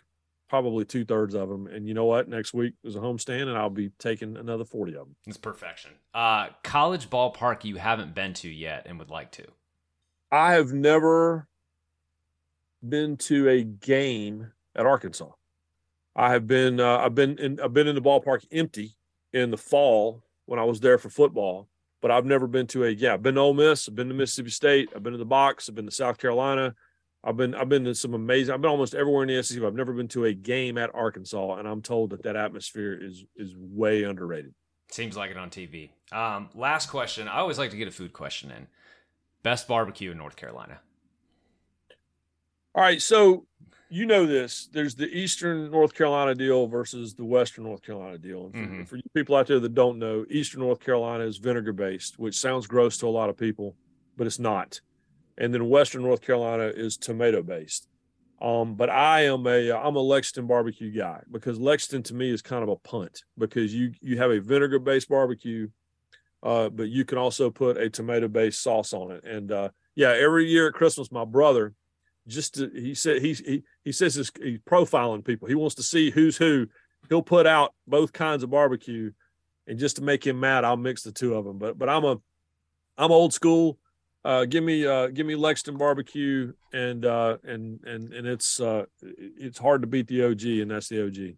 probably 0.50 0.84
two 0.84 1.06
thirds 1.06 1.36
of 1.36 1.48
them. 1.48 1.68
And 1.68 1.88
you 1.88 1.94
know 1.94 2.06
what? 2.06 2.28
Next 2.28 2.54
week 2.54 2.74
is 2.84 2.96
a 2.96 3.00
homestand, 3.00 3.44
and 3.44 3.58
I'll 3.58 3.70
be 3.70 3.92
taking 4.00 4.36
another 4.36 4.66
40 4.66 4.94
of 4.94 5.06
them. 5.06 5.16
It's 5.28 5.38
perfection. 5.38 5.92
Uh, 6.14 6.48
college 6.64 7.10
ballpark 7.10 7.64
you 7.64 7.78
haven't 7.78 8.16
been 8.16 8.34
to 8.36 8.50
yet 8.50 8.86
and 8.88 9.00
would 9.00 9.12
like 9.12 9.32
to? 9.34 9.46
I 10.32 10.54
have 10.54 10.74
never 10.74 11.48
been 12.88 13.18
to 13.18 13.48
a 13.48 13.64
game 13.64 14.52
at 14.76 14.86
Arkansas. 14.86 15.30
I 16.16 16.32
have 16.32 16.48
been 16.48 16.80
uh, 16.80 16.98
I've 16.98 17.16
been 17.16 17.38
in 17.38 17.60
I've 17.60 17.74
been 17.74 17.88
in 17.88 17.96
the 17.96 18.02
ballpark 18.02 18.46
empty 18.52 18.96
in 19.34 19.52
the 19.52 19.58
fall 19.58 20.24
when 20.46 20.60
I 20.60 20.64
was 20.64 20.80
there 20.80 20.98
for 20.98 21.10
football. 21.10 21.68
But 22.02 22.12
I've 22.12 22.26
never 22.26 22.48
been 22.48 22.68
to 22.68 22.86
a 22.86 22.90
yeah. 22.90 23.14
I've 23.14 23.24
been 23.24 23.36
to 23.36 23.42
Ole 23.42 23.54
Miss. 23.54 23.88
I've 23.88 23.96
been 23.96 24.08
to 24.08 24.14
Mississippi 24.14 24.52
State. 24.52 24.90
I've 24.96 25.04
been 25.04 25.14
to 25.14 25.20
the 25.20 25.26
box. 25.26 25.68
I've 25.68 25.76
been 25.76 25.86
to 25.86 25.92
South 25.92 26.18
Carolina. 26.18 26.74
I've 27.24 27.36
been 27.36 27.54
I've 27.54 27.68
been 27.68 27.84
to 27.84 27.96
some 27.96 28.14
amazing. 28.14 28.54
I've 28.54 28.62
been 28.62 28.72
almost 28.72 28.96
everywhere 28.96 29.24
in 29.24 29.28
the 29.28 29.44
SEC. 29.44 29.60
But 29.60 29.68
I've 29.68 29.76
never 29.76 29.94
been 29.94 30.08
to 30.10 30.26
a 30.26 30.34
game 30.34 30.78
at 30.78 30.94
Arkansas, 30.96 31.56
and 31.56 31.68
I'm 31.68 31.82
told 31.82 32.12
that 32.12 32.24
that 32.24 32.38
atmosphere 32.38 32.98
is 33.00 33.26
is 33.36 33.54
way 33.58 34.04
underrated. 34.04 34.54
Seems 34.92 35.18
like 35.18 35.30
it 35.30 35.38
on 35.38 35.50
TV. 35.50 35.90
Um, 36.12 36.50
last 36.56 36.90
question. 36.90 37.28
I 37.28 37.40
always 37.40 37.58
like 37.60 37.72
to 37.72 37.78
get 37.78 37.88
a 37.88 37.92
food 37.92 38.14
question 38.14 38.50
in. 38.50 38.68
Best 39.44 39.68
barbecue 39.68 40.12
in 40.12 40.18
North 40.18 40.36
Carolina. 40.36 40.80
All 42.74 42.84
right, 42.84 43.02
so 43.02 43.46
you 43.90 44.06
know 44.06 44.26
this. 44.26 44.70
There's 44.72 44.96
the 44.96 45.08
Eastern 45.08 45.72
North 45.72 45.94
Carolina 45.94 46.36
deal 46.36 46.68
versus 46.68 47.16
the 47.16 47.26
Western 47.26 47.64
North 47.64 47.82
Carolina 47.82 48.18
deal. 48.18 48.46
And 48.46 48.54
for, 48.54 48.60
Mhm. 48.62 48.88
for 48.88 48.96
you 48.98 49.04
people 49.14 49.36
out 49.36 49.48
there 49.48 49.60
that 49.60 49.74
don't 49.74 49.98
know, 50.00 50.26
Eastern 50.30 50.62
North 50.62 50.80
Carolina 50.80 51.24
is 51.24 51.38
vinegar 51.38 51.74
based, 51.74 52.20
which 52.20 52.36
sounds 52.36 52.68
gross 52.68 52.98
to 53.00 53.08
a 53.08 53.10
lot 53.10 53.30
of 53.30 53.38
people, 53.38 53.76
but 54.16 54.28
it's 54.28 54.40
not. 54.40 54.80
And 55.38 55.54
then 55.54 55.70
Western 55.70 56.04
North 56.04 56.22
Carolina 56.22 56.66
is 56.66 56.98
tomato 56.98 57.42
based. 57.42 57.88
Um, 58.42 58.76
but 58.76 58.90
I 58.90 59.22
am 59.26 59.46
a 59.48 59.72
I'm 59.72 59.96
a 59.98 60.02
Lexington 60.02 60.48
barbecue 60.48 60.92
guy 60.92 61.24
because 61.30 61.60
Lexington 61.60 62.04
to 62.04 62.14
me 62.14 62.30
is 62.30 62.42
kind 62.42 62.64
of 62.64 62.70
a 62.70 62.78
punt 62.78 63.24
because 63.38 63.74
you 63.74 63.92
you 64.02 64.18
have 64.18 64.32
a 64.32 64.40
vinegar 64.40 64.80
based 64.80 65.10
barbecue, 65.10 65.68
uh, 66.44 66.70
but 66.70 66.88
you 66.90 67.04
can 67.04 67.18
also 67.18 67.50
put 67.50 67.78
a 67.78 67.90
tomato 67.90 68.28
based 68.30 68.62
sauce 68.62 68.94
on 68.94 69.12
it. 69.12 69.26
And 69.26 69.52
uh, 69.52 69.70
yeah, 69.96 70.12
every 70.12 70.48
year 70.50 70.68
at 70.70 70.74
Christmas, 70.74 71.12
my 71.12 71.26
brother 71.26 71.74
just 72.30 72.56
to, 72.56 72.70
he 72.74 72.94
said 72.96 73.22
he's 73.22 73.40
he, 73.40 73.64
he 73.84 73.92
says 73.92 74.16
he's 74.16 74.32
profiling 74.32 75.26
people. 75.26 75.48
He 75.48 75.56
wants 75.56 75.76
to 75.76 75.84
see 75.84 76.12
who's 76.12 76.38
who. 76.38 76.68
He'll 77.10 77.24
put 77.24 77.48
out 77.48 77.74
both 77.88 78.14
kinds 78.14 78.44
of 78.44 78.52
barbecue, 78.52 79.12
and 79.68 79.80
just 79.80 79.98
to 79.98 80.04
make 80.04 80.26
him 80.26 80.40
mad, 80.40 80.64
I'll 80.64 80.78
mix 80.78 81.04
the 81.04 81.12
two 81.12 81.36
of 81.36 81.46
them. 81.46 81.58
But 81.58 81.78
but 81.78 81.90
I'm 81.90 82.06
a 82.06 82.18
I'm 82.98 83.12
old 83.12 83.34
school. 83.34 83.80
Uh, 84.24 84.46
give 84.46 84.64
me 84.64 84.86
uh, 84.86 85.08
give 85.08 85.26
me 85.26 85.36
Lexington 85.36 85.78
barbecue, 85.78 86.54
and 86.74 87.06
uh, 87.06 87.38
and 87.44 87.80
and 87.86 88.14
and 88.14 88.28
it's 88.28 88.60
uh, 88.60 88.86
it's 89.02 89.58
hard 89.58 89.82
to 89.82 89.88
beat 89.88 90.08
the 90.08 90.24
OG, 90.24 90.44
and 90.44 90.72
that's 90.72 90.90
the 90.90 91.06
OG. 91.06 91.36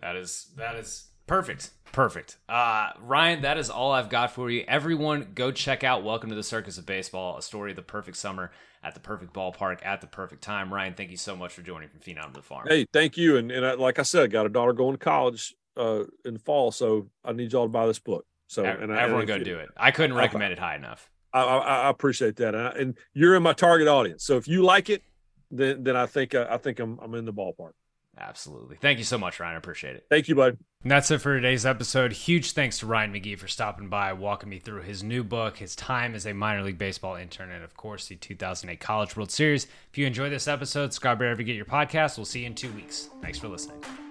That 0.00 0.16
is 0.16 0.50
that 0.56 0.74
is 0.76 1.08
perfect. 1.26 1.70
Perfect. 1.92 2.38
Uh, 2.48 2.90
Ryan, 3.00 3.42
that 3.42 3.56
is 3.56 3.70
all 3.70 3.92
I've 3.92 4.08
got 4.08 4.32
for 4.32 4.50
you. 4.50 4.64
Everyone, 4.66 5.28
go 5.32 5.52
check 5.52 5.84
out 5.84 6.02
Welcome 6.02 6.30
to 6.30 6.34
the 6.34 6.42
Circus 6.42 6.76
of 6.76 6.86
Baseball, 6.86 7.38
a 7.38 7.42
story 7.42 7.70
of 7.70 7.76
the 7.76 7.82
perfect 7.82 8.16
summer 8.16 8.50
at 8.84 8.94
the 8.94 9.00
perfect 9.00 9.32
ballpark 9.32 9.84
at 9.84 10.00
the 10.00 10.06
perfect 10.06 10.42
time. 10.42 10.72
Ryan, 10.72 10.94
thank 10.94 11.10
you 11.10 11.16
so 11.16 11.34
much 11.34 11.52
for 11.52 11.62
joining 11.62 11.88
from 11.88 12.00
Phenom 12.00 12.28
to 12.28 12.34
the 12.34 12.42
Farm. 12.42 12.66
Hey, 12.68 12.86
thank 12.92 13.16
you, 13.16 13.36
and 13.36 13.50
and 13.50 13.64
I, 13.64 13.74
like 13.74 13.98
I 13.98 14.02
said, 14.02 14.24
I 14.24 14.26
got 14.26 14.46
a 14.46 14.50
daughter 14.50 14.72
going 14.72 14.92
to 14.92 14.98
college 14.98 15.54
uh, 15.76 16.04
in 16.24 16.34
the 16.34 16.40
fall, 16.40 16.70
so 16.70 17.08
I 17.24 17.32
need 17.32 17.52
y'all 17.52 17.64
to 17.64 17.68
buy 17.68 17.86
this 17.86 17.98
book. 17.98 18.26
So 18.46 18.64
and 18.64 18.92
Everyone 18.92 19.22
and 19.22 19.28
go 19.28 19.38
do 19.38 19.58
it. 19.58 19.68
I 19.76 19.90
couldn't 19.90 20.16
I- 20.16 20.20
recommend 20.20 20.52
it 20.52 20.58
high 20.58 20.76
enough. 20.76 21.10
I, 21.32 21.42
I, 21.42 21.58
I 21.86 21.90
appreciate 21.90 22.36
that, 22.36 22.54
and, 22.54 22.68
I, 22.68 22.70
and 22.70 22.98
you're 23.12 23.34
in 23.34 23.42
my 23.42 23.54
target 23.54 23.88
audience. 23.88 24.22
So 24.24 24.36
if 24.36 24.46
you 24.46 24.62
like 24.62 24.88
it, 24.88 25.02
then 25.50 25.82
then 25.82 25.96
I 25.96 26.06
think 26.06 26.34
uh, 26.34 26.46
I 26.48 26.58
think 26.58 26.78
I'm 26.78 26.98
I'm 27.00 27.14
in 27.14 27.24
the 27.24 27.32
ballpark. 27.32 27.72
Absolutely. 28.18 28.76
Thank 28.76 28.98
you 28.98 29.04
so 29.04 29.18
much, 29.18 29.40
Ryan. 29.40 29.54
I 29.54 29.58
appreciate 29.58 29.96
it. 29.96 30.06
Thank 30.08 30.28
you, 30.28 30.34
bud. 30.34 30.58
And 30.82 30.90
that's 30.90 31.10
it 31.10 31.18
for 31.18 31.34
today's 31.34 31.66
episode. 31.66 32.12
Huge 32.12 32.52
thanks 32.52 32.78
to 32.78 32.86
Ryan 32.86 33.12
McGee 33.12 33.38
for 33.38 33.48
stopping 33.48 33.88
by, 33.88 34.12
walking 34.12 34.48
me 34.48 34.58
through 34.58 34.82
his 34.82 35.02
new 35.02 35.24
book, 35.24 35.56
his 35.56 35.74
time 35.74 36.14
as 36.14 36.26
a 36.26 36.32
minor 36.32 36.62
league 36.62 36.78
baseball 36.78 37.16
intern, 37.16 37.50
and 37.50 37.64
of 37.64 37.76
course, 37.76 38.06
the 38.08 38.16
2008 38.16 38.78
College 38.80 39.16
World 39.16 39.30
Series. 39.30 39.66
If 39.90 39.98
you 39.98 40.06
enjoy 40.06 40.30
this 40.30 40.46
episode, 40.46 40.92
subscribe 40.92 41.18
wherever 41.18 41.40
you 41.40 41.46
get 41.46 41.56
your 41.56 41.64
podcast. 41.64 42.16
We'll 42.16 42.26
see 42.26 42.40
you 42.40 42.46
in 42.46 42.54
two 42.54 42.72
weeks. 42.72 43.08
Thanks 43.20 43.38
for 43.38 43.48
listening. 43.48 44.03